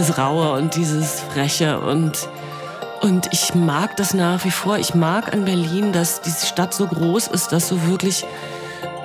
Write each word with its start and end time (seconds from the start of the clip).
dieses 0.00 0.16
Raue 0.16 0.52
und 0.52 0.76
dieses 0.76 1.20
Freche 1.20 1.78
und 1.78 2.28
und 3.02 3.28
ich 3.32 3.54
mag 3.54 3.96
das 3.96 4.14
nach 4.14 4.44
wie 4.44 4.50
vor. 4.50 4.78
Ich 4.78 4.94
mag 4.94 5.32
an 5.32 5.44
Berlin, 5.44 5.92
dass 5.92 6.22
diese 6.22 6.46
Stadt 6.46 6.72
so 6.72 6.86
groß 6.86 7.28
ist, 7.28 7.52
dass 7.52 7.68
du 7.68 7.86
wirklich 7.86 8.24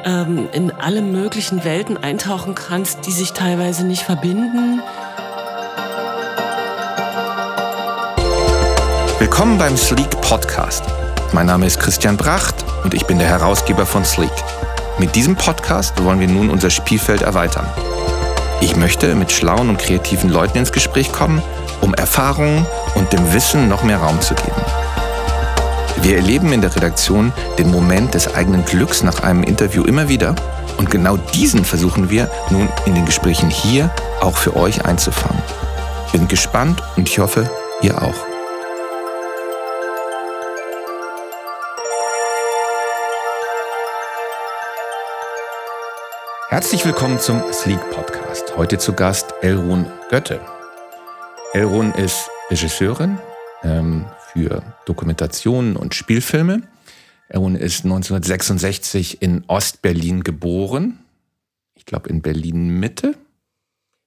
ähm, 0.06 0.48
in 0.54 0.72
alle 0.72 1.02
möglichen 1.02 1.66
Welten 1.66 2.02
eintauchen 2.02 2.56
kannst, 2.56 3.06
die 3.08 3.12
sich 3.12 3.34
teilweise 3.34 3.86
nicht 3.86 4.04
verbinden. 4.04 4.82
Willkommen 9.20 9.58
beim 9.58 9.76
Sleek 9.76 10.22
Podcast. 10.22 10.86
Mein 11.34 11.48
Name 11.48 11.66
ist 11.66 11.80
Christian 11.80 12.16
Bracht 12.16 12.64
und 12.86 12.94
ich 12.94 13.06
bin 13.06 13.20
der 13.20 13.28
Herausgeber 13.28 13.86
von 13.86 14.06
Sleek. 14.06 14.32
Mit 14.98 15.14
diesem 15.16 15.36
Podcast 15.36 16.02
wollen 16.04 16.22
wir 16.22 16.28
nun 16.30 16.50
unser 16.50 16.70
Spielfeld 16.70 17.22
erweitern. 17.22 17.68
Ich 18.62 18.76
möchte 18.76 19.16
mit 19.16 19.32
schlauen 19.32 19.70
und 19.70 19.78
kreativen 19.78 20.30
Leuten 20.30 20.58
ins 20.58 20.72
Gespräch 20.72 21.12
kommen, 21.12 21.42
um 21.82 21.94
Erfahrungen 21.94 22.66
und 22.96 23.12
dem 23.14 23.34
Wissen 23.34 23.68
noch 23.68 23.84
mehr 23.84 23.98
Raum 23.98 24.22
zu 24.22 24.34
geben. 24.36 24.62
Wir 26.02 26.18
erleben 26.18 26.54
in 26.54 26.62
der 26.62 26.76
Redaktion 26.76 27.34
den 27.58 27.72
Moment 27.72 28.14
des 28.14 28.34
eigenen 28.34 28.66
Glücks 28.66 29.04
nach 29.04 29.22
einem 29.22 29.44
Interview 29.44 29.84
immer 29.84 30.08
wieder 30.08 30.36
und 30.78 30.92
genau 30.92 31.18
diesen 31.18 31.66
versuchen 31.66 32.10
wir 32.10 32.30
nun 32.50 32.70
in 32.86 32.96
den 32.96 33.06
Gesprächen 33.06 33.50
hier 33.50 33.90
auch 34.22 34.38
für 34.38 34.56
euch 34.56 34.86
einzufangen. 34.86 35.42
Bin 36.12 36.28
gespannt 36.28 36.82
und 36.96 37.10
ich 37.10 37.20
hoffe, 37.20 37.50
ihr 37.82 38.02
auch. 38.02 38.16
Herzlich 46.50 46.86
willkommen 46.86 47.20
zum 47.20 47.44
Sleek 47.52 47.80
Podcast. 47.92 48.25
Heute 48.58 48.78
zu 48.78 48.94
Gast 48.94 49.34
Elrun 49.42 49.86
Götte. 50.10 50.40
Elrun 51.52 51.92
ist 51.92 52.30
Regisseurin 52.50 53.18
ähm, 53.64 54.06
für 54.32 54.64
Dokumentationen 54.86 55.76
und 55.76 55.94
Spielfilme. 55.94 56.62
Elrun 57.28 57.56
ist 57.56 57.84
1966 57.84 59.22
in 59.22 59.44
Ostberlin 59.48 60.24
geboren. 60.24 61.00
Ich 61.74 61.86
glaube 61.86 62.08
in 62.08 62.22
Berlin 62.22 62.80
Mitte. 62.80 63.18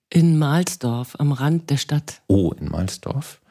In 0.09 0.39
Mahlsdorf, 0.39 1.17
am 1.19 1.33
Rand 1.33 1.69
der 1.69 1.77
Stadt. 1.77 2.23
Oh, 2.27 2.53
in 2.59 2.71
Mahlsdorf. 2.71 3.43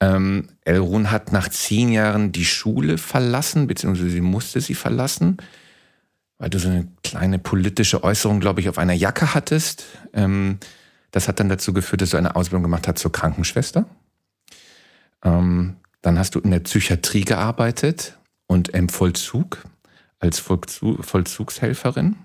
Ähm, 0.00 0.48
Elrun 0.64 1.10
hat 1.10 1.30
nach 1.32 1.50
zehn 1.50 1.92
Jahren 1.92 2.32
die 2.32 2.46
Schule 2.46 2.96
verlassen, 2.96 3.66
beziehungsweise 3.66 4.08
sie 4.08 4.22
musste 4.22 4.62
sie 4.62 4.74
verlassen 4.74 5.36
weil 6.38 6.50
du 6.50 6.58
so 6.58 6.68
eine 6.68 6.88
kleine 7.02 7.38
politische 7.38 8.04
Äußerung, 8.04 8.40
glaube 8.40 8.60
ich, 8.60 8.68
auf 8.68 8.78
einer 8.78 8.92
Jacke 8.92 9.34
hattest. 9.34 9.84
Ähm, 10.12 10.58
das 11.10 11.28
hat 11.28 11.40
dann 11.40 11.48
dazu 11.48 11.72
geführt, 11.72 12.02
dass 12.02 12.10
du 12.10 12.16
eine 12.16 12.36
Ausbildung 12.36 12.62
gemacht 12.62 12.86
hast 12.88 12.98
zur 12.98 13.12
Krankenschwester. 13.12 13.86
Ähm, 15.24 15.76
dann 16.02 16.18
hast 16.18 16.34
du 16.34 16.40
in 16.40 16.50
der 16.50 16.60
Psychiatrie 16.60 17.24
gearbeitet 17.24 18.18
und 18.46 18.68
im 18.68 18.88
Vollzug 18.88 19.64
als 20.18 20.38
Vollzugshelferin. 20.38 22.16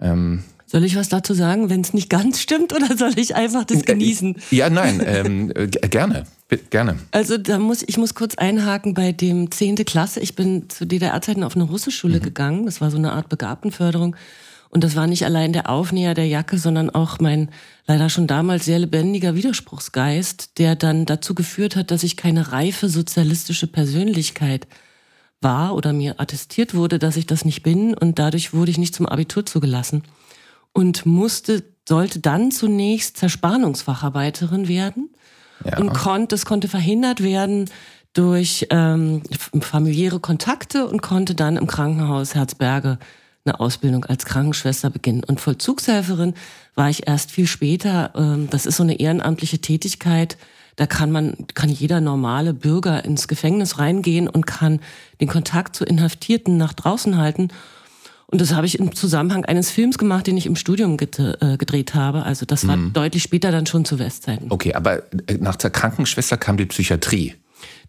Ähm, 0.00 0.44
soll 0.66 0.84
ich 0.84 0.96
was 0.96 1.08
dazu 1.08 1.34
sagen, 1.34 1.68
wenn 1.68 1.80
es 1.80 1.94
nicht 1.94 2.08
ganz 2.08 2.40
stimmt, 2.40 2.72
oder 2.72 2.96
soll 2.96 3.18
ich 3.18 3.34
einfach 3.34 3.64
das 3.64 3.80
äh, 3.80 3.84
genießen? 3.84 4.36
Ja, 4.50 4.70
nein, 4.70 5.02
ähm, 5.04 5.52
äh, 5.54 5.66
gerne, 5.66 6.24
gerne. 6.70 6.98
Also 7.10 7.38
da 7.38 7.58
muss 7.58 7.82
ich 7.86 7.96
muss 7.96 8.14
kurz 8.14 8.34
einhaken 8.34 8.94
bei 8.94 9.12
dem 9.12 9.50
10. 9.50 9.76
Klasse. 9.84 10.20
Ich 10.20 10.34
bin 10.34 10.68
zu 10.68 10.86
DDR-Zeiten 10.86 11.44
auf 11.44 11.54
eine 11.54 11.64
Russischschule 11.64 12.18
mhm. 12.18 12.22
gegangen. 12.22 12.66
Das 12.66 12.80
war 12.80 12.90
so 12.90 12.98
eine 12.98 13.12
Art 13.12 13.28
Begabtenförderung. 13.28 14.16
Und 14.68 14.84
das 14.84 14.94
war 14.94 15.08
nicht 15.08 15.24
allein 15.24 15.52
der 15.52 15.68
Aufnäher 15.68 16.14
der 16.14 16.28
Jacke, 16.28 16.56
sondern 16.56 16.90
auch 16.90 17.18
mein 17.18 17.50
leider 17.86 18.08
schon 18.08 18.28
damals 18.28 18.64
sehr 18.64 18.78
lebendiger 18.78 19.34
Widerspruchsgeist, 19.34 20.58
der 20.58 20.76
dann 20.76 21.06
dazu 21.06 21.34
geführt 21.34 21.74
hat, 21.74 21.90
dass 21.90 22.04
ich 22.04 22.16
keine 22.16 22.52
reife 22.52 22.88
sozialistische 22.88 23.66
Persönlichkeit 23.66 24.68
war 25.40 25.74
oder 25.74 25.92
mir 25.92 26.20
attestiert 26.20 26.74
wurde, 26.74 27.00
dass 27.00 27.16
ich 27.16 27.26
das 27.26 27.44
nicht 27.44 27.64
bin. 27.64 27.94
Und 27.94 28.20
dadurch 28.20 28.52
wurde 28.54 28.70
ich 28.70 28.78
nicht 28.78 28.94
zum 28.94 29.06
Abitur 29.06 29.44
zugelassen 29.44 30.04
und 30.72 31.04
musste, 31.04 31.64
sollte 31.88 32.20
dann 32.20 32.52
zunächst 32.52 33.16
Zerspannungsfacharbeiterin 33.16 34.68
werden 34.68 35.10
ja. 35.64 35.78
und 35.78 35.92
konnte, 35.92 36.34
es 36.34 36.46
konnte 36.46 36.68
verhindert 36.68 37.22
werden 37.22 37.70
durch 38.12 38.66
ähm, 38.70 39.22
familiäre 39.60 40.20
Kontakte 40.20 40.86
und 40.86 41.00
konnte 41.00 41.34
dann 41.34 41.56
im 41.56 41.66
Krankenhaus 41.66 42.34
Herzberge 42.34 42.98
eine 43.44 43.60
Ausbildung 43.60 44.04
als 44.04 44.24
Krankenschwester 44.24 44.90
beginnen. 44.90 45.24
Und 45.24 45.40
Vollzugshelferin 45.40 46.34
war 46.74 46.90
ich 46.90 47.06
erst 47.06 47.30
viel 47.30 47.46
später. 47.46 48.12
Ähm, 48.14 48.48
das 48.50 48.66
ist 48.66 48.76
so 48.76 48.82
eine 48.82 48.98
ehrenamtliche 48.98 49.60
Tätigkeit. 49.60 50.36
Da 50.76 50.86
kann 50.86 51.10
man, 51.10 51.34
kann 51.54 51.68
jeder 51.68 52.00
normale 52.00 52.54
Bürger 52.54 53.04
ins 53.04 53.28
Gefängnis 53.28 53.78
reingehen 53.78 54.28
und 54.28 54.46
kann 54.46 54.80
den 55.20 55.28
Kontakt 55.28 55.76
zu 55.76 55.84
Inhaftierten 55.84 56.56
nach 56.56 56.72
draußen 56.72 57.16
halten. 57.16 57.48
Und 58.30 58.40
das 58.40 58.54
habe 58.54 58.64
ich 58.64 58.78
im 58.78 58.94
Zusammenhang 58.94 59.44
eines 59.44 59.70
Films 59.70 59.98
gemacht, 59.98 60.28
den 60.28 60.36
ich 60.36 60.46
im 60.46 60.54
Studium 60.54 60.96
äh, 60.98 61.56
gedreht 61.56 61.94
habe. 61.94 62.22
Also 62.22 62.46
das 62.46 62.66
war 62.68 62.76
mhm. 62.76 62.92
deutlich 62.92 63.24
später 63.24 63.50
dann 63.50 63.66
schon 63.66 63.84
zu 63.84 63.98
Westzeiten. 63.98 64.46
Okay, 64.50 64.74
aber 64.74 65.02
äh, 65.26 65.34
nach 65.40 65.56
der 65.56 65.70
Krankenschwester 65.70 66.36
kam 66.36 66.56
die 66.56 66.66
Psychiatrie. 66.66 67.34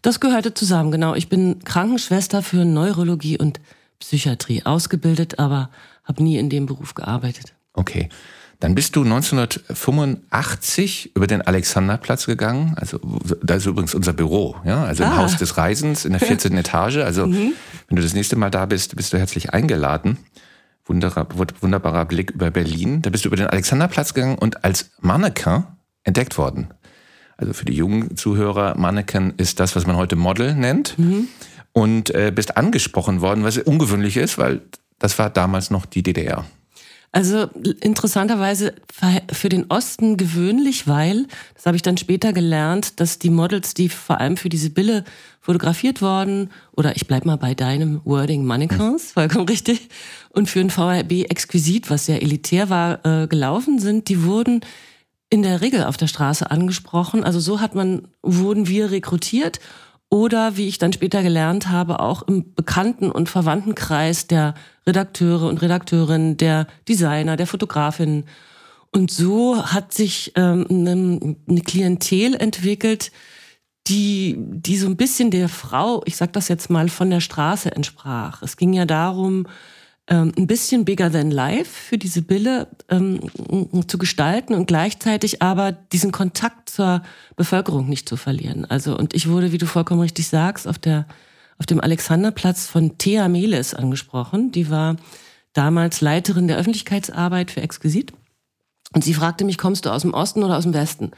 Das 0.02 0.18
gehörte 0.18 0.52
zusammen, 0.52 0.90
genau. 0.90 1.14
Ich 1.14 1.28
bin 1.28 1.60
Krankenschwester 1.64 2.42
für 2.42 2.64
Neurologie 2.64 3.38
und 3.38 3.60
Psychiatrie 4.00 4.64
ausgebildet, 4.64 5.38
aber 5.38 5.70
habe 6.02 6.24
nie 6.24 6.38
in 6.38 6.50
dem 6.50 6.66
Beruf 6.66 6.94
gearbeitet. 6.94 7.54
Okay. 7.74 8.08
Dann 8.62 8.74
bist 8.76 8.94
du 8.94 9.02
1985 9.02 11.16
über 11.16 11.26
den 11.26 11.42
Alexanderplatz 11.42 12.26
gegangen. 12.26 12.76
Also 12.76 13.00
da 13.42 13.56
ist 13.56 13.66
übrigens 13.66 13.92
unser 13.92 14.12
Büro, 14.12 14.54
ja, 14.64 14.84
also 14.84 15.02
ah. 15.02 15.08
im 15.08 15.16
Haus 15.16 15.36
des 15.36 15.56
Reisens 15.56 16.04
in 16.04 16.12
der 16.12 16.20
14. 16.20 16.56
Etage. 16.58 16.98
Also 16.98 17.26
mhm. 17.26 17.54
wenn 17.88 17.96
du 17.96 18.02
das 18.02 18.14
nächste 18.14 18.36
Mal 18.36 18.50
da 18.50 18.66
bist, 18.66 18.94
bist 18.94 19.12
du 19.12 19.18
herzlich 19.18 19.52
eingeladen. 19.52 20.18
Wunderbar, 20.84 21.26
wunderbarer 21.60 22.04
Blick 22.04 22.30
über 22.30 22.52
Berlin. 22.52 23.02
Da 23.02 23.10
bist 23.10 23.24
du 23.24 23.30
über 23.30 23.36
den 23.36 23.48
Alexanderplatz 23.48 24.14
gegangen 24.14 24.38
und 24.38 24.64
als 24.64 24.92
Mannequin 25.00 25.64
entdeckt 26.04 26.38
worden. 26.38 26.68
Also 27.38 27.54
für 27.54 27.64
die 27.64 27.74
jungen 27.74 28.16
Zuhörer, 28.16 28.78
Mannequin 28.78 29.34
ist 29.38 29.58
das, 29.58 29.74
was 29.74 29.88
man 29.88 29.96
heute 29.96 30.14
Model 30.14 30.54
nennt. 30.54 30.96
Mhm. 31.00 31.26
Und 31.72 32.14
äh, 32.14 32.30
bist 32.32 32.56
angesprochen 32.56 33.22
worden, 33.22 33.42
was 33.42 33.58
ungewöhnlich 33.58 34.16
ist, 34.16 34.38
weil 34.38 34.60
das 35.00 35.18
war 35.18 35.30
damals 35.30 35.72
noch 35.72 35.84
die 35.84 36.04
DDR. 36.04 36.44
Also 37.14 37.48
interessanterweise 37.80 38.72
für 39.30 39.50
den 39.50 39.66
Osten 39.70 40.16
gewöhnlich, 40.16 40.88
weil, 40.88 41.26
das 41.54 41.66
habe 41.66 41.76
ich 41.76 41.82
dann 41.82 41.98
später 41.98 42.32
gelernt, 42.32 43.00
dass 43.00 43.18
die 43.18 43.28
Models, 43.28 43.74
die 43.74 43.90
vor 43.90 44.18
allem 44.18 44.38
für 44.38 44.48
diese 44.48 44.70
Bille 44.70 45.04
fotografiert 45.38 46.00
worden, 46.00 46.48
oder 46.74 46.96
ich 46.96 47.06
bleib 47.06 47.26
mal 47.26 47.36
bei 47.36 47.52
deinem 47.52 48.00
Wording 48.04 48.46
Mannequins, 48.46 49.08
hm. 49.08 49.12
vollkommen 49.12 49.46
richtig, 49.46 49.90
und 50.30 50.48
für 50.48 50.60
ein 50.60 50.70
VRB 50.70 51.30
exquisit, 51.30 51.90
was 51.90 52.06
sehr 52.06 52.22
elitär 52.22 52.70
war, 52.70 53.04
äh, 53.04 53.26
gelaufen 53.26 53.78
sind, 53.78 54.08
die 54.08 54.22
wurden 54.24 54.62
in 55.28 55.42
der 55.42 55.60
Regel 55.60 55.84
auf 55.84 55.98
der 55.98 56.06
Straße 56.06 56.50
angesprochen. 56.50 57.24
Also 57.24 57.40
so 57.40 57.60
hat 57.60 57.74
man, 57.74 58.08
wurden 58.22 58.68
wir 58.68 58.90
rekrutiert 58.90 59.60
oder 60.12 60.58
wie 60.58 60.68
ich 60.68 60.76
dann 60.76 60.92
später 60.92 61.22
gelernt 61.22 61.70
habe, 61.70 61.98
auch 61.98 62.20
im 62.28 62.54
Bekannten- 62.54 63.10
und 63.10 63.30
Verwandtenkreis 63.30 64.26
der 64.26 64.52
Redakteure 64.86 65.48
und 65.48 65.62
Redakteurinnen, 65.62 66.36
der 66.36 66.66
Designer, 66.86 67.38
der 67.38 67.46
Fotografinnen. 67.46 68.24
Und 68.90 69.10
so 69.10 69.64
hat 69.64 69.94
sich 69.94 70.32
ähm, 70.36 70.66
eine, 70.68 71.36
eine 71.48 71.60
Klientel 71.62 72.34
entwickelt, 72.34 73.10
die, 73.86 74.36
die 74.38 74.76
so 74.76 74.86
ein 74.86 74.98
bisschen 74.98 75.30
der 75.30 75.48
Frau, 75.48 76.02
ich 76.04 76.18
sag 76.18 76.34
das 76.34 76.48
jetzt 76.48 76.68
mal, 76.68 76.90
von 76.90 77.08
der 77.08 77.20
Straße 77.20 77.74
entsprach. 77.74 78.42
Es 78.42 78.58
ging 78.58 78.74
ja 78.74 78.84
darum, 78.84 79.46
ähm, 80.12 80.30
ein 80.36 80.46
bisschen 80.46 80.84
bigger 80.84 81.10
than 81.10 81.30
life 81.30 81.70
für 81.70 81.96
diese 81.96 82.20
Bille 82.20 82.68
ähm, 82.90 83.20
zu 83.86 83.96
gestalten 83.96 84.54
und 84.54 84.66
gleichzeitig 84.66 85.40
aber 85.40 85.72
diesen 85.72 86.12
Kontakt 86.12 86.68
zur 86.68 87.02
Bevölkerung 87.34 87.88
nicht 87.88 88.06
zu 88.06 88.18
verlieren. 88.18 88.66
Also 88.66 88.96
und 88.96 89.14
ich 89.14 89.30
wurde, 89.30 89.52
wie 89.52 89.58
du 89.58 89.64
vollkommen 89.64 90.02
richtig 90.02 90.28
sagst, 90.28 90.68
auf 90.68 90.78
der 90.78 91.06
auf 91.58 91.64
dem 91.64 91.80
Alexanderplatz 91.80 92.66
von 92.66 92.98
Thea 92.98 93.28
Meles 93.28 93.72
angesprochen. 93.72 94.52
Die 94.52 94.68
war 94.68 94.96
damals 95.54 96.00
Leiterin 96.02 96.46
der 96.46 96.58
Öffentlichkeitsarbeit 96.58 97.50
für 97.50 97.62
Exquisit 97.62 98.12
und 98.94 99.04
sie 99.04 99.14
fragte 99.14 99.46
mich, 99.46 99.56
kommst 99.56 99.86
du 99.86 99.90
aus 99.90 100.02
dem 100.02 100.12
Osten 100.12 100.42
oder 100.42 100.58
aus 100.58 100.64
dem 100.64 100.74
Westen? 100.74 101.12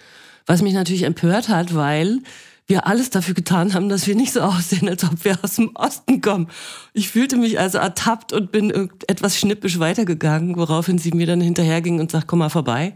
Was 0.46 0.62
mich 0.62 0.74
natürlich 0.74 1.02
empört 1.02 1.48
hat, 1.48 1.74
weil 1.74 2.20
wir 2.66 2.86
alles 2.86 3.10
dafür 3.10 3.34
getan 3.34 3.74
haben, 3.74 3.88
dass 3.88 4.06
wir 4.06 4.14
nicht 4.14 4.32
so 4.32 4.40
aussehen, 4.40 4.88
als 4.88 5.04
ob 5.04 5.24
wir 5.24 5.38
aus 5.42 5.56
dem 5.56 5.70
Osten 5.74 6.20
kommen. 6.20 6.48
Ich 6.92 7.10
fühlte 7.10 7.36
mich 7.36 7.58
also 7.58 7.78
ertappt 7.78 8.32
und 8.32 8.52
bin 8.52 8.90
etwas 9.06 9.38
schnippisch 9.38 9.78
weitergegangen, 9.78 10.56
woraufhin 10.56 10.98
sie 10.98 11.12
mir 11.12 11.26
dann 11.26 11.40
hinterherging 11.40 12.00
und 12.00 12.10
sagt, 12.10 12.26
komm 12.26 12.38
mal 12.38 12.48
vorbei. 12.48 12.94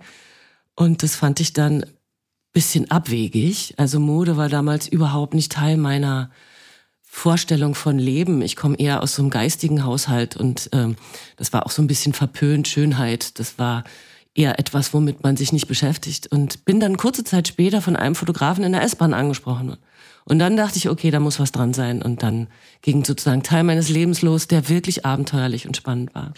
Und 0.75 1.03
das 1.03 1.17
fand 1.17 1.41
ich 1.41 1.53
dann 1.53 1.85
bisschen 2.53 2.91
abwegig. 2.91 3.75
Also 3.77 4.01
Mode 4.01 4.37
war 4.37 4.49
damals 4.49 4.89
überhaupt 4.89 5.35
nicht 5.35 5.53
Teil 5.53 5.77
meiner 5.77 6.31
Vorstellung 7.03 7.75
von 7.75 7.99
Leben. 7.99 8.43
Ich 8.43 8.57
komme 8.57 8.79
eher 8.79 9.03
aus 9.03 9.15
so 9.15 9.23
einem 9.23 9.31
geistigen 9.31 9.85
Haushalt 9.85 10.37
und 10.37 10.69
ähm, 10.73 10.97
das 11.37 11.53
war 11.53 11.67
auch 11.67 11.71
so 11.71 11.83
ein 11.83 11.87
bisschen 11.87 12.15
verpönt 12.15 12.69
Schönheit. 12.69 13.39
Das 13.39 13.59
war 13.59 13.85
eher 14.39 14.59
etwas, 14.59 14.95
womit 14.95 15.23
man 15.23 15.37
sich 15.37 15.53
nicht 15.53 15.67
beschäftigt. 15.67 16.29
Und 16.29 16.65
bin 16.65 16.81
dann 16.81 16.97
kurze 16.97 17.25
Zeit 17.25 17.49
später 17.49 17.83
von 17.83 17.97
einem 17.97 18.15
Fotografen 18.15 18.65
in 18.65 18.73
der 18.73 18.83
S-Bahn 18.83 19.13
angesprochen. 19.13 19.77
Und 20.25 20.39
dann 20.39 20.57
dachte 20.57 20.79
ich, 20.79 20.89
okay, 20.89 21.11
da 21.11 21.21
muss 21.21 21.41
was 21.41 21.53
dran 21.53 21.75
sein. 21.75 22.01
Und 22.03 22.23
dann 22.23 22.47
ging 22.83 23.05
sozusagen 23.05 23.43
Teil 23.43 23.65
meines 23.65 23.89
Lebens 23.89 24.23
los, 24.23 24.47
der 24.47 24.69
wirklich 24.69 25.05
abenteuerlich 25.05 25.67
und 25.67 25.77
spannend 25.77 26.15
war. 26.15 26.33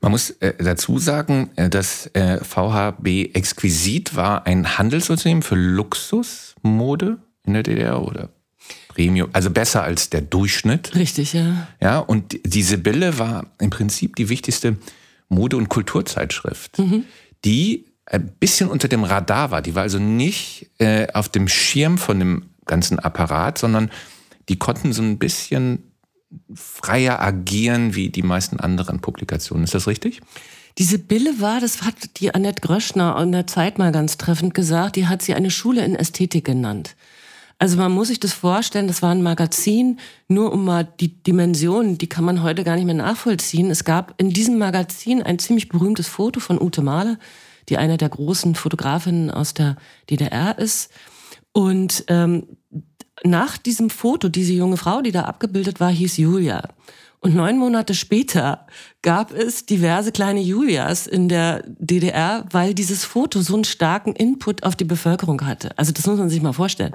Man 0.00 0.12
muss 0.12 0.30
äh, 0.30 0.54
dazu 0.62 0.98
sagen, 0.98 1.50
äh, 1.56 1.68
dass 1.68 2.06
äh, 2.14 2.38
VHB 2.38 3.34
Exquisit 3.34 4.14
war 4.14 4.46
ein 4.46 4.78
Handelsunternehmen 4.78 5.42
für 5.42 5.56
Luxusmode 5.56 7.18
in 7.44 7.54
der 7.54 7.62
DDR 7.64 8.02
oder 8.02 8.28
Premium, 8.88 9.30
also 9.32 9.50
besser 9.50 9.82
als 9.82 10.10
der 10.10 10.20
Durchschnitt. 10.20 10.94
Richtig, 10.94 11.32
ja. 11.32 11.68
Ja, 11.80 11.98
und 11.98 12.38
die 12.44 12.62
Sibylle 12.62 13.18
war 13.18 13.46
im 13.60 13.70
Prinzip 13.70 14.16
die 14.16 14.28
wichtigste 14.28 14.76
Mode- 15.28 15.56
und 15.56 15.68
Kulturzeitschrift, 15.68 16.78
mhm. 16.78 17.04
Die 17.44 17.86
ein 18.06 18.32
bisschen 18.40 18.68
unter 18.68 18.88
dem 18.88 19.04
Radar 19.04 19.50
war. 19.50 19.62
Die 19.62 19.74
war 19.74 19.82
also 19.82 19.98
nicht 19.98 20.70
äh, 20.78 21.08
auf 21.12 21.28
dem 21.28 21.48
Schirm 21.48 21.98
von 21.98 22.18
dem 22.18 22.46
ganzen 22.64 22.98
Apparat, 22.98 23.58
sondern 23.58 23.90
die 24.48 24.56
konnten 24.56 24.92
so 24.92 25.02
ein 25.02 25.18
bisschen 25.18 25.92
freier 26.54 27.20
agieren 27.20 27.94
wie 27.94 28.10
die 28.10 28.22
meisten 28.22 28.60
anderen 28.60 29.00
Publikationen. 29.00 29.64
Ist 29.64 29.74
das 29.74 29.86
richtig? 29.86 30.20
Diese 30.78 30.98
Bille 30.98 31.40
war, 31.40 31.60
das 31.60 31.82
hat 31.82 32.20
die 32.20 32.34
Annette 32.34 32.60
Gröschner 32.60 33.20
in 33.20 33.32
der 33.32 33.46
Zeit 33.46 33.78
mal 33.78 33.90
ganz 33.90 34.16
treffend 34.16 34.54
gesagt, 34.54 34.96
die 34.96 35.06
hat 35.06 35.22
sie 35.22 35.34
eine 35.34 35.50
Schule 35.50 35.84
in 35.84 35.96
Ästhetik 35.96 36.44
genannt. 36.44 36.94
Also 37.60 37.76
man 37.76 37.90
muss 37.90 38.08
sich 38.08 38.20
das 38.20 38.32
vorstellen, 38.32 38.86
das 38.86 39.02
war 39.02 39.10
ein 39.10 39.22
Magazin, 39.22 39.98
nur 40.28 40.52
um 40.52 40.64
mal 40.64 40.84
die 40.84 41.20
Dimensionen, 41.22 41.98
die 41.98 42.08
kann 42.08 42.24
man 42.24 42.42
heute 42.42 42.62
gar 42.62 42.76
nicht 42.76 42.84
mehr 42.84 42.94
nachvollziehen. 42.94 43.70
Es 43.70 43.82
gab 43.82 44.14
in 44.18 44.30
diesem 44.30 44.58
Magazin 44.58 45.22
ein 45.22 45.40
ziemlich 45.40 45.68
berühmtes 45.68 46.06
Foto 46.06 46.38
von 46.38 46.60
Ute 46.60 46.82
Mahler, 46.82 47.18
die 47.68 47.76
eine 47.76 47.96
der 47.96 48.10
großen 48.10 48.54
Fotografinnen 48.54 49.30
aus 49.30 49.54
der 49.54 49.76
DDR 50.08 50.56
ist. 50.56 50.92
Und 51.52 52.04
ähm, 52.06 52.46
nach 53.24 53.58
diesem 53.58 53.90
Foto, 53.90 54.28
diese 54.28 54.52
junge 54.52 54.76
Frau, 54.76 55.02
die 55.02 55.10
da 55.12 55.22
abgebildet 55.22 55.80
war, 55.80 55.90
hieß 55.90 56.16
Julia. 56.18 56.62
Und 57.20 57.34
neun 57.34 57.58
Monate 57.58 57.94
später 57.94 58.66
gab 59.02 59.32
es 59.32 59.66
diverse 59.66 60.12
kleine 60.12 60.40
Julias 60.40 61.08
in 61.08 61.28
der 61.28 61.64
DDR, 61.66 62.44
weil 62.52 62.74
dieses 62.74 63.04
Foto 63.04 63.40
so 63.40 63.54
einen 63.54 63.64
starken 63.64 64.12
Input 64.12 64.62
auf 64.62 64.76
die 64.76 64.84
Bevölkerung 64.84 65.44
hatte. 65.44 65.76
Also 65.76 65.90
das 65.90 66.06
muss 66.06 66.18
man 66.18 66.30
sich 66.30 66.40
mal 66.40 66.52
vorstellen. 66.52 66.94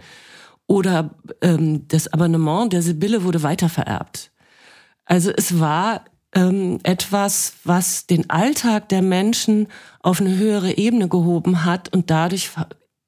Oder 0.67 1.15
ähm, 1.41 1.87
das 1.87 2.11
Abonnement 2.11 2.71
der 2.71 2.81
Sibylle 2.81 3.23
wurde 3.23 3.43
weitervererbt. 3.43 4.31
Also 5.05 5.31
es 5.35 5.59
war 5.59 6.05
ähm, 6.33 6.79
etwas, 6.83 7.53
was 7.63 8.07
den 8.07 8.29
Alltag 8.29 8.89
der 8.89 9.01
Menschen 9.01 9.67
auf 9.99 10.21
eine 10.21 10.37
höhere 10.37 10.77
Ebene 10.77 11.07
gehoben 11.07 11.65
hat 11.65 11.93
und 11.93 12.09
dadurch 12.09 12.49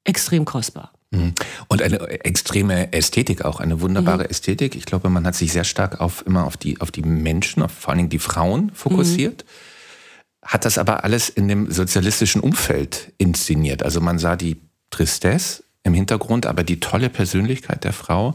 extrem 0.04 0.44
kostbar. 0.44 0.92
Mhm. 1.10 1.34
Und 1.68 1.82
eine 1.82 2.00
extreme 2.24 2.92
Ästhetik 2.92 3.44
auch, 3.44 3.60
eine 3.60 3.80
wunderbare 3.80 4.24
mhm. 4.24 4.30
Ästhetik. 4.30 4.74
Ich 4.74 4.84
glaube, 4.84 5.08
man 5.08 5.26
hat 5.26 5.34
sich 5.34 5.52
sehr 5.52 5.64
stark 5.64 6.00
auf 6.00 6.24
immer 6.26 6.44
auf 6.46 6.56
die, 6.56 6.80
auf 6.80 6.90
die 6.90 7.02
Menschen, 7.02 7.62
auf 7.62 7.72
vor 7.72 7.90
allen 7.90 7.98
Dingen 7.98 8.10
die 8.10 8.18
Frauen 8.18 8.70
fokussiert. 8.74 9.44
Mhm. 9.44 10.48
Hat 10.48 10.64
das 10.64 10.78
aber 10.78 11.02
alles 11.02 11.28
in 11.28 11.48
dem 11.48 11.72
sozialistischen 11.72 12.40
Umfeld 12.40 13.12
inszeniert. 13.18 13.82
Also 13.82 14.00
man 14.00 14.18
sah 14.18 14.36
die 14.36 14.60
Tristesse 14.90 15.64
im 15.86 15.94
Hintergrund, 15.94 16.46
aber 16.46 16.64
die 16.64 16.80
tolle 16.80 17.08
Persönlichkeit 17.08 17.84
der 17.84 17.92
Frau 17.92 18.34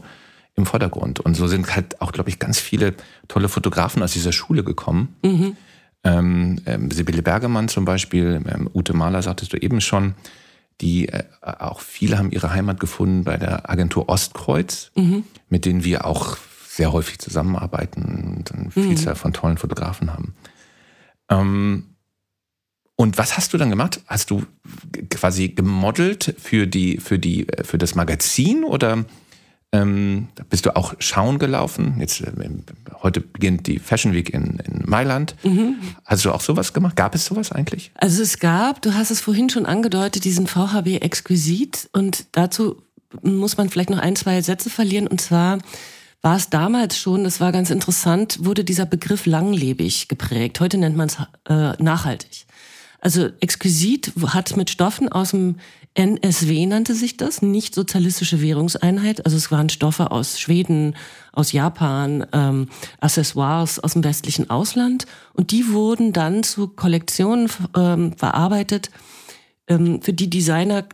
im 0.54 0.64
Vordergrund. 0.64 1.20
Und 1.20 1.34
so 1.34 1.46
sind 1.46 1.74
halt 1.74 2.00
auch, 2.00 2.12
glaube 2.12 2.30
ich, 2.30 2.38
ganz 2.38 2.58
viele 2.58 2.94
tolle 3.28 3.48
Fotografen 3.48 4.02
aus 4.02 4.12
dieser 4.12 4.32
Schule 4.32 4.64
gekommen. 4.64 5.16
Mhm. 5.22 5.56
Ähm, 6.02 6.60
ähm, 6.64 6.90
Sibylle 6.90 7.22
Bergemann 7.22 7.68
zum 7.68 7.84
Beispiel, 7.84 8.42
ähm, 8.48 8.70
Ute 8.72 8.94
Mahler 8.94 9.22
sagtest 9.22 9.52
du 9.52 9.58
eben 9.58 9.82
schon, 9.82 10.14
die 10.80 11.08
äh, 11.08 11.24
auch 11.42 11.80
viele 11.80 12.18
haben 12.18 12.30
ihre 12.30 12.50
Heimat 12.52 12.80
gefunden 12.80 13.24
bei 13.24 13.36
der 13.36 13.68
Agentur 13.68 14.08
Ostkreuz, 14.08 14.90
mhm. 14.94 15.24
mit 15.50 15.66
denen 15.66 15.84
wir 15.84 16.06
auch 16.06 16.38
sehr 16.66 16.92
häufig 16.92 17.18
zusammenarbeiten 17.18 18.36
und 18.38 18.52
eine 18.52 18.64
mhm. 18.64 18.70
Vielzahl 18.70 19.14
von 19.14 19.34
tollen 19.34 19.58
Fotografen 19.58 20.10
haben. 20.12 20.34
Und 23.02 23.18
was 23.18 23.36
hast 23.36 23.52
du 23.52 23.58
dann 23.58 23.68
gemacht? 23.68 24.00
Hast 24.06 24.30
du 24.30 24.44
quasi 25.10 25.48
gemodelt 25.48 26.36
für 26.38 26.68
die, 26.68 26.98
für 26.98 27.18
die, 27.18 27.48
äh, 27.48 27.64
für 27.64 27.76
das 27.76 27.96
Magazin 27.96 28.62
oder 28.62 29.04
ähm, 29.72 30.28
bist 30.48 30.66
du 30.66 30.76
auch 30.76 30.94
schauen 31.00 31.40
gelaufen? 31.40 31.96
Jetzt, 31.98 32.20
äh, 32.20 32.30
heute 33.02 33.20
beginnt 33.20 33.66
die 33.66 33.80
Fashion 33.80 34.12
Week 34.12 34.32
in, 34.32 34.60
in 34.64 34.88
Mailand. 34.88 35.34
Mhm. 35.42 35.78
Hast 36.04 36.24
du 36.24 36.30
auch 36.30 36.42
sowas 36.42 36.74
gemacht? 36.74 36.94
Gab 36.94 37.16
es 37.16 37.24
sowas 37.24 37.50
eigentlich? 37.50 37.90
Also 37.96 38.22
es 38.22 38.38
gab, 38.38 38.80
du 38.82 38.94
hast 38.94 39.10
es 39.10 39.20
vorhin 39.20 39.50
schon 39.50 39.66
angedeutet, 39.66 40.24
diesen 40.24 40.46
VHB 40.46 41.02
Exquisit. 41.02 41.90
Und 41.92 42.26
dazu 42.30 42.82
muss 43.20 43.56
man 43.56 43.68
vielleicht 43.68 43.90
noch 43.90 43.98
ein, 43.98 44.14
zwei 44.14 44.40
Sätze 44.42 44.70
verlieren. 44.70 45.08
Und 45.08 45.20
zwar 45.20 45.58
war 46.20 46.36
es 46.36 46.50
damals 46.50 46.96
schon, 46.96 47.24
das 47.24 47.40
war 47.40 47.50
ganz 47.50 47.70
interessant, 47.70 48.44
wurde 48.44 48.62
dieser 48.62 48.86
Begriff 48.86 49.26
langlebig 49.26 50.06
geprägt. 50.06 50.60
Heute 50.60 50.78
nennt 50.78 50.96
man 50.96 51.08
es 51.08 51.16
äh, 51.48 51.82
nachhaltig. 51.82 52.46
Also 53.02 53.30
exquisit 53.40 54.12
hat 54.28 54.56
mit 54.56 54.70
Stoffen 54.70 55.10
aus 55.10 55.32
dem 55.32 55.56
NSW 55.94 56.64
nannte 56.66 56.94
sich 56.94 57.16
das, 57.16 57.42
nicht 57.42 57.74
sozialistische 57.74 58.40
Währungseinheit. 58.40 59.26
Also 59.26 59.36
es 59.36 59.50
waren 59.50 59.68
Stoffe 59.68 60.10
aus 60.12 60.38
Schweden, 60.38 60.94
aus 61.32 61.52
Japan, 61.52 62.24
ähm, 62.32 62.68
Accessoires 63.00 63.80
aus 63.80 63.94
dem 63.94 64.04
westlichen 64.04 64.48
Ausland. 64.48 65.06
Und 65.34 65.50
die 65.50 65.70
wurden 65.72 66.12
dann 66.12 66.44
zu 66.44 66.68
Kollektionen 66.68 67.50
ähm, 67.76 68.16
verarbeitet, 68.16 68.90
ähm, 69.66 70.00
für 70.00 70.12
die 70.12 70.30
Designer 70.30 70.84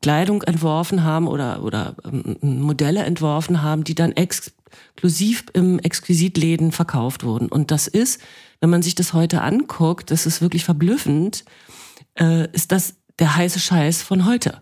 Kleidung 0.00 0.42
entworfen 0.42 1.02
haben 1.02 1.26
oder, 1.26 1.64
oder 1.64 1.96
ähm, 2.04 2.36
Modelle 2.40 3.02
entworfen 3.02 3.62
haben, 3.62 3.82
die 3.82 3.96
dann 3.96 4.12
exklusiv 4.12 5.44
im 5.54 5.80
Exquisitläden 5.80 6.70
verkauft 6.70 7.24
wurden. 7.24 7.48
Und 7.48 7.72
das 7.72 7.88
ist, 7.88 8.20
wenn 8.60 8.70
man 8.70 8.82
sich 8.82 8.94
das 8.94 9.12
heute 9.12 9.42
anguckt, 9.42 10.10
das 10.10 10.26
ist 10.26 10.40
wirklich 10.40 10.64
verblüffend, 10.64 11.44
äh, 12.18 12.50
ist 12.52 12.72
das 12.72 12.96
der 13.18 13.36
heiße 13.36 13.60
Scheiß 13.60 14.02
von 14.02 14.26
heute. 14.26 14.60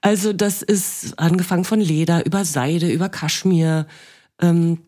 Also 0.00 0.32
das 0.32 0.62
ist 0.62 1.18
angefangen 1.18 1.64
von 1.64 1.80
Leder 1.80 2.24
über 2.24 2.44
Seide, 2.44 2.90
über 2.90 3.08
Kaschmir, 3.08 3.86
ähm, 4.40 4.78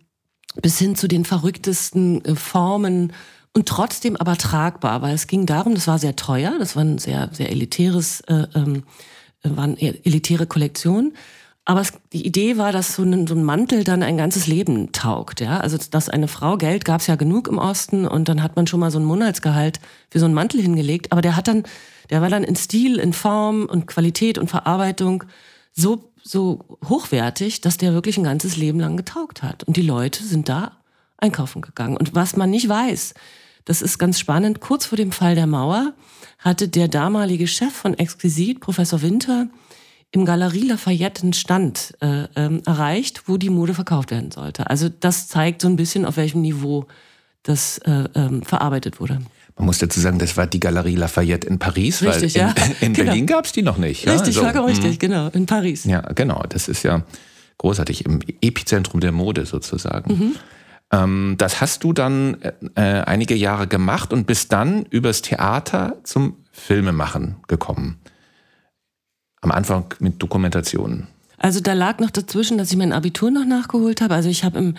bis 0.61 0.79
hin 0.79 0.97
zu 0.97 1.09
den 1.09 1.25
verrücktesten 1.25 2.25
äh, 2.25 2.35
Formen 2.35 3.13
und 3.55 3.67
trotzdem 3.69 4.17
aber 4.17 4.37
tragbar, 4.37 5.03
weil 5.03 5.15
es 5.15 5.27
ging 5.27 5.47
darum, 5.47 5.75
das 5.75 5.87
war 5.87 5.99
sehr 5.99 6.17
teuer, 6.17 6.57
das 6.59 6.77
war 6.77 6.85
ein 6.85 6.99
sehr, 6.99 7.31
sehr 7.33 7.51
elitäres, 7.51 8.21
äh, 8.23 8.47
ähm, 8.55 8.85
waren 9.43 9.77
elitäre 9.77 10.47
Kollektionen. 10.47 11.15
Aber 11.69 11.83
es, 11.83 11.93
die 12.13 12.27
Idee 12.27 12.57
war, 12.57 12.73
dass 12.73 12.95
so 12.95 13.03
ein, 13.03 13.27
so 13.27 13.35
ein, 13.35 13.45
Mantel 13.45 13.85
dann 13.85 14.03
ein 14.03 14.17
ganzes 14.17 14.47
Leben 14.47 14.91
taugt. 14.93 15.41
Ja? 15.41 15.61
Also, 15.61 15.77
dass 15.91 16.09
eine 16.09 16.27
Frau, 16.27 16.57
Geld 16.57 16.85
gab 16.85 17.03
es 17.03 17.07
ja 17.07 17.17
genug 17.17 17.47
im 17.47 17.59
Osten 17.59 18.09
und 18.09 18.29
dann 18.29 18.43
hat 18.43 18.57
man 18.57 18.67
schon 18.67 18.81
mal 18.81 18.91
so 18.91 18.99
ein 18.99 19.05
Monatsgehalt 19.05 19.79
für 20.11 20.19
so 20.19 20.25
einen 20.25 20.35
Mantel 20.35 20.63
hingelegt. 20.63 21.13
Aber 21.13 21.21
der 21.21 21.37
hat 21.37 21.47
dann 21.47 21.65
der 22.11 22.23
war 22.23 22.31
dann 22.31 22.45
in 22.45 22.57
Stil, 22.57 22.99
in 22.99 23.13
Form 23.13 23.67
und 23.67 23.87
Qualität 23.87 24.39
und 24.39 24.49
Verarbeitung 24.49 25.25
so, 25.73 26.11
so 26.23 26.79
hochwertig, 26.89 27.61
dass 27.61 27.77
der 27.77 27.93
wirklich 27.93 28.17
ein 28.19 28.25
ganzes 28.25 28.57
Leben 28.57 28.81
lang 28.81 28.97
getaugt 28.97 29.43
hat. 29.43 29.65
Und 29.65 29.77
die 29.77 29.83
Leute 29.83 30.25
sind 30.25 30.49
da 30.49 30.73
einkaufen 31.19 31.63
gegangen. 31.63 31.97
Und 31.97 32.15
was 32.15 32.37
man 32.37 32.51
nicht 32.51 32.69
weiß, 32.69 33.15
das 33.65 33.83
ist 33.83 33.99
ganz 33.99 34.19
spannend, 34.19 34.61
kurz 34.61 34.87
vor 34.87 34.97
dem 34.97 35.13
Fall 35.13 35.35
der 35.35 35.47
Mauer 35.47 35.93
hatte 36.39 36.69
der 36.69 36.89
damalige 36.89 37.47
Chef 37.47 37.73
von 37.73 37.95
Exquisit, 37.95 38.61
Professor 38.61 39.03
Winter, 39.03 39.49
im 40.11 40.25
Galerie 40.25 40.67
Lafayette 40.67 41.23
einen 41.23 41.33
Stand 41.33 41.95
äh, 42.01 42.25
ähm, 42.35 42.63
erreicht, 42.65 43.25
wo 43.27 43.37
die 43.37 43.51
Mode 43.51 43.75
verkauft 43.75 44.11
werden 44.11 44.31
sollte. 44.31 44.71
Also 44.71 44.89
das 44.89 45.29
zeigt 45.29 45.63
so 45.63 45.69
ein 45.69 45.77
bisschen, 45.77 46.05
auf 46.05 46.17
welchem 46.17 46.41
Niveau 46.41 46.87
das 47.43 47.79
äh, 47.79 48.05
ähm, 48.15 48.43
verarbeitet 48.43 49.01
wurde. 49.01 49.21
Man 49.57 49.67
muss 49.67 49.79
dazu 49.79 50.01
sagen, 50.01 50.19
das 50.19 50.37
war 50.37 50.47
die 50.47 50.61
Galerie 50.61 50.95
Lafayette 50.95 51.47
in 51.47 51.59
Paris, 51.59 52.03
richtig, 52.03 52.37
weil 52.37 52.51
in, 52.51 52.55
ja. 52.57 52.65
in 52.81 52.93
genau. 52.93 53.07
Berlin 53.07 53.27
gab 53.27 53.45
es 53.45 53.53
die 53.53 53.63
noch 53.63 53.77
nicht. 53.77 54.05
Ja? 54.05 54.13
Richtig, 54.13 54.41
also, 54.41 54.65
richtig, 54.65 54.93
mh. 54.93 54.99
genau, 54.99 55.29
in 55.29 55.47
Paris. 55.47 55.85
Ja, 55.85 56.01
genau. 56.01 56.43
Das 56.49 56.69
ist 56.69 56.85
ja 56.85 57.03
großartig, 57.59 58.05
im 58.07 58.21
Epizentrum 58.41 59.01
der 59.01 59.13
Mode 59.13 59.45
sozusagen. 59.47 60.15
Mhm. 60.15 60.37
Ähm, 60.93 61.35
das 61.39 61.61
hast 61.61 61.85
du 61.85 61.93
dann 61.93 62.39
äh, 62.77 62.81
einige 62.81 63.35
Jahre 63.35 63.67
gemacht 63.67 64.13
und 64.13 64.27
bist 64.27 64.53
dann 64.53 64.87
übers 64.87 65.23
Theater 65.23 65.97
zum 66.05 66.37
Filmemachen 66.53 67.37
gekommen. 67.49 67.99
Am 69.41 69.53
Anfang 69.53 69.95
mit 70.01 70.23
Dokumentationen. 70.23 71.07
Also 71.39 71.61
da 71.61 71.73
lag 71.73 72.01
noch 72.01 72.11
dazwischen, 72.11 72.59
dass 72.59 72.71
ich 72.71 72.77
mein 72.77 72.93
Abitur 72.93 73.31
noch 73.31 73.45
nachgeholt 73.45 74.01
habe. 74.01 74.15
Also 74.15 74.29
ich 74.29 74.43
habe 74.45 74.59
im, 74.59 74.75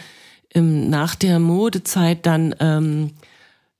im, 0.54 0.90
nach 0.90 1.16
der 1.16 1.40
Modezeit 1.40 2.26
dann 2.26 2.54
ähm, 2.60 3.12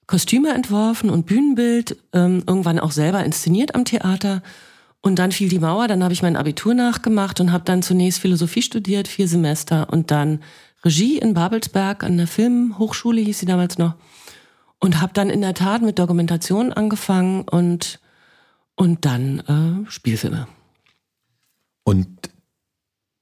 Kostüme 0.08 0.54
entworfen 0.54 1.10
und 1.10 1.26
Bühnenbild, 1.26 1.98
ähm, 2.14 2.44
irgendwann 2.48 2.80
auch 2.80 2.92
selber 2.92 3.24
inszeniert 3.24 3.76
am 3.76 3.86
Theater. 3.86 4.42
Und 5.02 5.20
dann 5.20 5.32
fiel 5.32 5.50
die 5.50 5.60
Mauer, 5.60 5.88
dann 5.88 6.04
habe 6.04 6.14
ich 6.14 6.22
mein 6.22 6.36
Abitur 6.36 6.74
nachgemacht 6.74 7.40
und 7.40 7.52
habe 7.52 7.64
dann 7.64 7.82
zunächst 7.82 8.20
Philosophie 8.20 8.62
studiert, 8.62 9.08
vier 9.08 9.28
Semester 9.28 9.88
und 9.92 10.12
dann 10.12 10.40
Regie 10.84 11.18
in 11.18 11.34
Babelsberg 11.34 12.04
an 12.04 12.18
der 12.18 12.28
Filmhochschule 12.28 13.22
hieß 13.22 13.40
sie 13.40 13.46
damals 13.46 13.78
noch 13.78 13.96
und 14.80 15.02
habe 15.02 15.14
dann 15.14 15.30
in 15.30 15.42
der 15.42 15.54
Tat 15.54 15.82
mit 15.82 16.00
Dokumentation 16.00 16.74
angefangen 16.74 17.42
und 17.42 18.00
und 18.76 19.06
dann 19.06 19.40
äh, 19.86 19.92
Spielfilme. 19.92 20.48
Und 21.84 22.30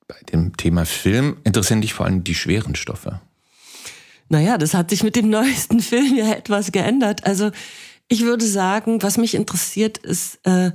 bei 0.07 0.17
dem 0.31 0.55
Thema 0.55 0.85
Film 0.85 1.37
interessieren 1.43 1.81
dich 1.81 1.93
vor 1.93 2.05
allem 2.05 2.23
die 2.23 2.35
schweren 2.35 2.75
Stoffe. 2.75 3.21
Naja, 4.29 4.57
das 4.57 4.73
hat 4.73 4.89
sich 4.89 5.03
mit 5.03 5.15
dem 5.15 5.29
neuesten 5.29 5.79
Film 5.79 6.15
ja 6.15 6.31
etwas 6.33 6.71
geändert. 6.71 7.25
Also 7.25 7.51
ich 8.07 8.21
würde 8.21 8.45
sagen, 8.45 9.01
was 9.03 9.17
mich 9.17 9.35
interessiert, 9.35 9.97
ist 9.97 10.39
äh, 10.45 10.71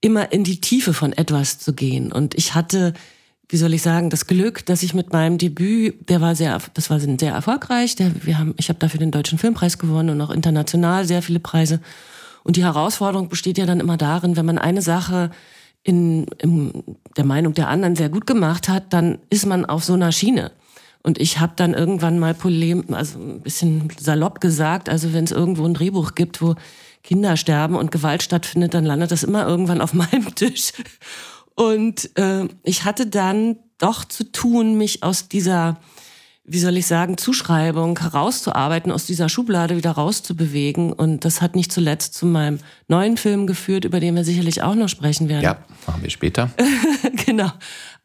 immer 0.00 0.32
in 0.32 0.44
die 0.44 0.60
Tiefe 0.60 0.94
von 0.94 1.12
etwas 1.12 1.58
zu 1.58 1.74
gehen. 1.74 2.10
Und 2.10 2.34
ich 2.34 2.54
hatte, 2.54 2.94
wie 3.48 3.56
soll 3.56 3.74
ich 3.74 3.82
sagen, 3.82 4.10
das 4.10 4.26
Glück, 4.26 4.64
dass 4.66 4.82
ich 4.82 4.94
mit 4.94 5.12
meinem 5.12 5.36
Debüt, 5.36 6.08
der 6.08 6.20
war 6.20 6.34
sehr, 6.34 6.58
das 6.74 6.88
war 6.88 7.00
sehr 7.00 7.32
erfolgreich. 7.32 7.96
Der, 7.96 8.12
wir 8.24 8.38
haben, 8.38 8.54
ich 8.56 8.68
habe 8.68 8.78
dafür 8.78 9.00
den 9.00 9.10
Deutschen 9.10 9.38
Filmpreis 9.38 9.78
gewonnen 9.78 10.10
und 10.10 10.20
auch 10.20 10.30
international 10.30 11.06
sehr 11.06 11.22
viele 11.22 11.40
Preise. 11.40 11.80
Und 12.44 12.56
die 12.56 12.64
Herausforderung 12.64 13.28
besteht 13.28 13.58
ja 13.58 13.66
dann 13.66 13.80
immer 13.80 13.98
darin, 13.98 14.36
wenn 14.36 14.46
man 14.46 14.58
eine 14.58 14.80
Sache 14.80 15.30
in, 15.82 16.26
in 16.38 16.84
der 17.16 17.24
Meinung 17.24 17.54
der 17.54 17.68
anderen 17.68 17.96
sehr 17.96 18.08
gut 18.08 18.26
gemacht 18.26 18.68
hat, 18.68 18.92
dann 18.92 19.18
ist 19.30 19.46
man 19.46 19.64
auf 19.64 19.84
so 19.84 19.94
einer 19.94 20.12
Schiene. 20.12 20.52
Und 21.02 21.18
ich 21.18 21.40
habe 21.40 21.54
dann 21.56 21.72
irgendwann 21.72 22.18
mal 22.18 22.34
Polem, 22.34 22.84
also 22.92 23.18
ein 23.18 23.40
bisschen 23.40 23.90
salopp 23.98 24.40
gesagt, 24.40 24.88
also 24.88 25.14
wenn 25.14 25.24
es 25.24 25.32
irgendwo 25.32 25.64
ein 25.64 25.74
Drehbuch 25.74 26.14
gibt, 26.14 26.42
wo 26.42 26.56
Kinder 27.02 27.38
sterben 27.38 27.76
und 27.76 27.90
Gewalt 27.90 28.22
stattfindet, 28.22 28.74
dann 28.74 28.84
landet 28.84 29.10
das 29.10 29.22
immer 29.22 29.46
irgendwann 29.46 29.80
auf 29.80 29.94
meinem 29.94 30.34
Tisch. 30.34 30.72
Und 31.54 32.16
äh, 32.18 32.48
ich 32.64 32.84
hatte 32.84 33.06
dann 33.06 33.56
doch 33.78 34.04
zu 34.04 34.24
tun, 34.24 34.76
mich 34.76 35.02
aus 35.02 35.28
dieser, 35.28 35.78
wie 36.52 36.58
soll 36.58 36.76
ich 36.76 36.86
sagen, 36.86 37.16
Zuschreibung 37.16 37.96
herauszuarbeiten, 37.96 38.90
aus 38.90 39.06
dieser 39.06 39.28
Schublade 39.28 39.76
wieder 39.76 39.92
rauszubewegen. 39.92 40.92
Und 40.92 41.24
das 41.24 41.40
hat 41.40 41.54
nicht 41.54 41.70
zuletzt 41.70 42.14
zu 42.14 42.26
meinem 42.26 42.58
neuen 42.88 43.16
Film 43.16 43.46
geführt, 43.46 43.84
über 43.84 44.00
den 44.00 44.16
wir 44.16 44.24
sicherlich 44.24 44.60
auch 44.60 44.74
noch 44.74 44.88
sprechen 44.88 45.28
werden. 45.28 45.44
Ja, 45.44 45.58
machen 45.86 46.02
wir 46.02 46.10
später. 46.10 46.50
genau. 47.26 47.52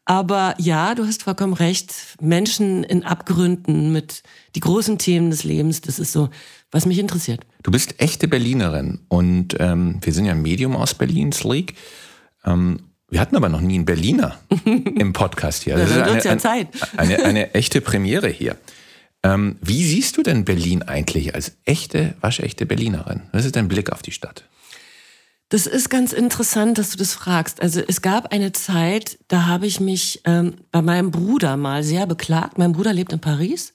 Aber 0.04 0.54
ja, 0.58 0.94
du 0.94 1.04
hast 1.04 1.24
vollkommen 1.24 1.54
recht. 1.54 1.92
Menschen 2.20 2.84
in 2.84 3.02
Abgründen 3.02 3.92
mit 3.92 4.22
die 4.54 4.60
großen 4.60 4.98
Themen 4.98 5.30
des 5.30 5.42
Lebens, 5.42 5.80
das 5.80 5.98
ist 5.98 6.12
so, 6.12 6.28
was 6.70 6.86
mich 6.86 7.00
interessiert. 7.00 7.40
Du 7.64 7.72
bist 7.72 8.00
echte 8.00 8.28
Berlinerin 8.28 9.00
und 9.08 9.56
ähm, 9.58 9.98
wir 10.02 10.12
sind 10.12 10.26
ja 10.26 10.32
ein 10.32 10.42
Medium 10.42 10.76
aus 10.76 10.94
Berlin, 10.94 11.32
Sleek. 11.32 11.74
Ähm, 12.44 12.78
wir 13.08 13.20
hatten 13.20 13.36
aber 13.36 13.48
noch 13.48 13.60
nie 13.60 13.74
einen 13.74 13.84
Berliner 13.84 14.38
im 14.64 15.12
Podcast 15.12 15.62
hier. 15.62 15.76
Das, 15.76 15.88
das 15.88 15.98
ist 15.98 16.02
eine, 16.02 16.24
ja 16.24 16.38
Zeit. 16.38 16.68
Eine, 16.96 17.24
eine, 17.24 17.54
echte 17.54 17.80
Premiere 17.80 18.28
hier. 18.28 18.56
Ähm, 19.22 19.56
wie 19.60 19.84
siehst 19.84 20.16
du 20.16 20.22
denn 20.22 20.44
Berlin 20.44 20.82
eigentlich 20.82 21.34
als 21.34 21.56
echte, 21.64 22.14
waschechte 22.20 22.66
Berlinerin? 22.66 23.22
Was 23.32 23.44
ist 23.44 23.56
dein 23.56 23.68
Blick 23.68 23.92
auf 23.92 24.02
die 24.02 24.12
Stadt? 24.12 24.44
Das 25.48 25.68
ist 25.68 25.90
ganz 25.90 26.12
interessant, 26.12 26.78
dass 26.78 26.90
du 26.90 26.98
das 26.98 27.14
fragst. 27.14 27.62
Also 27.62 27.80
es 27.86 28.02
gab 28.02 28.32
eine 28.32 28.50
Zeit, 28.50 29.18
da 29.28 29.46
habe 29.46 29.66
ich 29.66 29.78
mich 29.78 30.20
ähm, 30.24 30.54
bei 30.72 30.82
meinem 30.82 31.12
Bruder 31.12 31.56
mal 31.56 31.84
sehr 31.84 32.06
beklagt. 32.06 32.58
Mein 32.58 32.72
Bruder 32.72 32.92
lebt 32.92 33.12
in 33.12 33.20
Paris. 33.20 33.72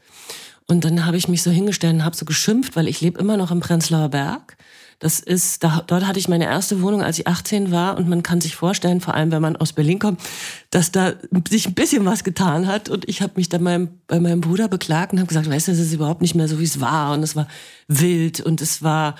Und 0.68 0.84
dann 0.84 1.06
habe 1.06 1.16
ich 1.16 1.30
mich 1.30 1.44
so 1.44 1.50
hingestellt 1.50 1.94
und 1.94 2.06
habe 2.06 2.16
so 2.16 2.26
geschimpft, 2.26 2.76
weil 2.76 2.90
ich 2.90 3.00
lebe 3.00 3.20
immer 3.20 3.38
noch 3.38 3.52
im 3.52 3.62
Prenzlauer 3.62 4.10
Berg. 4.10 4.58
Das 5.02 5.20
ist, 5.20 5.64
da, 5.64 5.84
dort 5.86 6.06
hatte 6.06 6.20
ich 6.20 6.30
meine 6.30 6.46
erste 6.46 6.84
Wohnung, 6.84 7.02
als 7.02 7.18
ich 7.18 7.28
18 7.28 7.72
war. 7.72 7.98
Und 7.98 8.08
man 8.08 8.22
kann 8.22 8.40
sich 8.40 8.56
vorstellen, 8.56 9.02
vor 9.02 9.16
allem 9.16 9.32
wenn 9.32 9.42
man 9.42 9.56
aus 9.56 9.74
Berlin 9.74 9.98
kommt, 9.98 10.22
dass 10.70 10.92
da 10.92 11.14
sich 11.50 11.68
ein 11.68 11.74
bisschen 11.74 12.06
was 12.06 12.24
getan 12.24 12.68
hat. 12.68 12.88
Und 12.88 13.10
ich 13.10 13.24
habe 13.24 13.34
mich 13.36 13.50
dann 13.50 13.64
meinem, 13.64 13.90
bei 14.06 14.20
meinem 14.20 14.42
Bruder 14.42 14.68
beklagt 14.68 15.12
und 15.12 15.20
habe 15.20 15.28
gesagt, 15.28 15.50
weißt 15.50 15.68
du, 15.68 15.72
es 15.72 15.80
ist 15.80 15.92
überhaupt 15.92 16.22
nicht 16.22 16.36
mehr 16.36 16.48
so, 16.48 16.60
wie 16.60 16.66
es 16.66 16.80
war. 16.80 17.14
Und 17.14 17.24
es 17.24 17.36
war 17.36 17.48
wild 17.88 18.42
und 18.42 18.62
es 18.62 18.84
war 18.84 19.16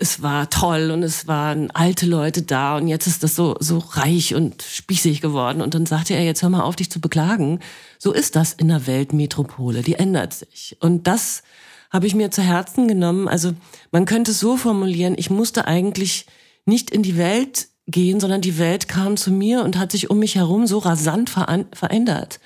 es 0.00 0.22
war 0.22 0.48
toll 0.48 0.90
und 0.90 1.02
es 1.02 1.26
waren 1.26 1.70
alte 1.72 2.06
Leute 2.06 2.40
da 2.40 2.78
und 2.78 2.88
jetzt 2.88 3.06
ist 3.06 3.22
das 3.22 3.36
so, 3.36 3.56
so 3.60 3.76
reich 3.76 4.34
und 4.34 4.62
spießig 4.62 5.20
geworden. 5.20 5.60
Und 5.60 5.74
dann 5.74 5.84
sagte 5.84 6.14
er, 6.14 6.24
jetzt 6.24 6.42
hör 6.42 6.48
mal 6.48 6.62
auf, 6.62 6.74
dich 6.74 6.90
zu 6.90 7.02
beklagen. 7.02 7.60
So 7.98 8.12
ist 8.12 8.34
das 8.34 8.54
in 8.54 8.68
der 8.68 8.86
Weltmetropole, 8.86 9.82
die 9.82 9.96
ändert 9.96 10.32
sich. 10.32 10.78
Und 10.80 11.06
das 11.06 11.42
habe 11.90 12.06
ich 12.06 12.14
mir 12.14 12.30
zu 12.30 12.42
Herzen 12.42 12.88
genommen. 12.88 13.28
Also 13.28 13.52
man 13.90 14.04
könnte 14.04 14.30
es 14.30 14.40
so 14.40 14.56
formulieren, 14.56 15.14
ich 15.16 15.30
musste 15.30 15.66
eigentlich 15.66 16.26
nicht 16.64 16.90
in 16.90 17.02
die 17.02 17.16
Welt 17.16 17.68
gehen, 17.86 18.20
sondern 18.20 18.40
die 18.40 18.58
Welt 18.58 18.88
kam 18.88 19.16
zu 19.16 19.30
mir 19.30 19.62
und 19.64 19.76
hat 19.76 19.92
sich 19.92 20.10
um 20.10 20.18
mich 20.18 20.36
herum 20.36 20.66
so 20.66 20.78
rasant 20.78 21.30
verändert, 21.30 22.40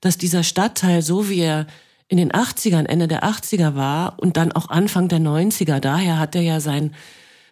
dass 0.00 0.16
dieser 0.18 0.42
Stadtteil, 0.42 1.02
so 1.02 1.28
wie 1.28 1.40
er 1.40 1.66
in 2.08 2.18
den 2.18 2.32
80ern, 2.32 2.86
Ende 2.86 3.08
der 3.08 3.24
80er 3.24 3.74
war 3.74 4.18
und 4.18 4.36
dann 4.36 4.52
auch 4.52 4.68
Anfang 4.68 5.08
der 5.08 5.18
90er. 5.18 5.80
Daher 5.80 6.18
hat 6.18 6.34
er 6.34 6.42
ja 6.42 6.60
seinen 6.60 6.94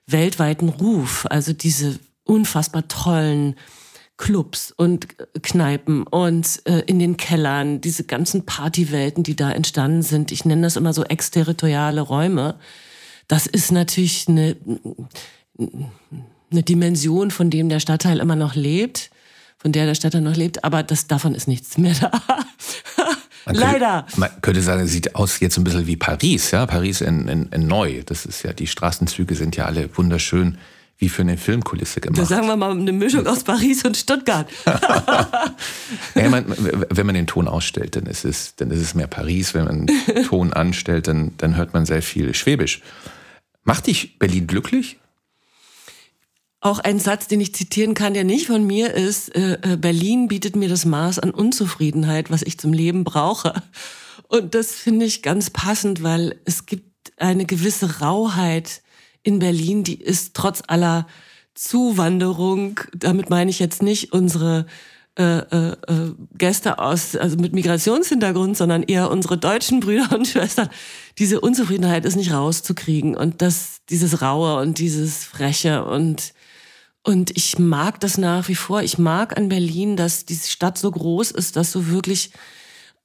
weltweiten 0.07 0.69
Ruf, 0.69 1.27
also 1.29 1.53
diese 1.53 1.99
unfassbar 2.25 2.89
tollen 2.89 3.57
Clubs 4.17 4.73
und 4.77 5.09
Kneipen 5.43 6.05
und 6.05 6.63
äh, 6.67 6.81
in 6.87 6.99
den 6.99 7.17
Kellern, 7.17 7.81
diese 7.81 8.05
ganzen 8.05 8.47
Partywelten, 8.47 9.25
die 9.25 9.35
da 9.35 9.51
entstanden 9.51 10.03
sind. 10.03 10.31
Ich 10.31 10.45
nenne 10.45 10.63
das 10.63 10.77
immer 10.77 10.93
so 10.93 11.05
exterritoriale 11.05 12.01
Räume. 12.01 12.55
Das 13.27 13.47
ist 13.47 13.73
natürlich 13.73 14.29
eine, 14.29 14.57
eine 15.59 16.63
Dimension, 16.63 17.31
von 17.31 17.51
dem 17.51 17.69
der 17.69 17.81
Stadtteil 17.81 18.21
immer 18.21 18.37
noch 18.37 18.55
lebt, 18.55 19.11
von 19.59 19.73
der 19.73 19.87
der 19.87 19.95
Stadtteil 19.95 20.21
noch 20.21 20.37
lebt, 20.37 20.63
aber 20.63 20.83
das, 20.83 21.07
davon 21.07 21.35
ist 21.35 21.49
nichts 21.49 21.77
mehr 21.77 21.95
da. 21.95 22.11
Man 23.47 23.57
Leider. 23.57 24.03
Könnte, 24.03 24.21
man 24.21 24.31
könnte 24.41 24.63
sagen, 24.63 24.83
es 24.83 24.93
sieht 24.93 25.17
aus 25.17 25.41
jetzt 25.41 25.59
ein 25.59 25.65
bisschen 25.65 25.87
wie 25.87 25.97
Paris, 25.97 26.51
ja, 26.51 26.65
Paris 26.67 27.01
in, 27.01 27.29
in, 27.29 27.47
in 27.49 27.67
neu. 27.67 28.03
Das 28.07 28.25
ist 28.25 28.43
ja, 28.43 28.53
die 28.53 28.67
Straßenzüge 28.67 29.35
sind 29.35 29.57
ja 29.57 29.67
alle 29.67 29.95
wunderschön 29.97 30.57
wie 30.99 31.09
für 31.09 31.23
eine 31.23 31.37
Filmkulisse 31.37 32.01
gemacht. 32.01 32.21
Da 32.21 32.25
sagen 32.25 32.47
wir 32.47 32.57
mal 32.57 32.71
eine 32.71 32.93
Mischung 32.93 33.27
aus 33.27 33.43
Paris 33.43 33.85
und 33.85 33.97
Stuttgart. 33.97 34.49
ja, 36.15 36.29
man, 36.29 36.45
wenn 36.47 37.07
man 37.07 37.15
den 37.15 37.27
Ton 37.27 37.49
ausstellt, 37.49 37.97
dann 37.97 38.07
ist 38.07 38.25
es, 38.25 38.55
dann 38.57 38.71
ist 38.71 38.81
es 38.81 38.95
mehr 38.95 39.09
Paris. 39.09 39.55
Wenn 39.55 39.65
man 39.65 39.87
den 39.87 40.25
Ton 40.29 40.53
anstellt, 40.53 41.09
dann, 41.09 41.33
dann 41.37 41.57
hört 41.57 41.75
man 41.75 41.85
sehr 41.85 42.03
viel 42.03 42.35
Schwäbisch. 42.35 42.81
Macht 43.65 43.87
dich 43.87 44.19
Berlin 44.19 44.47
glücklich? 44.47 44.99
Auch 46.61 46.79
ein 46.79 46.99
Satz, 46.99 47.29
den 47.29 47.41
ich 47.41 47.55
zitieren 47.55 47.93
kann, 47.93 48.15
der 48.15 48.25
nicht 48.25 48.47
von 48.47 48.67
mir 48.67 48.95
ist, 48.95 49.35
äh, 49.37 49.59
äh, 49.61 49.77
Berlin 49.77 50.29
bietet 50.29 50.57
mir 50.57 50.69
das 50.69 50.87
Maß 50.87 51.19
an 51.19 51.31
Unzufriedenheit, 51.31 52.31
was 52.31 52.43
ich 52.43 52.59
zum 52.59 52.73
Leben 52.73 53.05
brauche. 53.05 53.63
Und 54.29 54.55
das 54.55 54.73
finde 54.73 55.05
ich 55.05 55.23
ganz 55.23 55.51
passend, 55.51 56.03
weil 56.03 56.41
es 56.47 56.65
gibt 56.65 57.13
eine 57.19 57.45
gewisse 57.45 58.01
Rauheit 58.01 58.81
in 59.25 59.41
Berlin, 59.41 59.83
die 59.83 60.01
ist 60.01 60.35
trotz 60.35 60.63
aller 60.69 61.09
Zuwanderung, 61.55 62.81
damit 62.95 63.31
meine 63.31 63.51
ich 63.51 63.59
jetzt 63.59 63.83
nicht 63.83 64.13
unsere 64.13 64.67
äh, 65.19 65.39
äh, 65.39 65.73
äh 65.73 66.15
Gäste 66.37 66.79
aus, 66.79 67.17
also 67.17 67.37
mit 67.37 67.53
Migrationshintergrund, 67.53 68.57
sondern 68.57 68.83
eher 68.83 69.11
unsere 69.11 69.39
deutschen 69.39 69.81
Brüder 69.81 70.15
und 70.15 70.27
Schwestern. 70.29 70.69
Diese 71.19 71.41
Unzufriedenheit 71.41 72.05
ist 72.05 72.17
nicht 72.17 72.33
rauszukriegen 72.33 73.17
und 73.17 73.43
das, 73.43 73.81
dieses 73.89 74.23
Raue 74.23 74.61
und 74.61 74.79
dieses 74.79 75.25
Freche 75.25 75.85
und 75.85 76.33
und 77.07 77.37
ich 77.37 77.59
mag 77.59 78.01
das 78.01 78.17
nach 78.17 78.49
wie 78.49 78.55
vor. 78.55 78.83
Ich 78.83 78.97
mag 78.97 79.37
an 79.37 79.51
Berlin, 79.51 79.95
dass 79.95 80.25
diese 80.25 80.49
Stadt 80.49 80.79
so 80.79 80.91
groß 80.91 81.33
ist, 81.33 81.55
dass 81.55 81.71
du 81.71 81.89
wirklich 81.89 82.31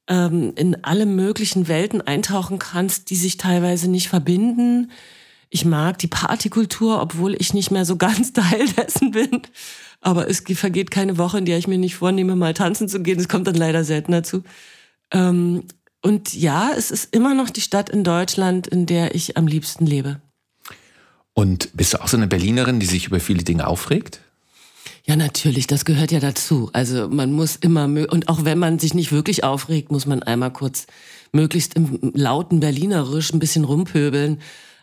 ähm, 0.08 0.54
in 0.56 0.86
alle 0.86 1.06
möglichen 1.06 1.68
Welten 1.68 2.02
eintauchen 2.02 2.60
kannst, 2.60 3.10
die 3.10 3.18
sich 3.18 3.36
teilweise 3.36 3.90
nicht 3.90 4.08
verbinden. 4.08 4.92
Ich 5.50 5.66
mag 5.66 5.98
die 5.98 6.08
Partykultur, 6.08 7.02
obwohl 7.02 7.36
ich 7.40 7.54
nicht 7.54 7.72
mehr 7.72 7.86
so 7.86 7.96
ganz 7.96 8.34
Teil 8.34 8.68
dessen 8.78 9.12
bin. 9.12 9.42
Aber 10.02 10.30
es 10.30 10.44
vergeht 10.46 10.92
keine 10.92 11.18
Woche, 11.18 11.40
in 11.40 11.46
der 11.46 11.58
ich 11.58 11.68
mir 11.68 11.78
nicht 11.78 11.96
vornehme, 11.96 12.36
mal 12.36 12.54
tanzen 12.54 12.88
zu 12.88 13.02
gehen. 13.02 13.20
Es 13.20 13.28
kommt 13.28 13.48
dann 13.48 13.56
leider 13.56 13.84
selten 13.84 14.12
dazu. 14.12 14.44
Ähm, 15.12 15.64
und 16.02 16.34
ja, 16.34 16.72
es 16.78 16.92
ist 16.92 17.14
immer 17.14 17.34
noch 17.34 17.50
die 17.50 17.62
Stadt 17.62 17.90
in 17.90 18.04
Deutschland, 18.04 18.68
in 18.68 18.86
der 18.86 19.16
ich 19.16 19.36
am 19.36 19.48
liebsten 19.48 19.86
lebe. 19.86 20.22
Und 21.34 21.70
bist 21.74 21.94
du 21.94 22.02
auch 22.02 22.08
so 22.08 22.18
eine 22.18 22.28
Berlinerin, 22.28 22.80
die 22.80 22.86
sich 22.86 23.08
über 23.08 23.20
viele 23.20 23.44
Dinge 23.44 23.68
aufregt? 23.68 24.22
Ja, 25.06 25.16
natürlich, 25.16 25.68
das 25.68 25.86
gehört 25.86 26.12
ja 26.12 26.20
dazu. 26.20 26.70
Also 26.74 27.10
man 27.10 27.32
muss 27.32 27.56
immer, 27.56 27.86
und 27.86 28.28
auch 28.28 28.46
wenn 28.46 28.60
man 28.60 28.80
sich 28.80 28.94
nicht 28.94 29.12
wirklich 29.12 29.44
aufregt, 29.44 29.92
muss 29.92 30.06
man 30.06 30.22
einmal 30.22 30.54
kurz 30.54 30.86
möglichst 31.32 31.74
im 31.76 32.00
lauten 32.14 32.60
Berlinerisch 32.60 33.34
ein 33.34 33.40
bisschen 33.40 33.64
rumpöbeln. 33.64 34.40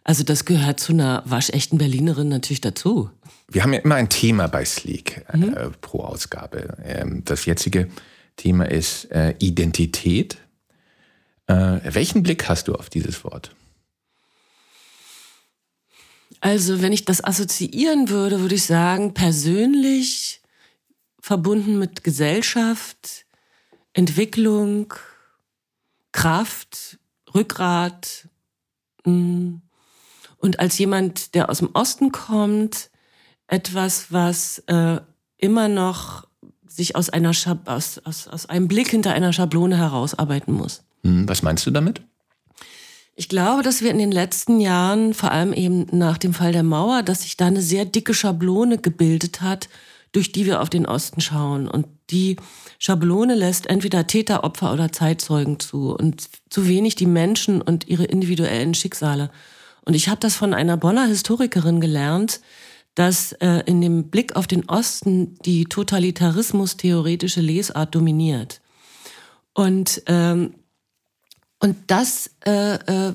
Also 0.07 0.23
das 0.23 0.45
gehört 0.45 0.79
zu 0.79 0.93
einer 0.93 1.25
waschechten 1.27 1.79
Berlinerin 1.79 2.29
natürlich 2.29 2.61
dazu. 2.61 3.11
Wir 3.49 3.65
haben 3.65 3.73
ja 3.73 3.81
immer 3.81 3.97
ein 3.97 4.09
Thema 4.09 4.47
bei 4.47 4.65
Sleek 4.65 5.27
äh, 5.33 5.37
mhm. 5.37 5.73
pro 5.81 6.05
Ausgabe. 6.05 6.77
Ähm, 6.85 7.25
das 7.25 7.45
jetzige 7.45 7.89
Thema 8.37 8.71
ist 8.71 9.11
äh, 9.11 9.35
Identität. 9.41 10.39
Äh, 11.49 11.81
welchen 11.83 12.23
Blick 12.23 12.49
hast 12.49 12.69
du 12.69 12.77
auf 12.77 12.89
dieses 12.89 13.25
Wort? 13.25 13.57
Also, 16.39 16.83
wenn 16.83 16.93
ich 16.93 17.05
das 17.05 17.25
assoziieren 17.25 18.09
würde, 18.09 18.39
würde 18.39 18.55
ich 18.55 18.65
sagen, 18.65 19.13
persönlich 19.13 20.41
verbunden 21.19 21.81
mit 21.81 22.05
Gesellschaft, 22.05 23.27
Entwicklung, 23.93 24.95
Kraft, 26.13 27.01
Rückgrat. 27.35 28.29
Mm. 29.05 29.57
Und 30.39 30.61
als 30.61 30.79
jemand, 30.79 31.35
der 31.35 31.51
aus 31.51 31.59
dem 31.59 31.71
Osten 31.75 32.13
kommt, 32.13 32.91
etwas, 33.49 34.13
was 34.13 34.59
äh, 34.67 35.01
immer 35.39 35.69
noch 35.69 36.27
sich 36.67 36.97
aus, 36.97 37.09
einer 37.11 37.33
Schab 37.33 37.69
aus, 37.69 37.99
aus, 38.05 38.29
aus 38.29 38.47
einem 38.47 38.69
Blick 38.69 38.89
hinter 38.89 39.13
einer 39.13 39.33
Schablone 39.33 39.79
herausarbeiten 39.79 40.53
muss. 40.53 40.83
Hm, 41.03 41.29
was 41.29 41.43
meinst 41.43 41.67
du 41.67 41.71
damit? 41.71 42.03
Ich 43.19 43.31
glaube, 43.31 43.63
dass 43.63 43.81
wir 43.81 43.91
in 43.91 43.99
den 43.99 44.13
letzten 44.13 44.61
Jahren, 44.61 45.15
vor 45.15 45.31
allem 45.31 45.55
eben 45.55 45.87
nach 45.91 46.19
dem 46.19 46.35
Fall 46.35 46.53
der 46.53 46.63
Mauer, 46.63 47.03
dass 47.03 47.23
sich 47.23 47.39
da 47.39 47.47
eine 47.47 47.63
sehr 47.63 47.87
dicke 47.87 48.13
Schablone 48.13 48.77
gebildet 48.77 49.41
hat, 49.41 49.71
durch 50.13 50.33
die 50.33 50.45
wir 50.45 50.61
auf 50.61 50.69
den 50.69 50.85
Osten 50.87 51.23
schauen. 51.23 51.67
Und 51.67 51.87
die 52.11 52.37
Schablone 52.79 53.35
lässt 53.35 53.69
entweder 53.69 54.07
Täter, 54.07 54.45
Opfer 54.45 54.73
oder 54.73 54.93
Zeitzeugen 54.93 55.59
zu 55.59 55.95
und 55.95 56.29
zu 56.51 56.69
wenig 56.69 56.95
die 56.95 57.07
Menschen 57.07 57.63
und 57.63 57.89
ihre 57.89 58.05
individuellen 58.05 58.75
Schicksale. 58.75 59.31
Und 59.87 59.95
ich 59.95 60.09
habe 60.09 60.21
das 60.21 60.37
von 60.37 60.53
einer 60.53 60.77
Bonner 60.77 61.07
Historikerin 61.07 61.81
gelernt, 61.81 62.41
dass 62.95 63.33
äh, 63.33 63.63
in 63.65 63.81
dem 63.81 64.11
Blick 64.11 64.37
auf 64.37 64.47
den 64.47 64.69
Osten 64.69 65.39
die 65.47 65.65
totalitarismus-theoretische 65.65 67.41
Lesart 67.41 67.95
dominiert. 67.95 68.61
Und 69.55 70.03
ähm, 70.07 70.55
und 71.59 71.77
das 71.87 72.31
äh, 72.47 72.75
äh, 72.75 73.15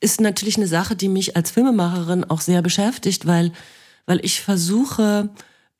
ist 0.00 0.20
natürlich 0.20 0.56
eine 0.56 0.66
Sache, 0.66 0.96
die 0.96 1.08
mich 1.08 1.36
als 1.36 1.50
Filmemacherin 1.50 2.24
auch 2.24 2.40
sehr 2.40 2.62
beschäftigt, 2.62 3.26
weil, 3.26 3.52
weil 4.06 4.24
ich 4.24 4.40
versuche, 4.40 5.30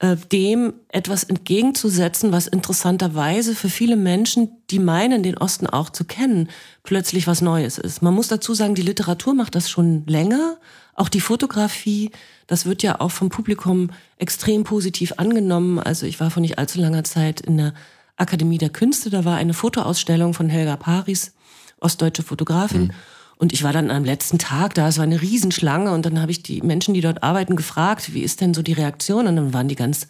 äh, 0.04 0.16
dem 0.16 0.74
etwas 0.88 1.24
entgegenzusetzen, 1.24 2.30
was 2.30 2.46
interessanterweise 2.46 3.54
für 3.54 3.70
viele 3.70 3.96
Menschen, 3.96 4.50
die 4.68 4.78
meinen, 4.78 5.22
den 5.22 5.38
Osten 5.38 5.66
auch 5.66 5.88
zu 5.88 6.04
kennen, 6.04 6.50
plötzlich 6.82 7.26
was 7.26 7.40
Neues 7.40 7.78
ist. 7.78 8.02
Man 8.02 8.12
muss 8.12 8.28
dazu 8.28 8.52
sagen, 8.52 8.74
die 8.74 8.82
Literatur 8.82 9.32
macht 9.32 9.54
das 9.54 9.70
schon 9.70 10.04
länger, 10.06 10.58
auch 10.94 11.08
die 11.08 11.22
Fotografie, 11.22 12.10
das 12.46 12.66
wird 12.66 12.82
ja 12.82 13.00
auch 13.00 13.12
vom 13.12 13.30
Publikum 13.30 13.90
extrem 14.18 14.64
positiv 14.64 15.14
angenommen. 15.16 15.78
Also 15.78 16.04
ich 16.04 16.20
war 16.20 16.30
vor 16.30 16.42
nicht 16.42 16.58
allzu 16.58 16.80
langer 16.80 17.04
Zeit 17.04 17.40
in 17.40 17.56
der 17.56 17.72
Akademie 18.16 18.58
der 18.58 18.68
Künste, 18.68 19.08
da 19.08 19.24
war 19.24 19.38
eine 19.38 19.54
Fotoausstellung 19.54 20.34
von 20.34 20.50
Helga 20.50 20.76
Paris 20.76 21.32
ostdeutsche 21.80 22.22
Fotografin. 22.22 22.84
Mhm. 22.84 22.90
Und 23.36 23.52
ich 23.52 23.62
war 23.62 23.72
dann 23.72 23.90
am 23.90 24.04
letzten 24.04 24.38
Tag 24.38 24.74
da, 24.74 24.88
es 24.88 24.96
war 24.96 25.04
eine 25.04 25.20
Riesenschlange 25.20 25.92
und 25.92 26.06
dann 26.06 26.20
habe 26.20 26.30
ich 26.30 26.42
die 26.42 26.62
Menschen, 26.62 26.94
die 26.94 27.00
dort 27.00 27.22
arbeiten, 27.22 27.56
gefragt, 27.56 28.14
wie 28.14 28.22
ist 28.22 28.40
denn 28.40 28.54
so 28.54 28.62
die 28.62 28.72
Reaktion? 28.72 29.26
Und 29.26 29.36
dann 29.36 29.52
waren 29.52 29.68
die 29.68 29.74
ganz 29.74 30.06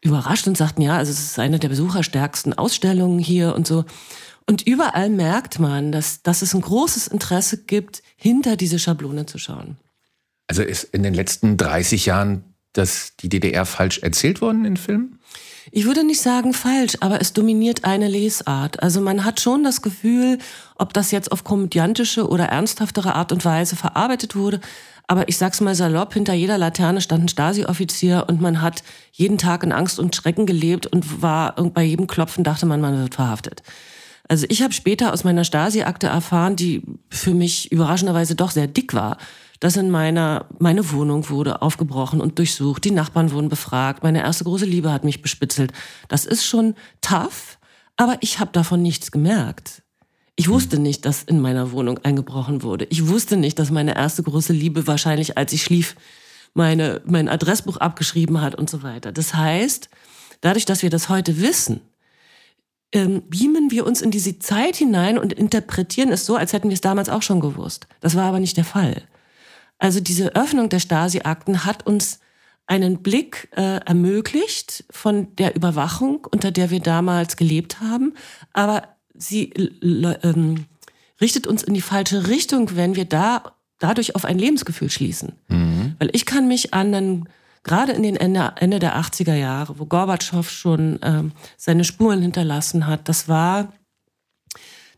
überrascht 0.00 0.46
und 0.46 0.56
sagten, 0.56 0.82
ja, 0.82 0.96
also 0.96 1.10
es 1.10 1.20
ist 1.20 1.38
eine 1.38 1.58
der 1.58 1.68
besucherstärksten 1.68 2.52
Ausstellungen 2.52 3.18
hier 3.18 3.54
und 3.54 3.66
so. 3.66 3.84
Und 4.46 4.66
überall 4.66 5.08
merkt 5.08 5.58
man, 5.58 5.90
dass, 5.90 6.22
dass 6.22 6.42
es 6.42 6.54
ein 6.54 6.60
großes 6.60 7.08
Interesse 7.08 7.64
gibt, 7.64 8.02
hinter 8.16 8.56
diese 8.56 8.78
Schablone 8.78 9.26
zu 9.26 9.38
schauen. 9.38 9.78
Also 10.46 10.62
ist 10.62 10.84
in 10.84 11.02
den 11.02 11.14
letzten 11.14 11.56
30 11.56 12.06
Jahren 12.06 12.44
dass 12.74 13.16
die 13.16 13.28
DDR 13.28 13.64
falsch 13.64 14.00
erzählt 14.00 14.40
worden 14.40 14.64
in 14.64 14.76
Filmen? 14.76 15.18
Ich 15.70 15.86
würde 15.86 16.04
nicht 16.04 16.20
sagen 16.20 16.52
falsch, 16.52 16.96
aber 17.00 17.20
es 17.20 17.32
dominiert 17.32 17.84
eine 17.84 18.08
Lesart. 18.08 18.82
Also 18.82 19.00
man 19.00 19.24
hat 19.24 19.40
schon 19.40 19.64
das 19.64 19.82
Gefühl, 19.82 20.38
ob 20.76 20.92
das 20.92 21.10
jetzt 21.10 21.32
auf 21.32 21.44
komödiantische 21.44 22.28
oder 22.28 22.46
ernsthaftere 22.46 23.14
Art 23.14 23.32
und 23.32 23.44
Weise 23.44 23.76
verarbeitet 23.76 24.36
wurde. 24.36 24.60
Aber 25.06 25.28
ich 25.28 25.36
sag's 25.36 25.60
mal 25.60 25.74
salopp, 25.74 26.14
hinter 26.14 26.32
jeder 26.32 26.58
Laterne 26.58 27.00
stand 27.00 27.24
ein 27.24 27.28
Stasi-Offizier 27.28 28.24
und 28.28 28.40
man 28.40 28.62
hat 28.62 28.82
jeden 29.12 29.38
Tag 29.38 29.62
in 29.62 29.72
Angst 29.72 29.98
und 29.98 30.16
Schrecken 30.16 30.46
gelebt 30.46 30.86
und 30.86 31.22
war 31.22 31.54
bei 31.54 31.82
jedem 31.82 32.06
Klopfen 32.06 32.44
dachte 32.44 32.66
man, 32.66 32.80
man 32.80 32.98
wird 32.98 33.14
verhaftet. 33.14 33.62
Also 34.26 34.46
ich 34.48 34.62
habe 34.62 34.72
später 34.72 35.12
aus 35.12 35.24
meiner 35.24 35.44
Stasi-Akte 35.44 36.06
erfahren, 36.06 36.56
die 36.56 36.82
für 37.10 37.34
mich 37.34 37.70
überraschenderweise 37.70 38.34
doch 38.34 38.50
sehr 38.50 38.66
dick 38.66 38.94
war, 38.94 39.18
dass 39.64 39.78
in 39.78 39.90
meiner, 39.90 40.44
meine 40.58 40.92
Wohnung 40.92 41.30
wurde 41.30 41.62
aufgebrochen 41.62 42.20
und 42.20 42.38
durchsucht, 42.38 42.84
die 42.84 42.90
Nachbarn 42.90 43.32
wurden 43.32 43.48
befragt, 43.48 44.02
meine 44.02 44.20
erste 44.20 44.44
große 44.44 44.66
Liebe 44.66 44.92
hat 44.92 45.04
mich 45.04 45.22
bespitzelt. 45.22 45.72
Das 46.08 46.26
ist 46.26 46.44
schon 46.44 46.74
tough, 47.00 47.58
aber 47.96 48.18
ich 48.20 48.40
habe 48.40 48.52
davon 48.52 48.82
nichts 48.82 49.10
gemerkt. 49.10 49.82
Ich 50.36 50.50
wusste 50.50 50.78
nicht, 50.78 51.06
dass 51.06 51.22
in 51.22 51.40
meiner 51.40 51.72
Wohnung 51.72 51.98
eingebrochen 52.02 52.62
wurde. 52.62 52.86
Ich 52.90 53.08
wusste 53.08 53.38
nicht, 53.38 53.58
dass 53.58 53.70
meine 53.70 53.96
erste 53.96 54.22
große 54.22 54.52
Liebe 54.52 54.86
wahrscheinlich, 54.86 55.38
als 55.38 55.54
ich 55.54 55.62
schlief, 55.62 55.96
meine, 56.52 57.00
mein 57.06 57.30
Adressbuch 57.30 57.78
abgeschrieben 57.78 58.42
hat 58.42 58.54
und 58.54 58.68
so 58.68 58.82
weiter. 58.82 59.12
Das 59.12 59.32
heißt, 59.32 59.88
dadurch, 60.42 60.66
dass 60.66 60.82
wir 60.82 60.90
das 60.90 61.08
heute 61.08 61.40
wissen, 61.40 61.80
ähm, 62.92 63.22
beamen 63.30 63.70
wir 63.70 63.86
uns 63.86 64.02
in 64.02 64.10
diese 64.10 64.38
Zeit 64.38 64.76
hinein 64.76 65.16
und 65.16 65.32
interpretieren 65.32 66.12
es 66.12 66.26
so, 66.26 66.36
als 66.36 66.52
hätten 66.52 66.68
wir 66.68 66.74
es 66.74 66.82
damals 66.82 67.08
auch 67.08 67.22
schon 67.22 67.40
gewusst. 67.40 67.86
Das 68.00 68.14
war 68.14 68.24
aber 68.24 68.40
nicht 68.40 68.58
der 68.58 68.66
Fall. 68.66 69.04
Also 69.84 70.00
diese 70.00 70.34
Öffnung 70.34 70.70
der 70.70 70.80
Stasi-Akten 70.80 71.66
hat 71.66 71.86
uns 71.86 72.18
einen 72.66 73.02
Blick 73.02 73.50
äh, 73.54 73.84
ermöglicht 73.84 74.84
von 74.88 75.36
der 75.36 75.54
Überwachung, 75.56 76.26
unter 76.30 76.50
der 76.50 76.70
wir 76.70 76.80
damals 76.80 77.36
gelebt 77.36 77.82
haben, 77.82 78.14
aber 78.54 78.96
sie 79.12 79.50
ähm, 79.52 80.64
richtet 81.20 81.46
uns 81.46 81.62
in 81.62 81.74
die 81.74 81.82
falsche 81.82 82.28
Richtung, 82.28 82.74
wenn 82.76 82.96
wir 82.96 83.04
da 83.04 83.52
dadurch 83.78 84.14
auf 84.14 84.24
ein 84.24 84.38
Lebensgefühl 84.38 84.88
schließen. 84.88 85.34
Mhm. 85.48 85.96
Weil 85.98 86.08
ich 86.14 86.24
kann 86.24 86.48
mich 86.48 86.72
an 86.72 86.94
einen, 86.94 87.28
gerade 87.62 87.92
in 87.92 88.04
den 88.04 88.16
Ende, 88.16 88.54
Ende 88.56 88.78
der 88.78 88.96
80er 88.96 89.34
Jahre, 89.34 89.78
wo 89.78 89.84
Gorbatschow 89.84 90.48
schon 90.48 90.98
ähm, 91.02 91.32
seine 91.58 91.84
Spuren 91.84 92.22
hinterlassen 92.22 92.86
hat, 92.86 93.06
das 93.10 93.28
war 93.28 93.68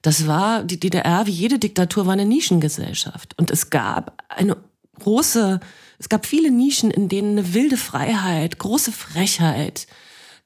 das 0.06 0.28
war, 0.28 0.62
die 0.62 0.78
DDR, 0.78 1.26
wie 1.26 1.32
jede 1.32 1.58
Diktatur, 1.58 2.06
war 2.06 2.12
eine 2.12 2.24
Nischengesellschaft. 2.24 3.34
Und 3.38 3.50
es 3.50 3.70
gab 3.70 4.22
eine 4.28 4.56
große, 4.98 5.60
es 5.98 6.08
gab 6.08 6.26
viele 6.26 6.50
Nischen, 6.50 6.90
in 6.90 7.08
denen 7.08 7.38
eine 7.38 7.54
wilde 7.54 7.76
Freiheit, 7.76 8.58
große 8.58 8.92
Frechheit, 8.92 9.86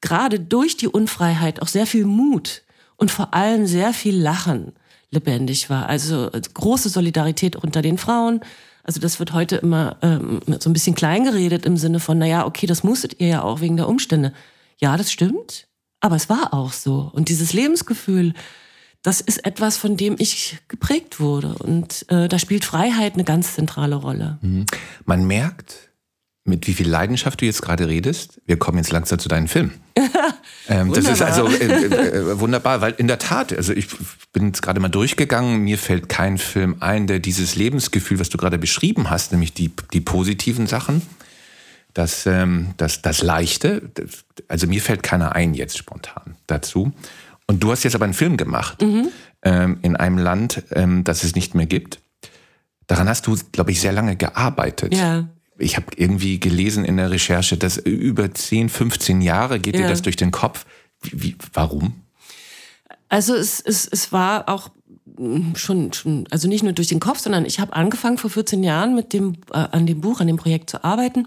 gerade 0.01 0.41
durch 0.41 0.77
die 0.77 0.89
Unfreiheit 0.89 1.63
auch 1.63 1.69
sehr 1.69 1.87
viel 1.87 2.05
Mut 2.05 2.63
und 2.97 3.11
vor 3.11 3.35
allem 3.35 3.67
sehr 3.67 3.93
viel 3.93 4.17
Lachen 4.17 4.73
lebendig 5.11 5.71
war. 5.71 5.89
Also 5.89 6.31
große 6.55 6.89
Solidarität 6.89 7.57
unter 7.57 7.83
den 7.83 7.99
Frauen. 7.99 8.41
Also 8.83 9.01
das 9.01 9.19
wird 9.19 9.33
heute 9.33 9.57
immer 9.57 9.97
ähm, 10.03 10.41
so 10.59 10.71
ein 10.71 10.73
bisschen 10.73 10.95
klein 10.95 11.25
geredet 11.25 11.67
im 11.67 11.77
Sinne 11.77 12.01
von, 12.01 12.19
naja, 12.19 12.47
okay, 12.47 12.67
das 12.67 12.83
musstet 12.83 13.21
ihr 13.21 13.29
ja 13.29 13.43
auch 13.43 13.61
wegen 13.61 13.77
der 13.77 13.89
Umstände. 13.89 14.33
Ja, 14.79 14.97
das 14.97 15.13
stimmt, 15.13 15.67
aber 16.01 16.17
es 16.17 16.29
war 16.29 16.55
auch 16.55 16.73
so. 16.73 17.11
Und 17.13 17.29
dieses 17.29 17.53
Lebensgefühl, 17.53 18.33
das 19.03 19.21
ist 19.21 19.45
etwas, 19.45 19.77
von 19.77 19.97
dem 19.97 20.17
ich 20.19 20.59
geprägt 20.69 21.21
wurde. 21.21 21.55
Und 21.59 22.05
äh, 22.09 22.29
da 22.29 22.39
spielt 22.39 22.65
Freiheit 22.65 23.15
eine 23.15 23.25
ganz 23.25 23.55
zentrale 23.55 23.97
Rolle. 23.97 24.39
Mhm. 24.43 24.67
Man 25.05 25.27
merkt, 25.27 25.91
mit 26.45 26.67
wie 26.67 26.75
viel 26.75 26.89
Leidenschaft 26.89 27.41
du 27.41 27.47
jetzt 27.47 27.63
gerade 27.63 27.89
redest. 27.89 28.41
Wir 28.47 28.59
kommen 28.59 28.79
jetzt 28.79 28.93
langsam 28.93 29.19
zu 29.19 29.29
deinen 29.29 29.49
Filmen. 29.49 29.73
ähm, 30.69 30.93
das 30.93 31.07
ist 31.07 31.23
also 31.23 31.47
äh, 31.49 31.65
äh, 31.65 32.41
wunderbar, 32.41 32.81
weil 32.81 32.93
in 32.93 33.09
der 33.09 33.19
Tat, 33.19 33.53
also 33.53 33.73
ich 33.73 33.87
bin 34.33 34.49
jetzt 34.49 34.63
gerade 34.63 34.81
mal 34.81 34.89
durchgegangen, 34.89 35.61
mir 35.63 35.79
fällt 35.79 36.09
kein 36.09 36.39
Film 36.39 36.77
ein, 36.81 37.07
der 37.07 37.21
dieses 37.21 37.57
Lebensgefühl, 37.57 38.19
was 38.19 38.29
du 38.29 38.39
gerade 38.39 38.59
beschrieben 38.59 39.11
hast, 39.11 39.33
nämlich 39.33 39.55
die, 39.55 39.71
die 39.93 40.01
positiven 40.01 40.67
Sachen, 40.67 41.03
das, 41.95 42.27
ähm, 42.27 42.75
das, 42.77 43.03
das 43.03 43.23
Leichte, 43.23 43.91
also 44.49 44.67
mir 44.67 44.81
fällt 44.81 45.03
keiner 45.03 45.35
ein 45.35 45.55
jetzt 45.55 45.77
spontan 45.77 46.37
dazu. 46.47 46.93
Und 47.51 47.65
du 47.65 47.73
hast 47.73 47.83
jetzt 47.83 47.97
aber 47.97 48.05
einen 48.05 48.15
Film 48.15 48.37
gemacht 48.37 48.81
mhm. 48.81 49.09
ähm, 49.43 49.79
in 49.83 49.97
einem 49.97 50.19
Land, 50.19 50.63
ähm, 50.71 51.03
das 51.03 51.25
es 51.25 51.35
nicht 51.35 51.57
mehr 51.57 51.67
gibt. 51.67 51.99
Daran 52.87 53.09
hast 53.09 53.27
du, 53.27 53.37
glaube 53.51 53.73
ich, 53.73 53.81
sehr 53.81 53.91
lange 53.91 54.15
gearbeitet. 54.15 54.95
Ja. 54.95 55.29
Ich 55.59 55.75
habe 55.75 55.87
irgendwie 55.97 56.39
gelesen 56.39 56.85
in 56.85 56.97
der 56.97 57.11
Recherche, 57.11 57.57
dass 57.57 57.77
über 57.77 58.33
10, 58.33 58.69
15 58.69 59.21
Jahre 59.21 59.59
geht 59.59 59.75
ja. 59.75 59.83
dir 59.83 59.89
das 59.89 60.01
durch 60.01 60.15
den 60.15 60.31
Kopf. 60.31 60.65
Wie, 61.03 61.23
wie, 61.25 61.37
warum? 61.53 61.95
Also 63.09 63.35
es, 63.35 63.61
es, 63.61 63.85
es 63.85 64.13
war 64.13 64.49
auch 64.49 64.71
hm, 65.17 65.57
schon, 65.57 65.93
schon, 65.93 66.29
also 66.31 66.47
nicht 66.47 66.63
nur 66.63 66.73
durch 66.73 66.87
den 66.87 67.01
Kopf, 67.01 67.19
sondern 67.19 67.47
ich 67.47 67.59
habe 67.59 67.73
angefangen 67.73 68.17
vor 68.17 68.31
14 68.31 68.63
Jahren 68.63 68.95
mit 68.95 69.13
dem, 69.13 69.39
äh, 69.53 69.57
an 69.57 69.89
dem 69.89 70.01
Buch, 70.01 70.21
an 70.21 70.29
dem 70.29 70.37
Projekt 70.37 70.71
zu 70.71 70.85
arbeiten 70.85 71.27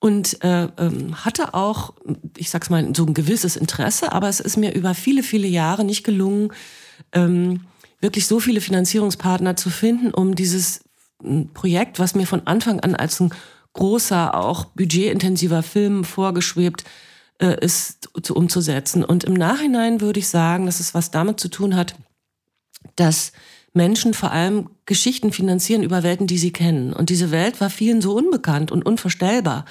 und 0.00 0.42
äh, 0.44 0.68
ähm, 0.78 1.24
hatte 1.24 1.54
auch, 1.54 1.94
ich 2.36 2.50
sag's 2.50 2.70
mal, 2.70 2.94
so 2.94 3.04
ein 3.04 3.14
gewisses 3.14 3.56
Interesse, 3.56 4.12
aber 4.12 4.28
es 4.28 4.40
ist 4.40 4.56
mir 4.56 4.74
über 4.74 4.94
viele, 4.94 5.22
viele 5.22 5.48
Jahre 5.48 5.84
nicht 5.84 6.04
gelungen, 6.04 6.52
ähm, 7.12 7.62
wirklich 8.00 8.26
so 8.26 8.38
viele 8.38 8.60
Finanzierungspartner 8.60 9.56
zu 9.56 9.70
finden, 9.70 10.12
um 10.12 10.34
dieses 10.34 10.80
hm, 11.22 11.52
Projekt, 11.52 11.98
was 11.98 12.14
mir 12.14 12.26
von 12.26 12.46
Anfang 12.46 12.80
an 12.80 12.94
als 12.94 13.18
ein 13.20 13.30
großer, 13.72 14.34
auch 14.34 14.66
budgetintensiver 14.66 15.62
Film 15.62 16.04
vorgeschwebt 16.04 16.84
äh, 17.40 17.64
ist, 17.64 18.08
zu, 18.22 18.34
umzusetzen. 18.34 19.04
Und 19.04 19.24
im 19.24 19.34
Nachhinein 19.34 20.00
würde 20.00 20.20
ich 20.20 20.28
sagen, 20.28 20.66
dass 20.66 20.80
es 20.80 20.94
was 20.94 21.10
damit 21.10 21.40
zu 21.40 21.48
tun 21.48 21.76
hat, 21.76 21.96
dass 22.96 23.32
Menschen 23.78 24.12
vor 24.12 24.32
allem 24.32 24.68
Geschichten 24.86 25.32
finanzieren 25.32 25.84
über 25.84 26.02
Welten, 26.02 26.26
die 26.26 26.36
sie 26.36 26.52
kennen. 26.52 26.92
Und 26.92 27.08
diese 27.08 27.30
Welt 27.30 27.60
war 27.60 27.70
vielen 27.70 28.02
so 28.02 28.12
unbekannt 28.14 28.72
und 28.72 28.84
unvorstellbar. 28.84 29.64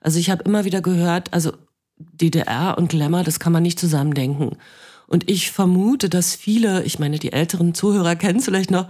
Also 0.00 0.18
ich 0.18 0.30
habe 0.30 0.44
immer 0.44 0.64
wieder 0.64 0.82
gehört, 0.82 1.32
also 1.32 1.52
DDR 1.96 2.76
und 2.76 2.90
Glamour, 2.90 3.24
das 3.24 3.40
kann 3.40 3.52
man 3.52 3.62
nicht 3.62 3.80
zusammendenken. 3.80 4.58
Und 5.06 5.30
ich 5.30 5.50
vermute, 5.50 6.08
dass 6.08 6.34
viele, 6.34 6.82
ich 6.84 6.98
meine, 6.98 7.18
die 7.18 7.32
älteren 7.32 7.74
Zuhörer 7.74 8.16
kennen 8.16 8.38
es 8.38 8.44
vielleicht 8.44 8.70
noch, 8.70 8.88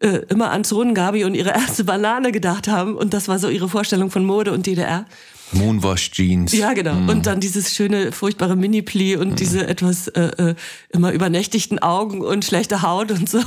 äh, 0.00 0.20
immer 0.28 0.50
an 0.50 0.64
Zonengabi 0.64 1.24
und 1.24 1.34
ihre 1.34 1.50
erste 1.50 1.84
Banane 1.84 2.30
gedacht 2.30 2.68
haben. 2.68 2.96
Und 2.96 3.14
das 3.14 3.28
war 3.28 3.38
so 3.38 3.48
ihre 3.48 3.68
Vorstellung 3.68 4.10
von 4.10 4.24
Mode 4.24 4.52
und 4.52 4.66
DDR. 4.66 5.04
Moonwash 5.52 6.10
Jeans. 6.10 6.52
Ja, 6.52 6.72
genau. 6.72 6.94
Mm. 6.94 7.08
Und 7.08 7.26
dann 7.26 7.40
dieses 7.40 7.74
schöne, 7.74 8.12
furchtbare 8.12 8.56
Mini-Pli 8.56 9.16
und 9.16 9.32
mm. 9.32 9.36
diese 9.36 9.66
etwas 9.66 10.08
äh, 10.08 10.50
äh, 10.50 10.54
immer 10.90 11.12
übernächtigten 11.12 11.78
Augen 11.78 12.22
und 12.22 12.44
schlechte 12.44 12.82
Haut 12.82 13.10
und 13.10 13.28
so. 13.28 13.40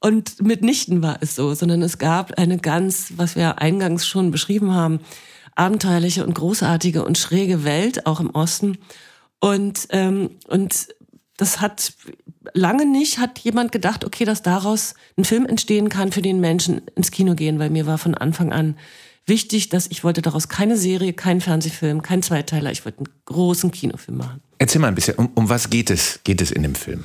Und 0.00 0.42
mitnichten 0.42 1.02
war 1.02 1.18
es 1.20 1.34
so, 1.34 1.54
sondern 1.54 1.82
es 1.82 1.98
gab 1.98 2.38
eine 2.38 2.58
ganz, 2.58 3.12
was 3.16 3.36
wir 3.36 3.60
eingangs 3.60 4.06
schon 4.06 4.30
beschrieben 4.30 4.74
haben, 4.74 5.00
abenteuerliche 5.54 6.24
und 6.24 6.34
großartige 6.34 7.04
und 7.04 7.18
schräge 7.18 7.64
Welt, 7.64 8.06
auch 8.06 8.20
im 8.20 8.30
Osten. 8.30 8.78
Und, 9.40 9.88
ähm, 9.90 10.30
und 10.46 10.88
das 11.36 11.60
hat 11.60 11.94
lange 12.54 12.86
nicht, 12.86 13.18
hat 13.18 13.38
jemand 13.40 13.72
gedacht, 13.72 14.04
okay, 14.04 14.24
dass 14.24 14.42
daraus 14.42 14.94
ein 15.16 15.24
Film 15.24 15.46
entstehen 15.46 15.88
kann, 15.88 16.12
für 16.12 16.22
den 16.22 16.40
Menschen 16.40 16.82
ins 16.94 17.10
Kino 17.10 17.34
gehen, 17.34 17.58
weil 17.58 17.70
mir 17.70 17.86
war 17.86 17.98
von 17.98 18.14
Anfang 18.14 18.52
an 18.52 18.76
wichtig, 19.26 19.68
dass 19.68 19.88
ich 19.88 20.04
wollte 20.04 20.22
daraus 20.22 20.48
keine 20.48 20.76
Serie, 20.76 21.12
keinen 21.12 21.40
Fernsehfilm, 21.40 22.02
kein 22.02 22.22
Zweiteiler, 22.22 22.70
ich 22.70 22.84
wollte 22.84 22.98
einen 22.98 23.08
großen 23.24 23.70
Kinofilm 23.70 24.18
machen. 24.18 24.40
Erzähl 24.58 24.80
mal 24.80 24.88
ein 24.88 24.94
bisschen, 24.94 25.16
um, 25.16 25.30
um 25.34 25.48
was 25.48 25.68
geht 25.68 25.90
es, 25.90 26.20
geht 26.24 26.40
es 26.40 26.50
in 26.50 26.62
dem 26.62 26.74
Film? 26.74 27.04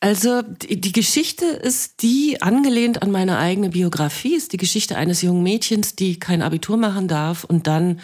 Also 0.00 0.40
die, 0.42 0.92
Geschichte 0.92 1.44
ist 1.44 2.02
die, 2.02 2.40
angelehnt 2.40 3.02
an 3.02 3.10
meine 3.10 3.36
eigene 3.36 3.68
Biografie, 3.68 4.34
ist 4.34 4.54
die 4.54 4.56
Geschichte 4.56 4.96
eines 4.96 5.20
jungen 5.20 5.42
Mädchens, 5.42 5.94
die 5.94 6.18
kein 6.18 6.40
Abitur 6.40 6.78
machen 6.78 7.06
darf 7.06 7.44
und 7.44 7.66
dann 7.66 8.00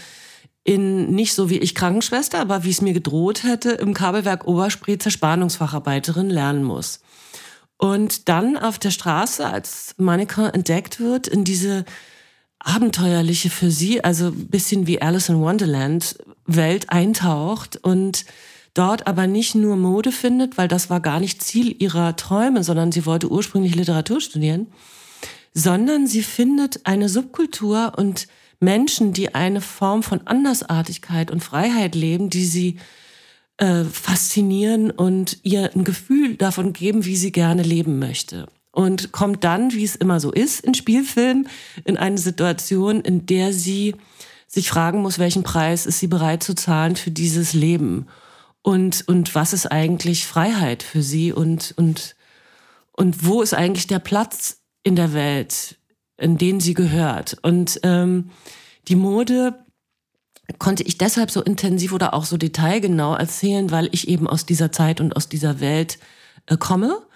in 0.63 1.15
nicht 1.15 1.33
so 1.33 1.49
wie 1.49 1.59
ich 1.59 1.75
Krankenschwester, 1.75 2.39
aber 2.39 2.65
wie 2.65 2.71
es 2.71 2.83
mir 2.83 2.93
gedroht 2.93 3.45
hätte, 3.45 3.71
im 3.71 3.95
Kabelwerk 3.95 4.47
Oberspree 4.47 4.99
Zerspannungsfacharbeiterin 4.99 6.29
lernen 6.29 6.65
muss. 6.65 7.01
Und 7.79 8.29
dann 8.29 8.59
auf 8.59 8.79
der 8.79 8.91
Straße 8.91 9.47
als 9.47 9.95
Mannequin 9.97 10.47
entdeckt 10.47 11.01
wird, 11.01 11.29
in 11.29 11.45
diese 11.45 11.85
abenteuerliche 12.59 13.49
für 13.49 13.71
sie, 13.71 14.03
also 14.03 14.33
bisschen 14.33 14.87
wie 14.87 15.01
Alice 15.01 15.29
in 15.29 15.41
Wonderland 15.41 16.19
Welt 16.47 16.91
eintaucht 16.91 17.77
und 17.77 18.25
dort 18.79 19.07
aber 19.07 19.27
nicht 19.27 19.55
nur 19.55 19.77
Mode 19.77 20.13
findet, 20.13 20.59
weil 20.59 20.69
das 20.69 20.91
war 20.91 21.01
gar 21.01 21.21
nicht 21.21 21.43
Ziel 21.43 21.75
ihrer 21.79 22.17
Träume, 22.17 22.63
sondern 22.63 22.93
sie 22.93 23.07
wollte 23.07 23.31
ursprünglich 23.31 23.75
Literatur 23.75 24.21
studieren, 24.21 24.69
sondern 25.55 26.07
sie 26.07 26.23
findet 26.23 26.81
eine 26.85 27.09
Subkultur 27.09 27.93
und 27.97 28.29
Menschen, 28.61 29.13
die 29.13 29.35
eine 29.35 29.61
Form 29.61 30.03
von 30.03 30.27
Andersartigkeit 30.27 31.31
und 31.31 31.43
Freiheit 31.43 31.95
leben, 31.95 32.31
die 32.31 32.45
sie 32.45 32.79
äh, 33.59 33.85
faszinieren 33.85 34.91
und 34.91 35.39
ihr 35.43 35.71
ein 35.75 35.85
Gefühl 35.85 36.37
davon 36.37 36.73
geben, 36.73 37.05
wie 37.05 37.17
sie 37.17 37.33
gerne 37.33 37.63
leben 37.63 37.99
möchte. 37.99 38.47
Und 38.71 39.13
kommt 39.13 39.45
dann, 39.45 39.73
wie 39.73 39.85
es 39.85 39.97
immer 39.97 40.21
so 40.21 40.31
ist 40.31 40.61
in 40.61 40.75
Spielfilmen, 40.75 41.49
in 41.85 41.97
eine 41.97 42.19
Situation, 42.19 43.01
in 43.01 43.25
der 43.25 43.55
sie 43.55 43.95
sich 44.47 44.69
fragen 44.69 45.01
muss, 45.01 45.19
welchen 45.19 45.43
Preis 45.43 45.87
ist 45.87 45.99
sie 45.99 46.07
bereit 46.07 46.43
zu 46.43 46.55
zahlen 46.55 46.97
für 46.97 47.11
dieses 47.11 47.55
Leben? 47.55 48.07
Und, 48.67 49.07
und 49.07 49.33
was 49.37 49.53
ist 49.53 49.67
eigentlich 49.71 50.27
Freiheit 50.27 50.83
für 50.83 51.01
sie? 51.01 51.33
Und, 51.33 51.73
und, 51.77 52.17
und 52.91 53.25
wo 53.25 53.41
ist 53.41 53.55
eigentlich 53.55 53.87
der 53.87 54.01
Platz 54.01 54.61
in 54.83 54.97
der 54.97 55.13
Welt, 55.13 55.79
in 56.17 56.37
den 56.37 56.59
sie 56.59 56.75
gehört. 56.75 57.37
Und 57.43 57.79
ähm, 57.85 58.31
die 58.89 58.97
Mode 58.97 59.65
konnte 60.59 60.83
ich 60.83 60.99
deshalb 60.99 61.31
so 61.31 61.45
intensiv 61.45 61.93
oder 61.93 62.13
auch 62.13 62.25
so 62.25 62.37
detailgenau 62.37 63.15
erzählen, 63.15 63.71
weil 63.71 63.89
ich 63.93 64.09
eben 64.09 64.27
aus 64.27 64.47
dieser 64.47 64.73
Zeit 64.73 65.01
und 65.01 65.15
aus 65.15 65.29
dieser 65.29 65.61
Welt 65.61 66.01
äh, 66.47 66.57
komme. 66.57 67.07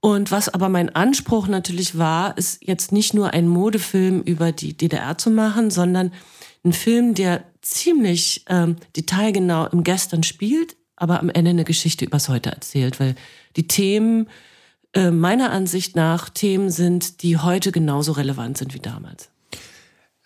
Und 0.00 0.30
was 0.30 0.50
aber 0.50 0.68
mein 0.68 0.94
Anspruch 0.94 1.48
natürlich 1.48 1.96
war, 1.96 2.36
ist 2.36 2.62
jetzt 2.62 2.92
nicht 2.92 3.14
nur 3.14 3.32
ein 3.32 3.48
Modefilm 3.48 4.20
über 4.20 4.52
die 4.52 4.76
DDR 4.76 5.16
zu 5.16 5.30
machen, 5.30 5.70
sondern 5.70 6.12
ein 6.62 6.74
Film, 6.74 7.14
der 7.14 7.44
ziemlich 7.62 8.44
ähm, 8.50 8.76
detailgenau 8.94 9.66
im 9.68 9.82
Gestern 9.82 10.24
spielt, 10.24 10.76
aber 11.00 11.18
am 11.18 11.30
Ende 11.30 11.50
eine 11.50 11.64
Geschichte 11.64 12.04
übers 12.04 12.28
Heute 12.28 12.50
erzählt, 12.50 13.00
weil 13.00 13.16
die 13.56 13.66
Themen 13.66 14.28
äh, 14.92 15.10
meiner 15.10 15.50
Ansicht 15.50 15.96
nach 15.96 16.28
Themen 16.28 16.70
sind, 16.70 17.22
die 17.22 17.38
heute 17.38 17.72
genauso 17.72 18.12
relevant 18.12 18.58
sind 18.58 18.74
wie 18.74 18.80
damals. 18.80 19.30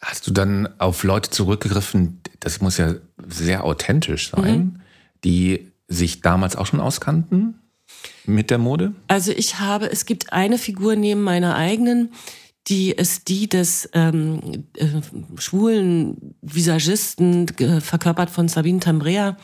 Hast 0.00 0.26
du 0.26 0.32
dann 0.32 0.68
auf 0.78 1.04
Leute 1.04 1.30
zurückgegriffen, 1.30 2.20
das 2.40 2.60
muss 2.60 2.76
ja 2.76 2.94
sehr 3.26 3.64
authentisch 3.64 4.30
sein, 4.30 4.58
mhm. 4.58 4.80
die 5.22 5.72
sich 5.86 6.20
damals 6.20 6.56
auch 6.56 6.66
schon 6.66 6.80
auskannten 6.80 7.60
mit 8.26 8.50
der 8.50 8.58
Mode? 8.58 8.94
Also 9.06 9.30
ich 9.30 9.60
habe, 9.60 9.90
es 9.90 10.06
gibt 10.06 10.32
eine 10.32 10.58
Figur 10.58 10.96
neben 10.96 11.22
meiner 11.22 11.54
eigenen, 11.54 12.12
die 12.66 12.90
ist 12.90 13.28
die 13.28 13.48
des 13.48 13.88
ähm, 13.92 14.64
äh, 14.76 14.86
schwulen 15.38 16.34
Visagisten, 16.42 17.46
verkörpert 17.80 18.30
von 18.30 18.48
Sabine 18.48 18.80
Tambrea, 18.80 19.36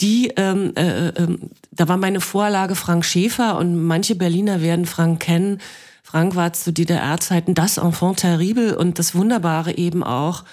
die, 0.00 0.32
ähm, 0.36 0.72
äh, 0.76 1.08
äh, 1.08 1.38
da 1.72 1.88
war 1.88 1.96
meine 1.96 2.20
Vorlage 2.20 2.74
Frank 2.74 3.04
Schäfer 3.04 3.58
und 3.58 3.82
manche 3.82 4.14
Berliner 4.14 4.60
werden 4.60 4.86
Frank 4.86 5.20
kennen. 5.20 5.60
Frank 6.02 6.36
war 6.36 6.52
zu 6.52 6.72
DDR-Zeiten 6.72 7.54
das 7.54 7.78
Enfant 7.78 8.20
terrible 8.20 8.76
und 8.76 8.98
das 8.98 9.14
Wunderbare 9.14 9.76
eben 9.76 10.02
auch. 10.02 10.44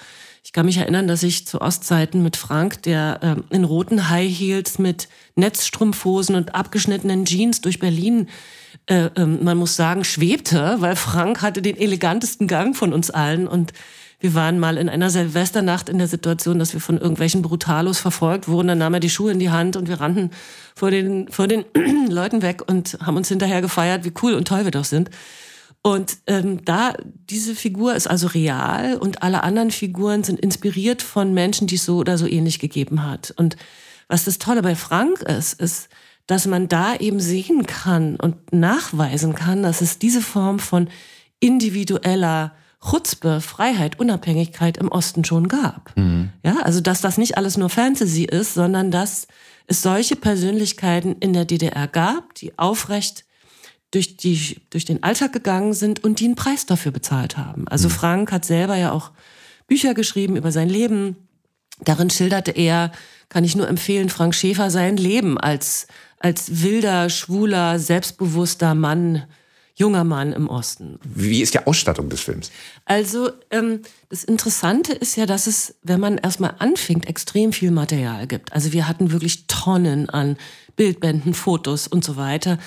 Ich 0.44 0.52
kann 0.52 0.66
mich 0.66 0.76
erinnern, 0.76 1.08
dass 1.08 1.22
ich 1.22 1.46
zu 1.46 1.60
Ostzeiten 1.60 2.22
mit 2.22 2.36
Frank, 2.36 2.82
der 2.82 3.20
äh, 3.50 3.54
in 3.54 3.64
roten 3.64 4.10
High 4.10 4.32
Heels 4.32 4.78
mit 4.78 5.08
Netzstrumpfhosen 5.34 6.34
und 6.34 6.54
abgeschnittenen 6.54 7.24
Jeans 7.24 7.60
durch 7.60 7.78
Berlin, 7.78 8.28
äh, 8.86 9.06
äh, 9.06 9.26
man 9.26 9.58
muss 9.58 9.74
sagen, 9.74 10.04
schwebte, 10.04 10.76
weil 10.78 10.94
Frank 10.94 11.42
hatte 11.42 11.62
den 11.62 11.76
elegantesten 11.76 12.46
Gang 12.46 12.76
von 12.76 12.92
uns 12.92 13.10
allen 13.10 13.48
und 13.48 13.72
wir 14.18 14.34
waren 14.34 14.58
mal 14.58 14.78
in 14.78 14.88
einer 14.88 15.10
Silvesternacht 15.10 15.88
in 15.88 15.98
der 15.98 16.08
Situation, 16.08 16.58
dass 16.58 16.72
wir 16.72 16.80
von 16.80 16.98
irgendwelchen 16.98 17.42
Brutalos 17.42 17.98
verfolgt 17.98 18.48
wurden. 18.48 18.68
Dann 18.68 18.78
nahm 18.78 18.94
er 18.94 19.00
die 19.00 19.10
Schuhe 19.10 19.32
in 19.32 19.38
die 19.38 19.50
Hand 19.50 19.76
und 19.76 19.88
wir 19.88 20.00
rannten 20.00 20.30
vor 20.74 20.90
den, 20.90 21.28
vor 21.28 21.46
den 21.46 21.64
Leuten 22.08 22.40
weg 22.40 22.62
und 22.66 22.98
haben 23.04 23.16
uns 23.16 23.28
hinterher 23.28 23.60
gefeiert, 23.60 24.04
wie 24.04 24.12
cool 24.22 24.34
und 24.34 24.48
toll 24.48 24.64
wir 24.64 24.70
doch 24.70 24.84
sind. 24.84 25.10
Und 25.82 26.16
ähm, 26.26 26.64
da, 26.64 26.94
diese 27.30 27.54
Figur 27.54 27.94
ist 27.94 28.08
also 28.08 28.26
real 28.28 28.96
und 28.96 29.22
alle 29.22 29.44
anderen 29.44 29.70
Figuren 29.70 30.24
sind 30.24 30.40
inspiriert 30.40 31.02
von 31.02 31.32
Menschen, 31.32 31.66
die 31.66 31.76
es 31.76 31.84
so 31.84 31.98
oder 31.98 32.18
so 32.18 32.26
ähnlich 32.26 32.58
gegeben 32.58 33.04
hat. 33.04 33.32
Und 33.36 33.56
was 34.08 34.24
das 34.24 34.38
Tolle 34.38 34.62
bei 34.62 34.74
Frank 34.74 35.22
ist, 35.22 35.60
ist, 35.60 35.88
dass 36.26 36.46
man 36.46 36.68
da 36.68 36.96
eben 36.96 37.20
sehen 37.20 37.66
kann 37.66 38.16
und 38.16 38.52
nachweisen 38.52 39.34
kann, 39.34 39.62
dass 39.62 39.80
es 39.80 39.98
diese 39.98 40.22
Form 40.22 40.58
von 40.58 40.88
individueller 41.38 42.52
Chutzpe, 42.80 43.40
Freiheit, 43.40 43.98
Unabhängigkeit 43.98 44.76
im 44.76 44.88
Osten 44.88 45.24
schon 45.24 45.48
gab. 45.48 45.96
Mhm. 45.96 46.30
Ja, 46.44 46.58
also 46.62 46.80
dass 46.80 47.00
das 47.00 47.18
nicht 47.18 47.36
alles 47.36 47.56
nur 47.56 47.70
Fantasy 47.70 48.24
ist, 48.24 48.54
sondern 48.54 48.90
dass 48.90 49.26
es 49.66 49.82
solche 49.82 50.16
Persönlichkeiten 50.16 51.16
in 51.20 51.32
der 51.32 51.44
DDR 51.44 51.88
gab, 51.88 52.34
die 52.34 52.58
aufrecht 52.58 53.24
durch, 53.90 54.16
die, 54.16 54.60
durch 54.70 54.84
den 54.84 55.02
Alltag 55.02 55.32
gegangen 55.32 55.72
sind 55.72 56.04
und 56.04 56.20
die 56.20 56.26
einen 56.26 56.34
Preis 56.34 56.66
dafür 56.66 56.92
bezahlt 56.92 57.36
haben. 57.36 57.66
Also 57.68 57.88
mhm. 57.88 57.92
Frank 57.92 58.32
hat 58.32 58.44
selber 58.44 58.76
ja 58.76 58.92
auch 58.92 59.12
Bücher 59.66 59.94
geschrieben 59.94 60.36
über 60.36 60.52
sein 60.52 60.68
Leben. 60.68 61.16
Darin 61.80 62.10
schilderte 62.10 62.52
er, 62.52 62.92
kann 63.28 63.44
ich 63.44 63.56
nur 63.56 63.68
empfehlen, 63.68 64.08
Frank 64.08 64.34
Schäfer 64.34 64.70
sein 64.70 64.96
Leben 64.96 65.38
als, 65.38 65.88
als 66.18 66.62
wilder, 66.62 67.10
schwuler, 67.10 67.78
selbstbewusster 67.78 68.74
Mann 68.74 69.24
junger 69.76 70.04
Mann 70.04 70.32
im 70.32 70.48
Osten. 70.48 70.98
Wie 71.04 71.42
ist 71.42 71.54
die 71.54 71.64
Ausstattung 71.66 72.08
des 72.08 72.22
Films? 72.22 72.50
Also 72.86 73.30
ähm, 73.50 73.82
das 74.08 74.24
Interessante 74.24 74.92
ist 74.92 75.16
ja, 75.16 75.26
dass 75.26 75.46
es, 75.46 75.76
wenn 75.82 76.00
man 76.00 76.16
erstmal 76.16 76.54
anfängt, 76.58 77.06
extrem 77.06 77.52
viel 77.52 77.70
Material 77.70 78.26
gibt. 78.26 78.52
Also 78.54 78.72
wir 78.72 78.88
hatten 78.88 79.12
wirklich 79.12 79.46
Tonnen 79.46 80.08
an 80.08 80.38
Bildbänden, 80.76 81.34
Fotos 81.34 81.86
und 81.86 82.04
so 82.04 82.16
weiter, 82.16 82.58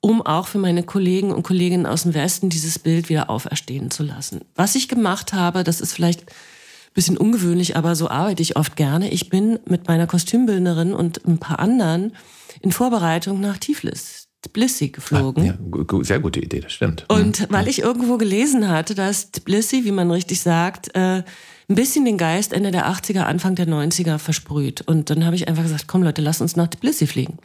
um 0.00 0.20
auch 0.20 0.46
für 0.46 0.58
meine 0.58 0.82
Kollegen 0.82 1.32
und 1.32 1.42
Kolleginnen 1.42 1.86
aus 1.86 2.02
dem 2.02 2.12
Westen 2.12 2.50
dieses 2.50 2.78
Bild 2.78 3.08
wieder 3.08 3.30
auferstehen 3.30 3.90
zu 3.90 4.02
lassen. 4.02 4.42
Was 4.54 4.74
ich 4.74 4.88
gemacht 4.88 5.32
habe, 5.32 5.64
das 5.64 5.80
ist 5.80 5.94
vielleicht 5.94 6.20
ein 6.20 6.94
bisschen 6.94 7.16
ungewöhnlich, 7.16 7.76
aber 7.76 7.96
so 7.96 8.10
arbeite 8.10 8.42
ich 8.42 8.56
oft 8.56 8.76
gerne. 8.76 9.10
Ich 9.10 9.30
bin 9.30 9.58
mit 9.64 9.88
meiner 9.88 10.06
Kostümbildnerin 10.06 10.92
und 10.92 11.26
ein 11.26 11.38
paar 11.38 11.60
anderen 11.60 12.14
in 12.60 12.72
Vorbereitung 12.72 13.40
nach 13.40 13.56
Tiflis 13.56 14.27
Tbilisi 14.42 14.90
geflogen. 14.90 15.50
Ah, 15.50 15.92
ja, 15.92 16.04
sehr 16.04 16.20
gute 16.20 16.40
Idee, 16.40 16.60
das 16.60 16.72
stimmt. 16.72 17.04
Und 17.08 17.40
mhm. 17.40 17.46
weil 17.50 17.68
ich 17.68 17.80
irgendwo 17.80 18.18
gelesen 18.18 18.68
hatte, 18.68 18.94
dass 18.94 19.32
Tbilisi, 19.32 19.84
wie 19.84 19.92
man 19.92 20.10
richtig 20.10 20.40
sagt, 20.40 20.94
äh, 20.94 21.22
ein 21.70 21.74
bisschen 21.74 22.04
den 22.04 22.16
Geist 22.16 22.52
Ende 22.52 22.70
der 22.70 22.88
80er, 22.88 23.22
Anfang 23.22 23.54
der 23.54 23.66
90er 23.66 24.18
versprüht. 24.18 24.82
Und 24.82 25.10
dann 25.10 25.24
habe 25.24 25.36
ich 25.36 25.48
einfach 25.48 25.64
gesagt, 25.64 25.88
komm 25.88 26.02
Leute, 26.02 26.22
lass 26.22 26.40
uns 26.40 26.56
nach 26.56 26.68
Tbilisi 26.68 27.06
fliegen. 27.06 27.38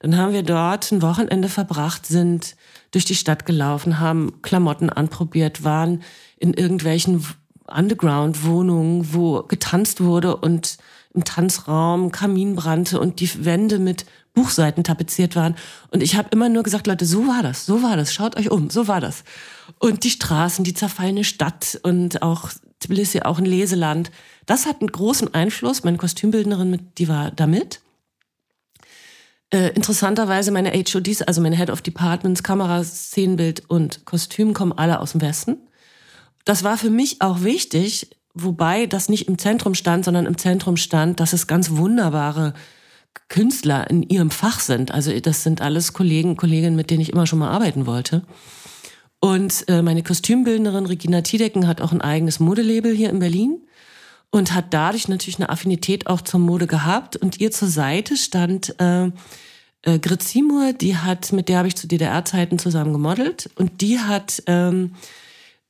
Dann 0.00 0.16
haben 0.16 0.32
wir 0.32 0.42
dort 0.42 0.90
ein 0.90 1.00
Wochenende 1.00 1.48
verbracht, 1.48 2.06
sind 2.06 2.56
durch 2.90 3.04
die 3.04 3.14
Stadt 3.14 3.46
gelaufen, 3.46 4.00
haben 4.00 4.42
Klamotten 4.42 4.90
anprobiert, 4.90 5.62
waren 5.62 6.02
in 6.38 6.54
irgendwelchen 6.54 7.24
Underground-Wohnungen, 7.68 9.14
wo 9.14 9.44
getanzt 9.44 10.02
wurde 10.02 10.36
und 10.36 10.76
im 11.14 11.24
Tanzraum 11.24 12.10
Kamin 12.10 12.56
brannte 12.56 12.98
und 12.98 13.20
die 13.20 13.44
Wände 13.44 13.78
mit 13.78 14.04
Buchseiten 14.34 14.84
tapeziert 14.84 15.36
waren. 15.36 15.56
Und 15.90 16.02
ich 16.02 16.16
habe 16.16 16.28
immer 16.32 16.48
nur 16.48 16.62
gesagt, 16.62 16.86
Leute, 16.86 17.04
so 17.04 17.26
war 17.26 17.42
das, 17.42 17.66
so 17.66 17.82
war 17.82 17.96
das, 17.96 18.14
schaut 18.14 18.36
euch 18.36 18.50
um, 18.50 18.70
so 18.70 18.88
war 18.88 19.00
das. 19.00 19.24
Und 19.78 20.04
die 20.04 20.10
Straßen, 20.10 20.64
die 20.64 20.74
zerfallene 20.74 21.24
Stadt 21.24 21.78
und 21.82 22.22
auch 22.22 22.50
Tbilisi 22.82 23.20
auch 23.20 23.38
ein 23.38 23.44
Leseland. 23.44 24.10
Das 24.46 24.66
hat 24.66 24.80
einen 24.80 24.90
großen 24.90 25.32
Einfluss. 25.34 25.84
Meine 25.84 25.98
Kostümbildnerin, 25.98 26.90
die 26.98 27.08
war 27.08 27.30
da 27.30 27.46
mit. 27.46 27.80
Äh, 29.50 29.68
interessanterweise 29.74 30.50
meine 30.50 30.72
HODs, 30.72 31.22
also 31.22 31.40
meine 31.40 31.56
Head 31.56 31.70
of 31.70 31.82
Departments, 31.82 32.42
Kamera, 32.42 32.82
Szenenbild 32.82 33.68
und 33.68 34.04
Kostüm 34.04 34.54
kommen 34.54 34.72
alle 34.72 35.00
aus 35.00 35.12
dem 35.12 35.20
Westen. 35.20 35.58
Das 36.44 36.64
war 36.64 36.76
für 36.76 36.90
mich 36.90 37.20
auch 37.20 37.42
wichtig, 37.42 38.10
wobei 38.34 38.86
das 38.86 39.08
nicht 39.08 39.28
im 39.28 39.38
Zentrum 39.38 39.74
stand, 39.74 40.04
sondern 40.04 40.26
im 40.26 40.38
Zentrum 40.38 40.76
stand, 40.76 41.20
dass 41.20 41.32
es 41.32 41.46
ganz 41.46 41.70
wunderbare 41.70 42.54
Künstler 43.28 43.88
in 43.88 44.02
ihrem 44.02 44.30
Fach 44.30 44.60
sind. 44.60 44.90
Also 44.90 45.18
das 45.20 45.42
sind 45.42 45.60
alles 45.60 45.92
Kollegen, 45.92 46.36
Kolleginnen, 46.36 46.76
mit 46.76 46.90
denen 46.90 47.00
ich 47.00 47.12
immer 47.12 47.26
schon 47.26 47.38
mal 47.38 47.50
arbeiten 47.50 47.86
wollte. 47.86 48.22
Und 49.20 49.64
äh, 49.68 49.82
meine 49.82 50.02
Kostümbildnerin 50.02 50.86
Regina 50.86 51.22
Tiedecken 51.22 51.66
hat 51.66 51.80
auch 51.80 51.92
ein 51.92 52.00
eigenes 52.00 52.40
Modelabel 52.40 52.94
hier 52.94 53.10
in 53.10 53.20
Berlin 53.20 53.60
und 54.30 54.54
hat 54.54 54.74
dadurch 54.74 55.08
natürlich 55.08 55.38
eine 55.38 55.50
Affinität 55.50 56.08
auch 56.08 56.22
zur 56.22 56.40
Mode 56.40 56.66
gehabt. 56.66 57.16
Und 57.16 57.40
ihr 57.40 57.52
zur 57.52 57.68
Seite 57.68 58.16
stand 58.16 58.74
äh, 58.80 59.10
äh, 59.82 59.98
Grit 59.98 60.22
Seymour, 60.22 60.72
die 60.72 60.96
hat, 60.96 61.32
mit 61.32 61.48
der 61.48 61.58
habe 61.58 61.68
ich 61.68 61.76
zu 61.76 61.86
DDR-Zeiten 61.86 62.58
zusammen 62.58 62.92
gemodelt 62.92 63.50
und 63.56 63.80
die 63.80 63.98
hat 63.98 64.42
ähm, 64.46 64.94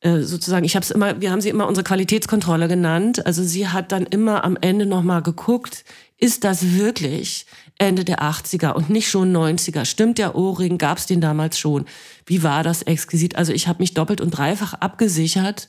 äh, 0.00 0.20
sozusagen, 0.20 0.64
ich 0.64 0.74
habe 0.74 0.85
es 0.85 0.90
immer, 0.90 1.20
wir 1.20 1.31
haben 1.31 1.40
sie 1.40 1.48
immer 1.48 1.66
unsere 1.66 1.85
Qualitätskontrolle 1.85 2.68
genannt. 2.68 3.24
Also 3.24 3.42
sie 3.42 3.68
hat 3.68 3.92
dann 3.92 4.05
immer 4.05 4.44
am 4.44 4.57
Ende 4.61 4.85
nochmal 4.85 5.22
geguckt, 5.22 5.85
ist 6.22 6.44
das 6.44 6.74
wirklich 6.74 7.46
Ende 7.78 8.04
der 8.04 8.22
80er 8.22 8.74
und 8.74 8.88
nicht 8.88 9.11
schon 9.11 9.37
90er? 9.37 9.85
Stimmt 9.85 10.18
der 10.18 10.37
Ohrring? 10.37 10.78
Gab 10.78 10.98
es 10.98 11.06
den 11.06 11.20
damals 11.20 11.58
schon? 11.58 11.85
Wie 12.26 12.44
war 12.44 12.62
das 12.62 12.82
exquisit? 12.82 13.35
Also 13.35 13.52
ich 13.52 13.66
habe 13.66 13.82
mich 13.82 13.92
doppelt 13.92 14.20
und 14.20 14.30
dreifach 14.30 14.74
abgesichert, 14.74 15.68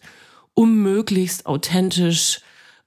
um 0.54 0.84
möglichst 0.84 1.48
authentisch 1.48 2.42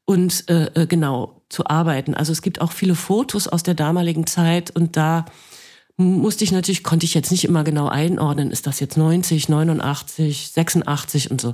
und 0.04 0.48
äh, 0.48 0.66
äh 0.82 0.86
genau 0.86 1.42
zu 1.48 1.66
arbeiten. 1.66 2.14
Also 2.14 2.30
es 2.30 2.40
gibt 2.40 2.60
auch 2.60 2.70
viele 2.70 2.94
Fotos 2.94 3.48
aus 3.48 3.64
der 3.64 3.74
damaligen 3.74 4.28
Zeit 4.28 4.70
und 4.70 4.96
da 4.96 5.24
musste 5.96 6.44
ich 6.44 6.52
natürlich, 6.52 6.84
konnte 6.84 7.04
ich 7.04 7.14
jetzt 7.14 7.32
nicht 7.32 7.46
immer 7.46 7.64
genau 7.64 7.88
einordnen, 7.88 8.52
ist 8.52 8.68
das 8.68 8.78
jetzt 8.78 8.96
90, 8.96 9.48
89, 9.48 10.52
86 10.52 11.32
und 11.32 11.40
so. 11.40 11.52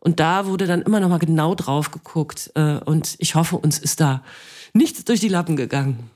Und 0.00 0.18
da 0.18 0.46
wurde 0.46 0.66
dann 0.66 0.82
immer 0.82 0.98
noch 1.00 1.08
mal 1.08 1.18
genau 1.18 1.54
drauf 1.54 1.90
geguckt 1.90 2.50
äh, 2.54 2.78
und 2.84 3.16
ich 3.18 3.34
hoffe, 3.34 3.56
uns 3.56 3.78
ist 3.78 4.00
da 4.00 4.22
nichts 4.72 5.04
durch 5.04 5.20
die 5.20 5.28
Lappen 5.28 5.56
gegangen. 5.56 6.10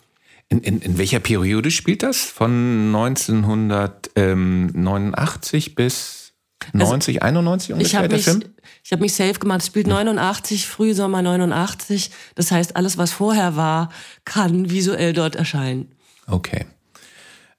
In, 0.48 0.60
in, 0.60 0.80
in 0.80 0.96
welcher 0.98 1.20
Periode 1.20 1.70
spielt 1.70 2.02
das? 2.02 2.22
Von 2.22 2.94
1989 2.94 5.74
bis 5.74 6.24
90, 6.72 7.22
also, 7.22 7.28
91 7.28 7.74
ungefähr 7.74 8.02
ich 8.02 8.08
der 8.08 8.16
mich, 8.16 8.24
Film? 8.24 8.42
Ich 8.82 8.92
habe 8.92 9.02
mich 9.02 9.14
safe 9.14 9.34
gemacht. 9.34 9.60
Es 9.60 9.66
spielt 9.66 9.86
89, 9.86 10.66
Frühsommer 10.66 11.22
89. 11.22 12.10
Das 12.34 12.50
heißt, 12.50 12.76
alles, 12.76 12.98
was 12.98 13.12
vorher 13.12 13.56
war, 13.56 13.90
kann 14.24 14.70
visuell 14.70 15.12
dort 15.12 15.36
erscheinen. 15.36 15.92
Okay. 16.26 16.64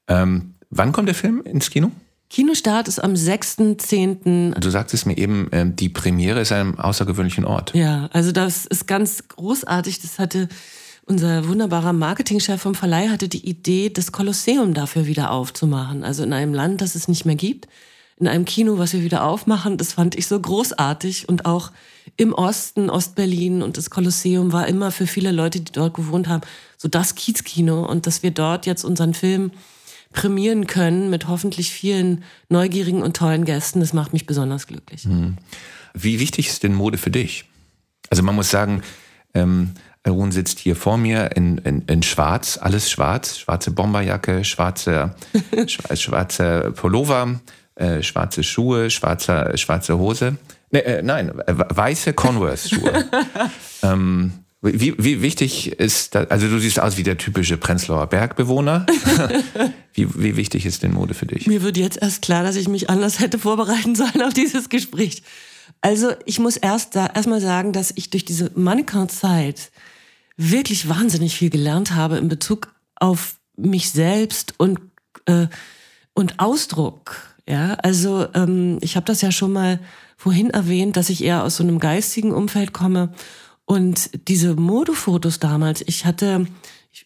Ähm, 0.07 0.55
wann 0.69 0.91
kommt 0.91 1.07
der 1.07 1.15
Film 1.15 1.41
ins 1.43 1.69
Kino? 1.69 1.91
Kinostart 2.29 2.87
ist 2.87 2.99
am 2.99 3.13
6.10. 3.13 4.59
Du 4.59 4.69
sagtest 4.69 5.05
mir 5.05 5.17
eben, 5.17 5.47
ähm, 5.51 5.75
die 5.75 5.89
Premiere 5.89 6.41
ist 6.41 6.51
an 6.51 6.59
einem 6.59 6.79
außergewöhnlichen 6.79 7.45
Ort. 7.45 7.73
Ja, 7.73 8.09
also 8.13 8.31
das 8.31 8.65
ist 8.65 8.87
ganz 8.87 9.27
großartig. 9.27 10.01
Das 10.01 10.19
hatte 10.19 10.49
unser 11.05 11.47
wunderbarer 11.47 11.93
Marketingchef 11.93 12.59
vom 12.59 12.73
Verleih 12.73 13.09
hatte 13.09 13.29
die 13.29 13.47
Idee, 13.47 13.89
das 13.89 14.11
Kolosseum 14.11 14.73
dafür 14.73 15.05
wieder 15.05 15.29
aufzumachen. 15.31 16.03
Also 16.03 16.23
in 16.23 16.33
einem 16.33 16.53
Land, 16.53 16.81
das 16.81 16.95
es 16.95 17.07
nicht 17.07 17.25
mehr 17.25 17.35
gibt, 17.35 17.67
in 18.17 18.27
einem 18.27 18.45
Kino, 18.45 18.79
was 18.79 18.93
wir 18.93 19.03
wieder 19.03 19.23
aufmachen. 19.23 19.77
Das 19.77 19.93
fand 19.93 20.15
ich 20.15 20.25
so 20.25 20.39
großartig. 20.39 21.29
Und 21.29 21.45
auch 21.45 21.71
im 22.17 22.33
Osten, 22.33 22.89
Ostberlin 22.89 23.61
und 23.61 23.77
das 23.77 23.91
Kolosseum 23.91 24.51
war 24.51 24.67
immer 24.67 24.91
für 24.91 25.05
viele 25.05 25.31
Leute, 25.31 25.61
die 25.61 25.71
dort 25.71 25.93
gewohnt 25.93 26.27
haben, 26.27 26.41
so 26.77 26.87
das 26.87 27.13
Kiezkino. 27.13 27.85
Und 27.85 28.07
dass 28.07 28.23
wir 28.23 28.31
dort 28.31 28.65
jetzt 28.65 28.83
unseren 28.83 29.13
Film 29.13 29.51
prämieren 30.15 30.65
können 30.65 31.09
mit 31.11 31.27
hoffentlich 31.27 31.71
vielen 31.71 32.23
neugierigen 32.49 33.03
und 33.03 33.15
tollen 33.15 33.45
Gästen. 33.45 33.81
Das 33.81 33.93
macht 33.93 34.13
mich 34.13 34.25
besonders 34.25 34.65
glücklich. 34.65 35.03
Hm. 35.03 35.37
Wie 35.93 36.19
wichtig 36.19 36.47
ist 36.47 36.63
denn 36.63 36.73
Mode 36.73 36.97
für 36.97 37.11
dich? 37.11 37.45
Also 38.09 38.23
man 38.23 38.33
muss 38.33 38.49
sagen, 38.49 38.81
ähm, 39.33 39.71
Arun 40.03 40.31
sitzt 40.31 40.59
hier 40.59 40.75
vor 40.75 40.97
mir 40.97 41.35
in, 41.35 41.57
in, 41.59 41.81
in 41.87 42.03
schwarz, 42.03 42.57
alles 42.61 42.89
schwarz, 42.89 43.37
schwarze 43.37 43.71
Bomberjacke, 43.71 44.43
schwarze, 44.43 45.15
schwarze 45.95 46.73
Pullover, 46.75 47.39
äh, 47.75 48.01
schwarze 48.01 48.43
Schuhe, 48.43 48.89
schwarze, 48.89 49.51
schwarze 49.55 49.97
Hose. 49.97 50.37
Nee, 50.71 50.79
äh, 50.79 51.01
nein, 51.01 51.31
weiße 51.35 52.13
Converse-Schuhe. 52.13 53.05
ähm, 53.83 54.44
wie, 54.73 54.95
wie 54.97 55.21
wichtig 55.21 55.79
ist 55.79 56.15
das? 56.15 56.29
Also 56.31 56.47
du 56.47 56.59
siehst 56.59 56.79
aus 56.79 56.97
wie 56.97 57.03
der 57.03 57.17
typische 57.17 57.57
Prenzlauer 57.57 58.07
Bergbewohner. 58.07 58.85
wie, 59.93 60.07
wie 60.15 60.35
wichtig 60.35 60.65
ist 60.65 60.83
denn 60.83 60.93
Mode 60.93 61.13
für 61.13 61.25
dich? 61.25 61.47
Mir 61.47 61.61
wird 61.61 61.77
jetzt 61.77 62.01
erst 62.01 62.21
klar, 62.21 62.43
dass 62.43 62.55
ich 62.55 62.67
mich 62.67 62.89
anders 62.89 63.19
hätte 63.19 63.39
vorbereiten 63.39 63.95
sollen 63.95 64.21
auf 64.21 64.33
dieses 64.33 64.69
Gespräch. 64.69 65.23
Also 65.81 66.11
ich 66.25 66.39
muss 66.39 66.57
erst 66.57 66.95
da 66.95 67.07
erstmal 67.07 67.41
sagen, 67.41 67.71
dass 67.71 67.93
ich 67.95 68.09
durch 68.09 68.25
diese 68.25 68.51
Mannequin-Zeit 68.55 69.71
wirklich 70.37 70.89
wahnsinnig 70.89 71.35
viel 71.35 71.49
gelernt 71.49 71.93
habe 71.93 72.17
in 72.17 72.27
Bezug 72.27 72.73
auf 72.95 73.35
mich 73.55 73.91
selbst 73.91 74.53
und 74.57 74.79
äh, 75.27 75.47
und 76.13 76.39
Ausdruck. 76.39 77.35
Ja, 77.47 77.75
also 77.75 78.27
ähm, 78.33 78.79
ich 78.81 78.95
habe 78.95 79.05
das 79.05 79.21
ja 79.21 79.31
schon 79.31 79.53
mal 79.53 79.79
vorhin 80.17 80.49
erwähnt, 80.49 80.97
dass 80.97 81.09
ich 81.09 81.23
eher 81.23 81.43
aus 81.43 81.57
so 81.57 81.63
einem 81.63 81.79
geistigen 81.79 82.31
Umfeld 82.31 82.73
komme 82.73 83.13
und 83.65 84.11
diese 84.27 84.55
Modefotos 84.55 85.39
damals, 85.39 85.83
ich 85.87 86.05
hatte, 86.05 86.45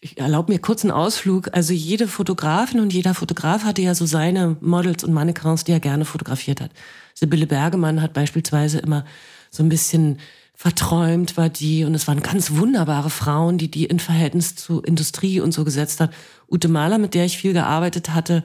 ich 0.00 0.18
erlaube 0.18 0.52
mir 0.52 0.58
kurz 0.58 0.84
einen 0.84 0.92
Ausflug, 0.92 1.48
also 1.52 1.72
jede 1.72 2.06
Fotografin 2.06 2.80
und 2.80 2.92
jeder 2.92 3.14
Fotograf 3.14 3.64
hatte 3.64 3.82
ja 3.82 3.94
so 3.94 4.06
seine 4.06 4.56
Models 4.60 5.04
und 5.04 5.12
Mannequins, 5.12 5.64
die 5.64 5.72
er 5.72 5.80
gerne 5.80 6.04
fotografiert 6.04 6.60
hat. 6.60 6.70
Sibylle 7.14 7.46
Bergemann 7.46 8.02
hat 8.02 8.12
beispielsweise 8.12 8.78
immer 8.78 9.04
so 9.50 9.62
ein 9.62 9.68
bisschen 9.68 10.18
verträumt 10.54 11.38
war 11.38 11.48
die 11.48 11.84
und 11.84 11.94
es 11.94 12.06
waren 12.06 12.20
ganz 12.20 12.50
wunderbare 12.50 13.08
Frauen, 13.08 13.56
die 13.56 13.70
die 13.70 13.86
in 13.86 13.98
Verhältnis 13.98 14.56
zu 14.56 14.82
Industrie 14.82 15.40
und 15.40 15.52
so 15.52 15.64
gesetzt 15.64 16.00
hat. 16.00 16.12
Ute 16.50 16.68
Mahler, 16.68 16.98
mit 16.98 17.14
der 17.14 17.24
ich 17.24 17.38
viel 17.38 17.54
gearbeitet 17.54 18.10
hatte, 18.10 18.44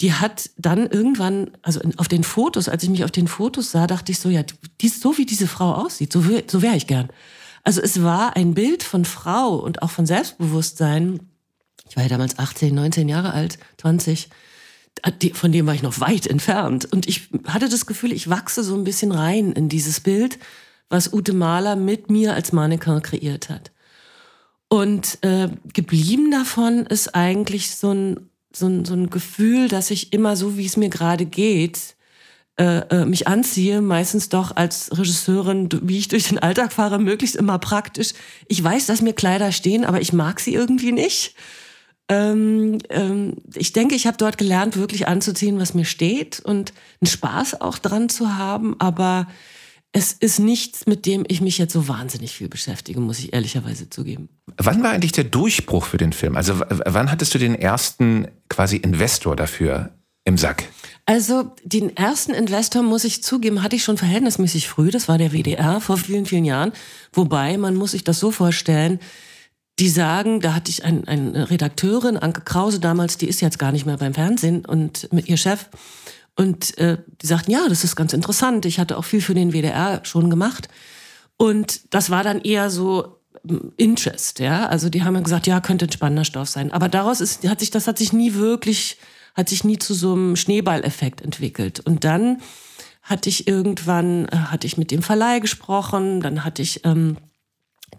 die 0.00 0.12
hat 0.12 0.50
dann 0.56 0.86
irgendwann, 0.86 1.50
also 1.62 1.80
auf 1.96 2.06
den 2.06 2.22
Fotos, 2.22 2.68
als 2.68 2.84
ich 2.84 2.88
mich 2.88 3.02
auf 3.02 3.10
den 3.10 3.26
Fotos 3.26 3.72
sah, 3.72 3.88
dachte 3.88 4.12
ich 4.12 4.20
so, 4.20 4.28
ja, 4.28 4.44
die 4.80 4.86
ist 4.86 5.00
so 5.00 5.18
wie 5.18 5.26
diese 5.26 5.48
Frau 5.48 5.74
aussieht, 5.74 6.12
so, 6.12 6.22
so 6.46 6.62
wäre 6.62 6.76
ich 6.76 6.86
gern. 6.86 7.08
Also 7.62 7.80
es 7.80 8.02
war 8.02 8.36
ein 8.36 8.54
Bild 8.54 8.82
von 8.82 9.04
Frau 9.04 9.56
und 9.56 9.82
auch 9.82 9.90
von 9.90 10.06
Selbstbewusstsein. 10.06 11.20
Ich 11.88 11.96
war 11.96 12.04
ja 12.04 12.08
damals 12.08 12.38
18, 12.38 12.74
19 12.74 13.08
Jahre 13.08 13.32
alt, 13.32 13.58
20. 13.78 14.28
Von 15.34 15.52
dem 15.52 15.66
war 15.66 15.74
ich 15.74 15.82
noch 15.82 16.00
weit 16.00 16.26
entfernt. 16.26 16.86
Und 16.90 17.08
ich 17.08 17.28
hatte 17.46 17.68
das 17.68 17.86
Gefühl, 17.86 18.12
ich 18.12 18.28
wachse 18.28 18.62
so 18.62 18.74
ein 18.74 18.84
bisschen 18.84 19.12
rein 19.12 19.52
in 19.52 19.68
dieses 19.68 20.00
Bild, 20.00 20.38
was 20.88 21.12
Ute 21.12 21.32
Mahler 21.32 21.76
mit 21.76 22.10
mir 22.10 22.34
als 22.34 22.52
Mannequin 22.52 23.02
kreiert 23.02 23.48
hat. 23.48 23.70
Und 24.68 25.18
äh, 25.22 25.48
geblieben 25.72 26.30
davon 26.30 26.86
ist 26.86 27.14
eigentlich 27.14 27.74
so 27.74 27.92
ein, 27.92 28.30
so, 28.52 28.66
ein, 28.66 28.84
so 28.84 28.94
ein 28.94 29.10
Gefühl, 29.10 29.68
dass 29.68 29.90
ich 29.90 30.12
immer 30.12 30.36
so, 30.36 30.56
wie 30.56 30.66
es 30.66 30.76
mir 30.76 30.90
gerade 30.90 31.26
geht, 31.26 31.96
äh, 32.60 32.80
äh, 32.90 33.06
mich 33.06 33.26
anziehe, 33.26 33.80
meistens 33.80 34.28
doch 34.28 34.54
als 34.54 34.90
Regisseurin, 34.92 35.70
wie 35.80 35.96
ich 35.96 36.08
durch 36.08 36.28
den 36.28 36.38
Alltag 36.38 36.74
fahre, 36.74 36.98
möglichst 36.98 37.36
immer 37.36 37.58
praktisch. 37.58 38.12
Ich 38.48 38.62
weiß, 38.62 38.84
dass 38.84 39.00
mir 39.00 39.14
Kleider 39.14 39.50
stehen, 39.50 39.86
aber 39.86 40.02
ich 40.02 40.12
mag 40.12 40.40
sie 40.40 40.52
irgendwie 40.52 40.92
nicht. 40.92 41.34
Ähm, 42.10 42.76
ähm, 42.90 43.36
ich 43.54 43.72
denke, 43.72 43.94
ich 43.94 44.06
habe 44.06 44.18
dort 44.18 44.36
gelernt, 44.36 44.76
wirklich 44.76 45.08
anzuziehen, 45.08 45.58
was 45.58 45.72
mir 45.72 45.86
steht 45.86 46.40
und 46.40 46.74
einen 47.00 47.08
Spaß 47.08 47.62
auch 47.62 47.78
dran 47.78 48.10
zu 48.10 48.36
haben, 48.36 48.78
aber 48.78 49.26
es 49.92 50.12
ist 50.12 50.38
nichts, 50.38 50.86
mit 50.86 51.06
dem 51.06 51.24
ich 51.28 51.40
mich 51.40 51.56
jetzt 51.56 51.72
so 51.72 51.88
wahnsinnig 51.88 52.32
viel 52.32 52.50
beschäftige, 52.50 53.00
muss 53.00 53.20
ich 53.20 53.32
ehrlicherweise 53.32 53.88
zugeben. 53.88 54.28
Wann 54.58 54.82
war 54.82 54.90
eigentlich 54.90 55.12
der 55.12 55.24
Durchbruch 55.24 55.86
für 55.86 55.96
den 55.96 56.12
Film? 56.12 56.36
Also 56.36 56.60
wann 56.60 57.10
hattest 57.10 57.32
du 57.32 57.38
den 57.38 57.54
ersten 57.54 58.28
quasi 58.50 58.76
Investor 58.76 59.34
dafür 59.34 59.94
im 60.24 60.38
Sack? 60.38 60.64
Also 61.06 61.52
den 61.64 61.96
ersten 61.96 62.32
Investor, 62.32 62.82
muss 62.82 63.04
ich 63.04 63.22
zugeben, 63.22 63.62
hatte 63.62 63.76
ich 63.76 63.82
schon 63.82 63.96
verhältnismäßig 63.96 64.68
früh. 64.68 64.90
Das 64.90 65.08
war 65.08 65.18
der 65.18 65.32
WDR 65.32 65.80
vor 65.80 65.96
vielen, 65.96 66.26
vielen 66.26 66.44
Jahren. 66.44 66.72
Wobei, 67.12 67.56
man 67.56 67.74
muss 67.74 67.92
sich 67.92 68.04
das 68.04 68.20
so 68.20 68.30
vorstellen, 68.30 69.00
die 69.78 69.88
sagen, 69.88 70.40
da 70.40 70.54
hatte 70.54 70.70
ich 70.70 70.84
ein, 70.84 71.08
eine 71.08 71.50
Redakteurin, 71.50 72.18
Anke 72.18 72.42
Krause 72.42 72.80
damals, 72.80 73.16
die 73.16 73.28
ist 73.28 73.40
jetzt 73.40 73.58
gar 73.58 73.72
nicht 73.72 73.86
mehr 73.86 73.96
beim 73.96 74.14
Fernsehen 74.14 74.64
und 74.64 75.10
mit 75.12 75.28
ihr 75.28 75.38
Chef. 75.38 75.68
Und 76.36 76.76
äh, 76.78 76.98
die 77.22 77.26
sagten, 77.26 77.50
ja, 77.50 77.66
das 77.68 77.82
ist 77.82 77.96
ganz 77.96 78.12
interessant. 78.12 78.66
Ich 78.66 78.78
hatte 78.78 78.96
auch 78.96 79.04
viel 79.04 79.20
für 79.20 79.34
den 79.34 79.52
WDR 79.52 80.00
schon 80.04 80.30
gemacht. 80.30 80.68
Und 81.36 81.94
das 81.94 82.10
war 82.10 82.22
dann 82.22 82.40
eher 82.42 82.70
so 82.70 83.16
Interest, 83.78 84.38
ja. 84.38 84.66
Also 84.66 84.90
die 84.90 85.02
haben 85.02 85.22
gesagt, 85.22 85.46
ja, 85.46 85.60
könnte 85.60 85.86
ein 85.86 85.92
spannender 85.92 86.26
Stoff 86.26 86.48
sein. 86.48 86.72
Aber 86.72 86.88
daraus 86.88 87.22
ist, 87.22 87.48
hat 87.48 87.60
sich, 87.60 87.70
das 87.70 87.86
hat 87.86 87.96
sich 87.96 88.12
nie 88.12 88.34
wirklich 88.34 88.98
hat 89.40 89.48
sich 89.48 89.64
nie 89.64 89.78
zu 89.78 89.94
so 89.94 90.12
einem 90.12 90.36
Schneeballeffekt 90.36 91.20
entwickelt. 91.20 91.80
Und 91.80 92.04
dann 92.04 92.40
hatte 93.02 93.28
ich 93.28 93.48
irgendwann, 93.48 94.26
äh, 94.26 94.36
hatte 94.36 94.66
ich 94.66 94.78
mit 94.78 94.90
dem 94.90 95.02
Verleih 95.02 95.40
gesprochen, 95.40 96.20
dann 96.20 96.44
hatte 96.44 96.62
ich 96.62 96.84
ähm, 96.84 97.16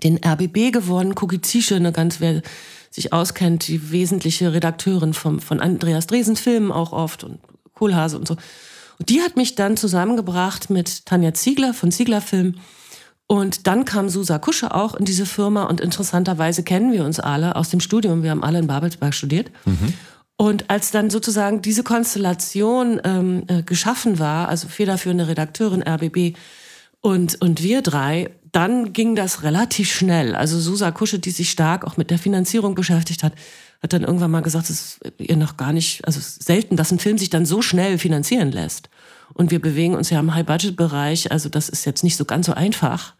den 0.04 0.20
RBB 0.24 0.72
gewonnen, 0.72 1.16
Cookie 1.20 1.42
Zische, 1.42 1.76
eine 1.76 1.92
ganz, 1.92 2.20
wer 2.20 2.42
sich 2.90 3.14
auskennt, 3.14 3.68
die 3.68 3.92
wesentliche 3.92 4.54
Redakteurin 4.54 5.14
vom, 5.14 5.40
von 5.40 5.60
Andreas 5.60 6.08
Dresens 6.08 6.40
Filmen 6.40 6.72
auch 6.72 6.94
oft 6.94 7.24
und 7.24 7.40
Kohlhase 7.74 8.18
und 8.18 8.28
so. 8.28 8.36
Und 9.00 9.10
die 9.10 9.22
hat 9.22 9.36
mich 9.36 9.56
dann 9.56 9.78
zusammengebracht 9.78 10.70
mit 10.70 11.06
Tanja 11.06 11.34
Ziegler 11.34 11.74
von 11.74 11.92
Ziegler 11.92 12.22
Film. 12.22 12.56
Und 13.26 13.66
dann 13.66 13.86
kam 13.86 14.10
Susa 14.10 14.40
Kusche 14.40 14.76
auch 14.76 14.94
in 14.94 15.06
diese 15.06 15.26
Firma 15.26 15.64
und 15.64 15.80
interessanterweise 15.80 16.64
kennen 16.64 16.92
wir 16.92 17.06
uns 17.06 17.20
alle 17.20 17.56
aus 17.56 17.70
dem 17.70 17.80
Studium. 17.80 18.24
Wir 18.24 18.32
haben 18.32 18.44
alle 18.44 18.60
in 18.60 18.68
Babelsberg 18.68 19.14
studiert. 19.14 19.50
Mhm. 19.66 19.94
Und 20.42 20.72
als 20.72 20.90
dann 20.90 21.12
sozusagen 21.12 21.62
diese 21.62 21.84
Konstellation 21.84 23.00
ähm, 23.04 23.44
äh, 23.46 23.62
geschaffen 23.62 24.18
war, 24.18 24.50
also 24.50 24.68
federführende 24.68 25.28
Redakteurin 25.28 25.84
RBB 25.88 26.36
und, 27.00 27.40
und 27.44 27.62
wir 27.62 27.84
drei, 27.84 28.32
dann 28.52 28.92
ging 28.92 29.16
das 29.16 29.44
relativ 29.44 29.94
schnell. 29.94 30.34
Also 30.34 30.60
Susa 30.60 30.90
Kusche, 30.90 31.20
die 31.20 31.30
sich 31.30 31.52
stark 31.52 31.86
auch 31.86 31.96
mit 31.96 32.10
der 32.10 32.18
Finanzierung 32.18 32.74
beschäftigt 32.74 33.22
hat, 33.22 33.34
hat 33.84 33.94
dann 33.94 34.02
irgendwann 34.02 34.32
mal 34.32 34.42
gesagt, 34.42 34.72
es 34.72 34.98
ist 35.04 35.14
ihr 35.20 35.38
noch 35.38 35.58
gar 35.58 35.74
nicht, 35.74 36.08
also 36.08 36.20
selten, 36.20 36.76
dass 36.76 36.92
ein 36.92 36.98
Film 36.98 37.20
sich 37.20 37.30
dann 37.30 37.46
so 37.46 37.62
schnell 37.62 38.00
finanzieren 38.00 38.52
lässt. 38.52 38.90
Und 39.36 39.52
wir 39.52 39.62
bewegen 39.62 39.94
uns 39.94 40.10
ja 40.10 40.20
im 40.20 40.34
High-Budget-Bereich, 40.34 41.32
also 41.32 41.50
das 41.50 41.70
ist 41.70 41.86
jetzt 41.86 42.04
nicht 42.04 42.18
so 42.18 42.26
ganz 42.26 42.48
so 42.48 42.54
einfach. 42.54 43.14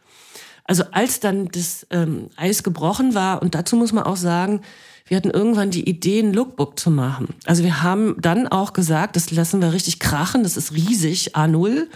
Also 0.64 0.86
als 0.92 1.20
dann 1.20 1.50
das 1.50 1.86
ähm, 1.92 2.32
Eis 2.36 2.64
gebrochen 2.64 3.14
war, 3.14 3.44
und 3.44 3.54
dazu 3.54 3.76
muss 3.76 3.94
man 3.94 4.06
auch 4.06 4.18
sagen, 4.18 4.62
wir 5.08 5.18
hatten 5.18 5.30
irgendwann 5.30 5.72
die 5.72 5.90
Idee, 5.90 6.20
ein 6.20 6.34
Lookbook 6.34 6.80
zu 6.80 6.92
machen. 6.92 7.30
Also 7.46 7.64
wir 7.64 7.84
haben 7.84 8.16
dann 8.20 8.48
auch 8.48 8.74
gesagt, 8.74 9.16
das 9.16 9.32
lassen 9.32 9.62
wir 9.62 9.74
richtig 9.74 10.00
krachen, 10.00 10.44
das 10.44 10.58
ist 10.58 10.74
riesig, 10.74 11.36
A0 11.36 11.88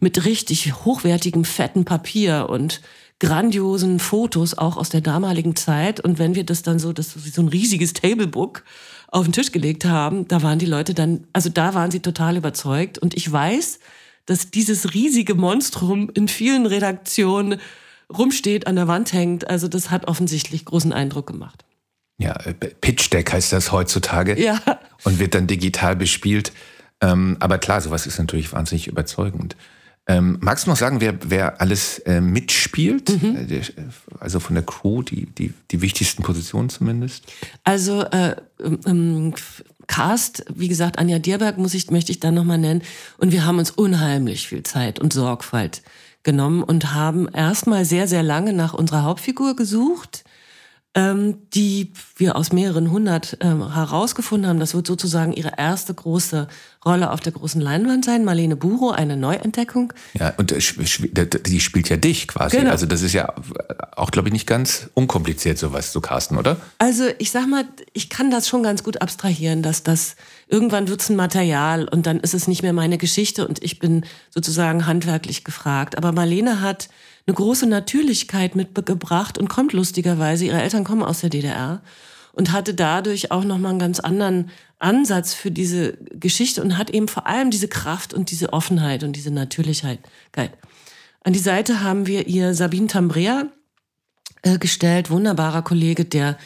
mit 0.00 0.24
richtig 0.24 0.84
hochwertigem, 0.84 1.44
fetten 1.44 1.84
Papier 1.84 2.48
und 2.50 2.80
grandiosen 3.18 3.98
Fotos 3.98 4.58
auch 4.58 4.76
aus 4.76 4.90
der 4.90 5.00
damaligen 5.00 5.56
Zeit. 5.56 6.00
Und 6.00 6.18
wenn 6.18 6.34
wir 6.34 6.44
das 6.44 6.62
dann 6.62 6.78
so, 6.78 6.92
das 6.92 7.12
so 7.12 7.40
ein 7.40 7.48
riesiges 7.48 7.92
Tablebook 7.94 8.62
auf 9.08 9.24
den 9.24 9.32
Tisch 9.32 9.52
gelegt 9.52 9.84
haben, 9.84 10.28
da 10.28 10.42
waren 10.42 10.58
die 10.58 10.66
Leute 10.66 10.92
dann, 10.92 11.26
also 11.32 11.48
da 11.48 11.74
waren 11.74 11.90
sie 11.90 12.00
total 12.00 12.36
überzeugt. 12.36 12.98
Und 12.98 13.14
ich 13.14 13.30
weiß, 13.30 13.78
dass 14.26 14.50
dieses 14.50 14.92
riesige 14.92 15.34
Monstrum 15.34 16.10
in 16.12 16.28
vielen 16.28 16.66
Redaktionen 16.66 17.60
rumsteht, 18.12 18.66
an 18.66 18.76
der 18.76 18.88
Wand 18.88 19.12
hängt. 19.12 19.48
Also 19.48 19.68
das 19.68 19.90
hat 19.90 20.08
offensichtlich 20.08 20.64
großen 20.64 20.92
Eindruck 20.92 21.26
gemacht. 21.26 21.64
Ja, 22.18 22.32
äh, 22.44 22.54
Pitch 22.54 23.12
Deck 23.12 23.32
heißt 23.32 23.52
das 23.52 23.72
heutzutage. 23.72 24.40
Ja. 24.40 24.60
Und 25.04 25.18
wird 25.18 25.34
dann 25.34 25.46
digital 25.46 25.96
bespielt. 25.96 26.52
Ähm, 27.00 27.36
aber 27.40 27.58
klar, 27.58 27.80
sowas 27.80 28.06
ist 28.06 28.18
natürlich 28.18 28.52
wahnsinnig 28.52 28.88
überzeugend. 28.88 29.56
Ähm, 30.08 30.38
magst 30.40 30.66
du 30.66 30.70
noch 30.70 30.76
sagen, 30.76 31.00
wer, 31.00 31.18
wer 31.24 31.60
alles 31.60 31.98
äh, 32.00 32.20
mitspielt? 32.20 33.22
Mhm. 33.22 33.36
Äh, 33.36 33.62
also 34.20 34.38
von 34.38 34.54
der 34.54 34.64
Crew, 34.64 35.02
die, 35.02 35.26
die, 35.26 35.52
die 35.70 35.82
wichtigsten 35.82 36.22
Positionen 36.22 36.68
zumindest? 36.68 37.24
Also 37.64 38.02
äh, 38.02 38.36
ähm, 38.86 39.34
Cast, 39.88 40.44
wie 40.54 40.68
gesagt, 40.68 40.98
Anja 40.98 41.18
Dierberg 41.18 41.58
muss 41.58 41.74
ich, 41.74 41.90
möchte 41.90 42.12
ich 42.12 42.20
dann 42.20 42.34
nochmal 42.34 42.58
nennen. 42.58 42.82
Und 43.18 43.32
wir 43.32 43.44
haben 43.44 43.58
uns 43.58 43.70
unheimlich 43.70 44.48
viel 44.48 44.62
Zeit 44.62 44.98
und 45.00 45.12
Sorgfalt 45.12 45.82
genommen 46.22 46.62
und 46.62 46.94
haben 46.94 47.28
erstmal 47.28 47.84
sehr, 47.84 48.08
sehr 48.08 48.22
lange 48.22 48.52
nach 48.52 48.74
unserer 48.74 49.02
Hauptfigur 49.02 49.54
gesucht 49.54 50.24
ähm, 50.96 51.36
die 51.52 51.92
wir 52.16 52.36
aus 52.36 52.52
mehreren 52.52 52.90
hundert 52.90 53.36
ähm, 53.42 53.74
herausgefunden 53.74 54.48
haben. 54.48 54.58
Das 54.58 54.74
wird 54.74 54.86
sozusagen 54.86 55.34
ihre 55.34 55.52
erste 55.58 55.92
große 55.92 56.48
Rolle 56.86 57.10
auf 57.10 57.20
der 57.20 57.32
großen 57.32 57.60
Leinwand 57.60 58.06
sein. 58.06 58.24
Marlene 58.24 58.56
Buro, 58.56 58.92
eine 58.92 59.14
Neuentdeckung. 59.16 59.92
Ja, 60.14 60.32
und 60.38 60.52
äh, 60.52 60.60
die 61.46 61.60
spielt 61.60 61.90
ja 61.90 61.98
dich 61.98 62.26
quasi. 62.26 62.56
Genau. 62.56 62.70
Also 62.70 62.86
das 62.86 63.02
ist 63.02 63.12
ja 63.12 63.34
auch, 63.94 64.10
glaube 64.10 64.28
ich, 64.28 64.32
nicht 64.32 64.46
ganz 64.46 64.88
unkompliziert, 64.94 65.58
sowas 65.58 65.92
zu 65.92 66.00
casten, 66.00 66.38
oder? 66.38 66.56
Also 66.78 67.04
ich 67.18 67.30
sag 67.30 67.46
mal, 67.46 67.66
ich 67.92 68.08
kann 68.08 68.30
das 68.30 68.48
schon 68.48 68.62
ganz 68.62 68.82
gut 68.82 69.02
abstrahieren, 69.02 69.62
dass 69.62 69.82
das 69.82 70.16
irgendwann 70.48 70.88
wird's 70.88 71.10
ein 71.10 71.16
Material 71.16 71.86
und 71.88 72.06
dann 72.06 72.20
ist 72.20 72.32
es 72.32 72.48
nicht 72.48 72.62
mehr 72.62 72.72
meine 72.72 72.96
Geschichte 72.96 73.46
und 73.46 73.62
ich 73.62 73.78
bin 73.78 74.06
sozusagen 74.30 74.86
handwerklich 74.86 75.44
gefragt. 75.44 75.98
Aber 75.98 76.12
Marlene 76.12 76.62
hat 76.62 76.88
eine 77.26 77.34
große 77.34 77.66
Natürlichkeit 77.66 78.54
mitgebracht 78.54 79.38
und 79.38 79.48
kommt 79.48 79.72
lustigerweise, 79.72 80.44
ihre 80.44 80.62
Eltern 80.62 80.84
kommen 80.84 81.02
aus 81.02 81.20
der 81.20 81.30
DDR 81.30 81.82
und 82.32 82.52
hatte 82.52 82.74
dadurch 82.74 83.32
auch 83.32 83.44
nochmal 83.44 83.70
einen 83.70 83.80
ganz 83.80 83.98
anderen 83.98 84.50
Ansatz 84.78 85.34
für 85.34 85.50
diese 85.50 85.94
Geschichte 86.12 86.62
und 86.62 86.78
hat 86.78 86.90
eben 86.90 87.08
vor 87.08 87.26
allem 87.26 87.50
diese 87.50 87.68
Kraft 87.68 88.14
und 88.14 88.30
diese 88.30 88.52
Offenheit 88.52 89.02
und 89.02 89.14
diese 89.16 89.30
Natürlichkeit. 89.30 89.98
An 91.24 91.32
die 91.32 91.38
Seite 91.38 91.82
haben 91.82 92.06
wir 92.06 92.28
ihr 92.28 92.54
Sabine 92.54 92.86
Tambrea 92.86 93.48
äh, 94.42 94.58
gestellt, 94.58 95.10
wunderbarer 95.10 95.62
Kollege, 95.62 96.04
der 96.04 96.38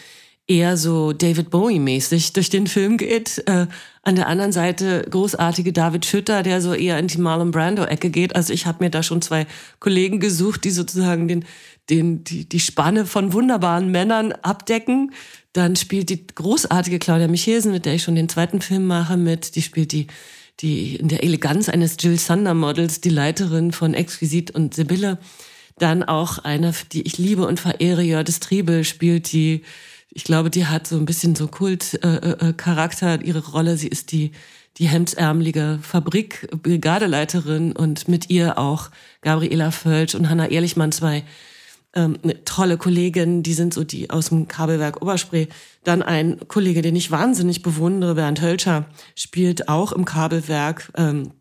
eher 0.51 0.77
so 0.77 1.13
David 1.13 1.49
Bowie-mäßig 1.51 2.33
durch 2.33 2.51
den 2.51 2.67
Film 2.67 2.97
geht. 2.97 3.39
Äh, 3.47 3.69
an 4.03 4.17
der 4.17 4.27
anderen 4.27 4.51
Seite 4.51 5.07
großartige 5.09 5.73
David 5.73 6.05
Schütter, 6.05 6.43
der 6.43 6.61
so 6.61 6.75
eher 6.75 6.99
in 6.99 7.07
die 7.07 7.19
Marlon 7.19 7.53
Brando-Ecke 7.53 8.11
geht. 8.11 8.35
Also 8.35 8.53
ich 8.53 8.67
habe 8.67 8.83
mir 8.83 8.91
da 8.91 9.05
schon 9.05 9.23
zwei 9.23 9.47
Kollegen 9.79 10.19
gesucht, 10.19 10.65
die 10.65 10.71
sozusagen 10.71 11.29
den, 11.29 11.45
den, 11.89 12.25
die, 12.25 12.49
die 12.49 12.61
Spanne 12.61 13.07
von 13.07 13.33
wunderbaren 13.33 13.93
Männern 13.93 14.33
abdecken. 14.33 15.13
Dann 15.53 15.77
spielt 15.77 16.11
die 16.11 16.27
großartige 16.27 16.99
Claudia 16.99 17.29
Michelsen, 17.29 17.71
mit 17.71 17.87
der 17.87 17.95
ich 17.95 18.03
schon 18.03 18.17
den 18.17 18.29
zweiten 18.29 18.61
Film 18.61 18.87
mache, 18.87 19.17
mit. 19.17 19.55
Die 19.55 19.63
spielt 19.63 19.93
die, 19.93 20.09
die 20.61 20.97
in 20.97 21.07
der 21.07 21.23
Eleganz 21.23 21.69
eines 21.69 21.97
Jill 22.01 22.19
Sander 22.19 22.55
Models, 22.55 23.01
die 23.01 23.11
Leiterin 23.11 23.71
von 23.71 23.95
Exquisit 23.95 24.51
und 24.51 24.75
Sibylle. 24.75 25.19
Dann 25.79 26.03
auch 26.03 26.39
eine, 26.39 26.75
die 26.93 27.03
ich 27.03 27.19
liebe 27.19 27.47
und 27.47 27.61
verehre, 27.61 28.03
Jördes 28.03 28.41
Triebel, 28.41 28.83
spielt 28.85 29.31
die 29.33 29.63
ich 30.11 30.25
glaube, 30.25 30.51
die 30.51 30.67
hat 30.67 30.87
so 30.87 30.97
ein 30.97 31.07
bisschen 31.07 31.35
so 31.35 31.47
Kult-Charakter, 31.47 33.13
äh, 33.13 33.17
äh, 33.17 33.27
ihre 33.27 33.47
Rolle. 33.51 33.77
Sie 33.77 33.89
ist 33.89 34.13
die, 34.13 34.33
die 34.77 34.89
hemdsärmelige 34.89 35.79
Fabrik-Brigadeleiterin 35.83 37.73
und 37.73 38.09
mit 38.09 38.31
ihr 38.31 38.59
auch 38.59 38.91
Gabriela 39.23 39.71
Völsch 39.71 40.15
und 40.15 40.29
Hanna 40.29 40.49
Ehrlichmann, 40.49 40.93
zwei 40.93 41.25
ähm, 41.95 42.19
eine 42.23 42.45
tolle 42.45 42.77
Kolleginnen, 42.77 43.43
die 43.43 43.55
sind 43.55 43.75
so 43.75 43.85
die 43.85 44.11
aus 44.11 44.29
dem 44.29 44.49
Kabelwerk 44.49 45.03
Oberspree. 45.03 45.49
Dann 45.85 46.03
ein 46.03 46.39
Kollege, 46.49 46.83
den 46.83 46.97
ich 46.97 47.11
wahnsinnig 47.11 47.63
bewundere, 47.63 48.15
Bernd 48.15 48.41
Hölscher, 48.41 48.87
spielt 49.17 49.69
auch 49.69 49.93
im 49.93 50.05
Kabelwerk. 50.05 50.93
Ähm, 50.97 51.33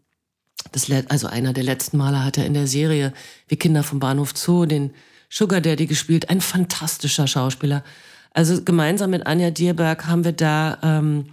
das, 0.71 0.87
also 1.07 1.27
einer 1.27 1.53
der 1.53 1.63
letzten 1.63 1.97
Male 1.97 2.23
hat 2.23 2.37
er 2.37 2.45
in 2.45 2.53
der 2.53 2.67
Serie 2.67 3.13
Wir 3.47 3.57
Kinder 3.57 3.83
vom 3.83 3.99
Bahnhof 3.99 4.33
Zoo 4.35 4.65
den 4.65 4.91
Sugar 5.29 5.61
Daddy 5.61 5.85
gespielt. 5.85 6.29
Ein 6.29 6.41
fantastischer 6.41 7.27
Schauspieler. 7.27 7.83
Also 8.31 8.63
gemeinsam 8.63 9.09
mit 9.11 9.25
Anja 9.25 9.51
Dierberg 9.51 10.07
haben 10.07 10.23
wir 10.23 10.33
da, 10.33 10.77
ähm, 10.83 11.25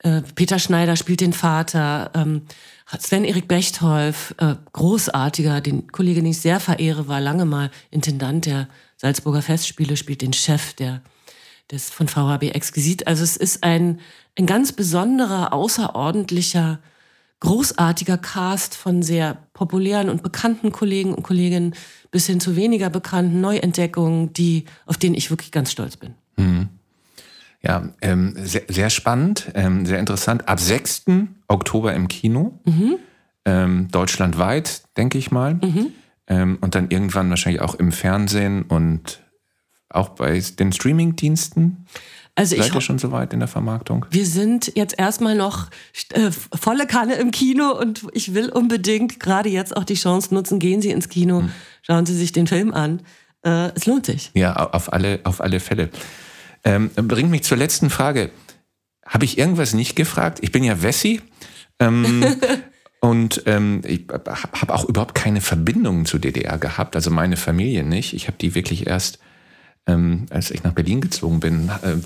äh, 0.00 0.22
Peter 0.34 0.58
Schneider 0.58 0.96
spielt 0.96 1.20
den 1.20 1.32
Vater, 1.32 2.10
ähm, 2.14 2.42
Sven-Erik 2.98 3.48
Bechtolf, 3.48 4.34
äh, 4.38 4.54
großartiger, 4.72 5.60
den 5.60 5.90
Kollegen, 5.90 6.22
den 6.22 6.30
ich 6.30 6.40
sehr 6.40 6.60
verehre, 6.60 7.08
war 7.08 7.20
lange 7.20 7.44
mal 7.44 7.70
Intendant 7.90 8.46
der 8.46 8.68
Salzburger 8.96 9.42
Festspiele, 9.42 9.96
spielt 9.96 10.22
den 10.22 10.32
Chef 10.32 10.74
der, 10.74 11.02
des 11.70 11.90
von 11.90 12.06
VHB 12.06 12.54
Exquisit. 12.54 13.06
Also 13.06 13.24
es 13.24 13.36
ist 13.36 13.64
ein, 13.64 14.00
ein 14.38 14.46
ganz 14.46 14.72
besonderer, 14.72 15.52
außerordentlicher, 15.52 16.78
großartiger 17.40 18.18
Cast 18.18 18.74
von 18.74 19.02
sehr 19.02 19.38
populären 19.52 20.08
und 20.08 20.22
bekannten 20.22 20.72
Kollegen 20.72 21.14
und 21.14 21.22
Kolleginnen 21.22 21.74
bis 22.10 22.26
hin 22.26 22.40
zu 22.40 22.56
weniger 22.56 22.88
bekannten 22.88 23.40
Neuentdeckungen, 23.40 24.32
die, 24.32 24.64
auf 24.86 24.96
denen 24.96 25.14
ich 25.14 25.30
wirklich 25.30 25.50
ganz 25.50 25.72
stolz 25.72 25.96
bin. 25.96 26.14
Mhm. 26.36 26.68
Ja, 27.62 27.88
ähm, 28.00 28.34
sehr, 28.36 28.62
sehr, 28.68 28.90
spannend, 28.90 29.50
ähm, 29.54 29.86
sehr 29.86 29.98
interessant. 29.98 30.48
Ab 30.48 30.60
6. 30.60 31.04
Oktober 31.48 31.94
im 31.94 32.06
Kino, 32.06 32.60
mhm. 32.64 32.96
ähm, 33.44 33.88
deutschlandweit, 33.90 34.82
denke 34.96 35.18
ich 35.18 35.30
mal. 35.30 35.54
Mhm. 35.54 35.92
Ähm, 36.28 36.58
und 36.60 36.74
dann 36.74 36.90
irgendwann 36.90 37.30
wahrscheinlich 37.30 37.62
auch 37.62 37.74
im 37.74 37.92
Fernsehen 37.92 38.62
und 38.62 39.20
auch 39.88 40.10
bei 40.10 40.40
den 40.58 40.72
Streaming-Diensten. 40.72 41.86
Also 42.34 42.54
Seid 42.54 42.66
ich, 42.66 42.74
ihr 42.74 42.80
schon 42.82 42.98
soweit 42.98 43.32
in 43.32 43.38
der 43.38 43.48
Vermarktung? 43.48 44.04
Wir 44.10 44.26
sind 44.26 44.72
jetzt 44.76 44.98
erstmal 44.98 45.34
noch 45.34 45.68
äh, 46.10 46.30
volle 46.30 46.86
Kanne 46.86 47.14
im 47.14 47.30
Kino 47.30 47.70
und 47.70 48.06
ich 48.12 48.34
will 48.34 48.50
unbedingt 48.50 49.18
gerade 49.20 49.48
jetzt 49.48 49.74
auch 49.74 49.84
die 49.84 49.94
Chance 49.94 50.34
nutzen, 50.34 50.58
gehen 50.58 50.82
Sie 50.82 50.90
ins 50.90 51.08
Kino, 51.08 51.42
mhm. 51.42 51.52
schauen 51.82 52.04
Sie 52.04 52.14
sich 52.14 52.32
den 52.32 52.46
Film 52.46 52.74
an. 52.74 53.00
Äh, 53.42 53.70
es 53.74 53.86
lohnt 53.86 54.04
sich. 54.04 54.32
Ja, 54.34 54.54
auf 54.54 54.92
alle, 54.92 55.20
auf 55.24 55.40
alle 55.40 55.60
Fälle. 55.60 55.88
Ähm, 56.66 56.90
bringt 56.94 57.30
mich 57.30 57.44
zur 57.44 57.56
letzten 57.56 57.90
Frage. 57.90 58.30
Habe 59.06 59.24
ich 59.24 59.38
irgendwas 59.38 59.72
nicht 59.72 59.94
gefragt? 59.94 60.38
Ich 60.42 60.50
bin 60.50 60.64
ja 60.64 60.82
Wessi. 60.82 61.22
Ähm, 61.78 62.24
und 63.00 63.44
ähm, 63.46 63.82
ich 63.86 64.06
habe 64.10 64.74
auch 64.74 64.84
überhaupt 64.84 65.14
keine 65.14 65.40
Verbindungen 65.40 66.06
zur 66.06 66.18
DDR 66.18 66.58
gehabt, 66.58 66.96
also 66.96 67.10
meine 67.10 67.36
Familie 67.36 67.84
nicht. 67.84 68.14
Ich 68.14 68.26
habe 68.26 68.36
die 68.36 68.56
wirklich 68.56 68.88
erst, 68.88 69.20
ähm, 69.86 70.26
als 70.30 70.50
ich 70.50 70.64
nach 70.64 70.72
Berlin 70.72 71.00
gezogen 71.00 71.38
bin, 71.38 71.70
äh, 71.82 71.96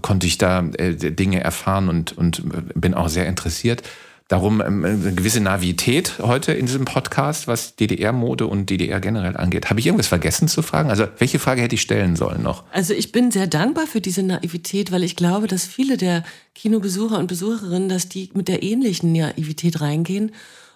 konnte 0.00 0.26
ich 0.26 0.38
da 0.38 0.66
äh, 0.78 0.94
Dinge 0.94 1.40
erfahren 1.40 1.90
und, 1.90 2.16
und 2.16 2.44
bin 2.74 2.94
auch 2.94 3.10
sehr 3.10 3.26
interessiert. 3.26 3.82
Darum 4.28 4.60
ähm, 4.60 4.84
eine 4.84 5.14
gewisse 5.14 5.40
Navität 5.40 6.18
heute 6.18 6.52
in 6.52 6.66
diesem 6.66 6.84
Podcast, 6.84 7.46
was 7.46 7.76
DDR-Mode 7.76 8.46
und 8.46 8.68
DDR 8.68 9.00
generell 9.00 9.36
angeht. 9.36 9.70
Habe 9.70 9.80
ich 9.80 9.86
irgendwas 9.86 10.08
vergessen 10.08 10.48
zu 10.48 10.62
fragen? 10.62 10.90
Also 10.90 11.06
welche 11.18 11.38
Frage 11.38 11.62
hätte 11.62 11.76
ich 11.76 11.82
stellen 11.82 12.16
sollen 12.16 12.42
noch? 12.42 12.64
Also 12.72 12.92
ich 12.92 13.12
bin 13.12 13.30
sehr 13.30 13.46
dankbar 13.46 13.86
für 13.86 14.00
diese 14.00 14.22
Naivität, 14.22 14.90
weil 14.90 15.04
ich 15.04 15.16
glaube, 15.16 15.46
dass 15.46 15.64
viele 15.64 15.96
der 15.96 16.24
Kinobesucher 16.54 17.18
und 17.18 17.28
Besucherinnen, 17.28 17.88
dass 17.88 18.08
die 18.08 18.30
mit 18.34 18.48
der 18.48 18.62
ähnlichen 18.62 19.12
Naivität 19.12 19.80
reingehen. 19.80 20.32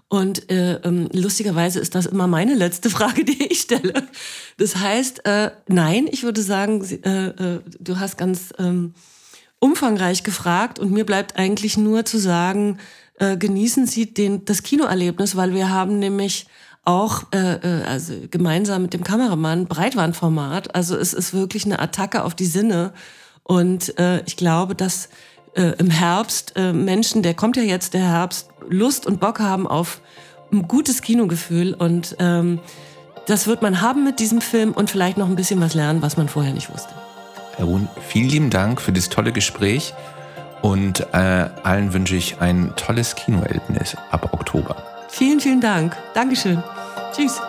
Und 0.09 0.51
äh, 0.51 0.75
ähm, 0.83 1.09
lustigerweise 1.13 1.79
ist 1.79 1.95
das 1.95 2.07
immer 2.07 2.27
meine 2.27 2.55
letzte 2.55 2.91
Frage, 2.91 3.25
die 3.25 3.47
ich 3.47 3.61
stelle. 3.61 3.95
Das 4.59 4.77
heißt, 4.77 5.25
äh, 5.27 5.51
nein, 5.69 6.09
ich 6.11 6.23
würde 6.23 6.43
sagen, 6.43 6.85
äh, 7.05 7.27
äh, 7.27 7.61
du 7.79 7.99
hast 7.99 8.17
ganz 8.17 8.53
ähm, 8.59 8.95
umfangreich 9.61 10.25
gefragt 10.25 10.79
und 10.79 10.91
mir 10.91 11.05
bleibt 11.05 11.37
eigentlich 11.37 11.77
nur 11.77 12.05
zu 12.05 12.19
sagen, 12.19 12.79
äh, 13.21 13.37
genießen 13.37 13.87
Sie 13.87 14.13
den, 14.13 14.45
das 14.45 14.63
Kinoerlebnis, 14.63 15.37
weil 15.37 15.55
wir 15.55 15.71
haben 15.71 15.99
nämlich 15.99 16.47
auch 16.85 17.25
äh, 17.33 17.57
äh, 17.57 17.85
also 17.85 18.15
gemeinsam 18.31 18.83
mit 18.83 18.95
dem 18.95 19.05
Kameramann 19.05 19.67
Breitbandformat. 19.67 20.75
Also 20.75 20.97
es 20.97 21.13
ist 21.13 21.35
wirklich 21.35 21.67
eine 21.67 21.79
Attacke 21.79 22.25
auf 22.25 22.35
die 22.35 22.47
Sinne. 22.47 22.93
Und 23.43 23.99
äh, 23.99 24.23
ich 24.25 24.37
glaube, 24.37 24.75
dass 24.75 25.11
äh, 25.55 25.75
im 25.79 25.91
Herbst 25.91 26.55
äh, 26.57 26.73
Menschen, 26.73 27.23
der 27.23 27.35
kommt 27.35 27.57
ja 27.57 27.63
jetzt 27.63 27.95
der 27.95 28.09
Herbst, 28.09 28.49
Lust 28.69 29.07
und 29.07 29.21
Bock 29.21 29.39
haben 29.41 29.67
auf 29.67 30.01
ein 30.51 30.67
gutes 30.67 31.03
Kinogefühl. 31.03 31.75
Und 31.75 32.17
ähm, 32.19 32.61
das 33.27 33.47
wird 33.47 33.61
man 33.61 33.83
haben 33.83 34.03
mit 34.03 34.19
diesem 34.19 34.41
Film 34.41 34.73
und 34.73 34.91
vielleicht 34.91 35.19
noch 35.19 35.29
ein 35.29 35.37
bisschen 35.37 35.61
was 35.61 35.75
lernen, 35.75 36.01
was 36.01 36.17
man 36.17 36.29
vorher 36.29 36.55
nicht 36.55 36.73
wusste. 36.73 36.95
Herr 37.57 37.67
Ruhn, 37.67 37.89
vielen 38.09 38.29
lieben 38.31 38.51
Dank 38.51 38.81
für 38.81 38.93
das 38.93 39.11
tolle 39.11 39.33
Gespräch. 39.33 39.93
Und 40.63 41.01
äh, 41.13 41.49
allen 41.63 41.93
wünsche 41.93 42.17
ich 42.17 42.41
ein 42.41 42.73
tolles 42.77 43.15
Kinoerlebnis 43.15 43.97
ab 44.11 44.29
Oktober. 44.33 44.77
Vielen, 45.09 45.41
vielen 45.41 45.61
Dank. 45.61 45.97
Dankeschön. 46.15 46.63
Tschüss. 47.15 47.41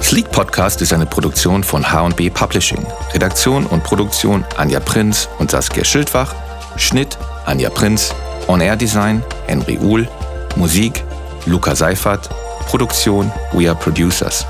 Sleek 0.00 0.30
Podcast 0.30 0.80
ist 0.82 0.92
eine 0.92 1.06
Produktion 1.06 1.64
von 1.64 1.90
H&B 1.90 2.30
Publishing. 2.30 2.86
Redaktion 3.12 3.66
und 3.66 3.82
Produktion 3.82 4.44
Anja 4.56 4.78
Prinz 4.78 5.28
und 5.38 5.50
Saskia 5.50 5.84
Schildwach. 5.84 6.34
Schnitt 6.76 7.18
Anja 7.46 7.70
Prinz. 7.70 8.14
On-Air 8.46 8.76
Design 8.76 9.22
Henry 9.46 9.78
Uhl. 9.78 10.08
Musik 10.56 11.02
Luca 11.46 11.74
Seifert. 11.74 12.28
Produktion 12.66 13.32
We 13.52 13.68
Are 13.68 13.78
Producers. 13.78 14.46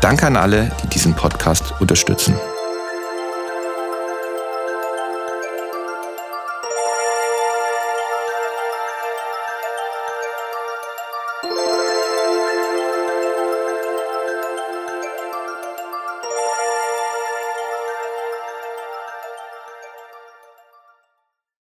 Danke 0.00 0.26
an 0.26 0.36
alle, 0.36 0.70
die 0.82 0.88
diesen 0.88 1.14
Podcast 1.14 1.74
unterstützen. 1.80 2.34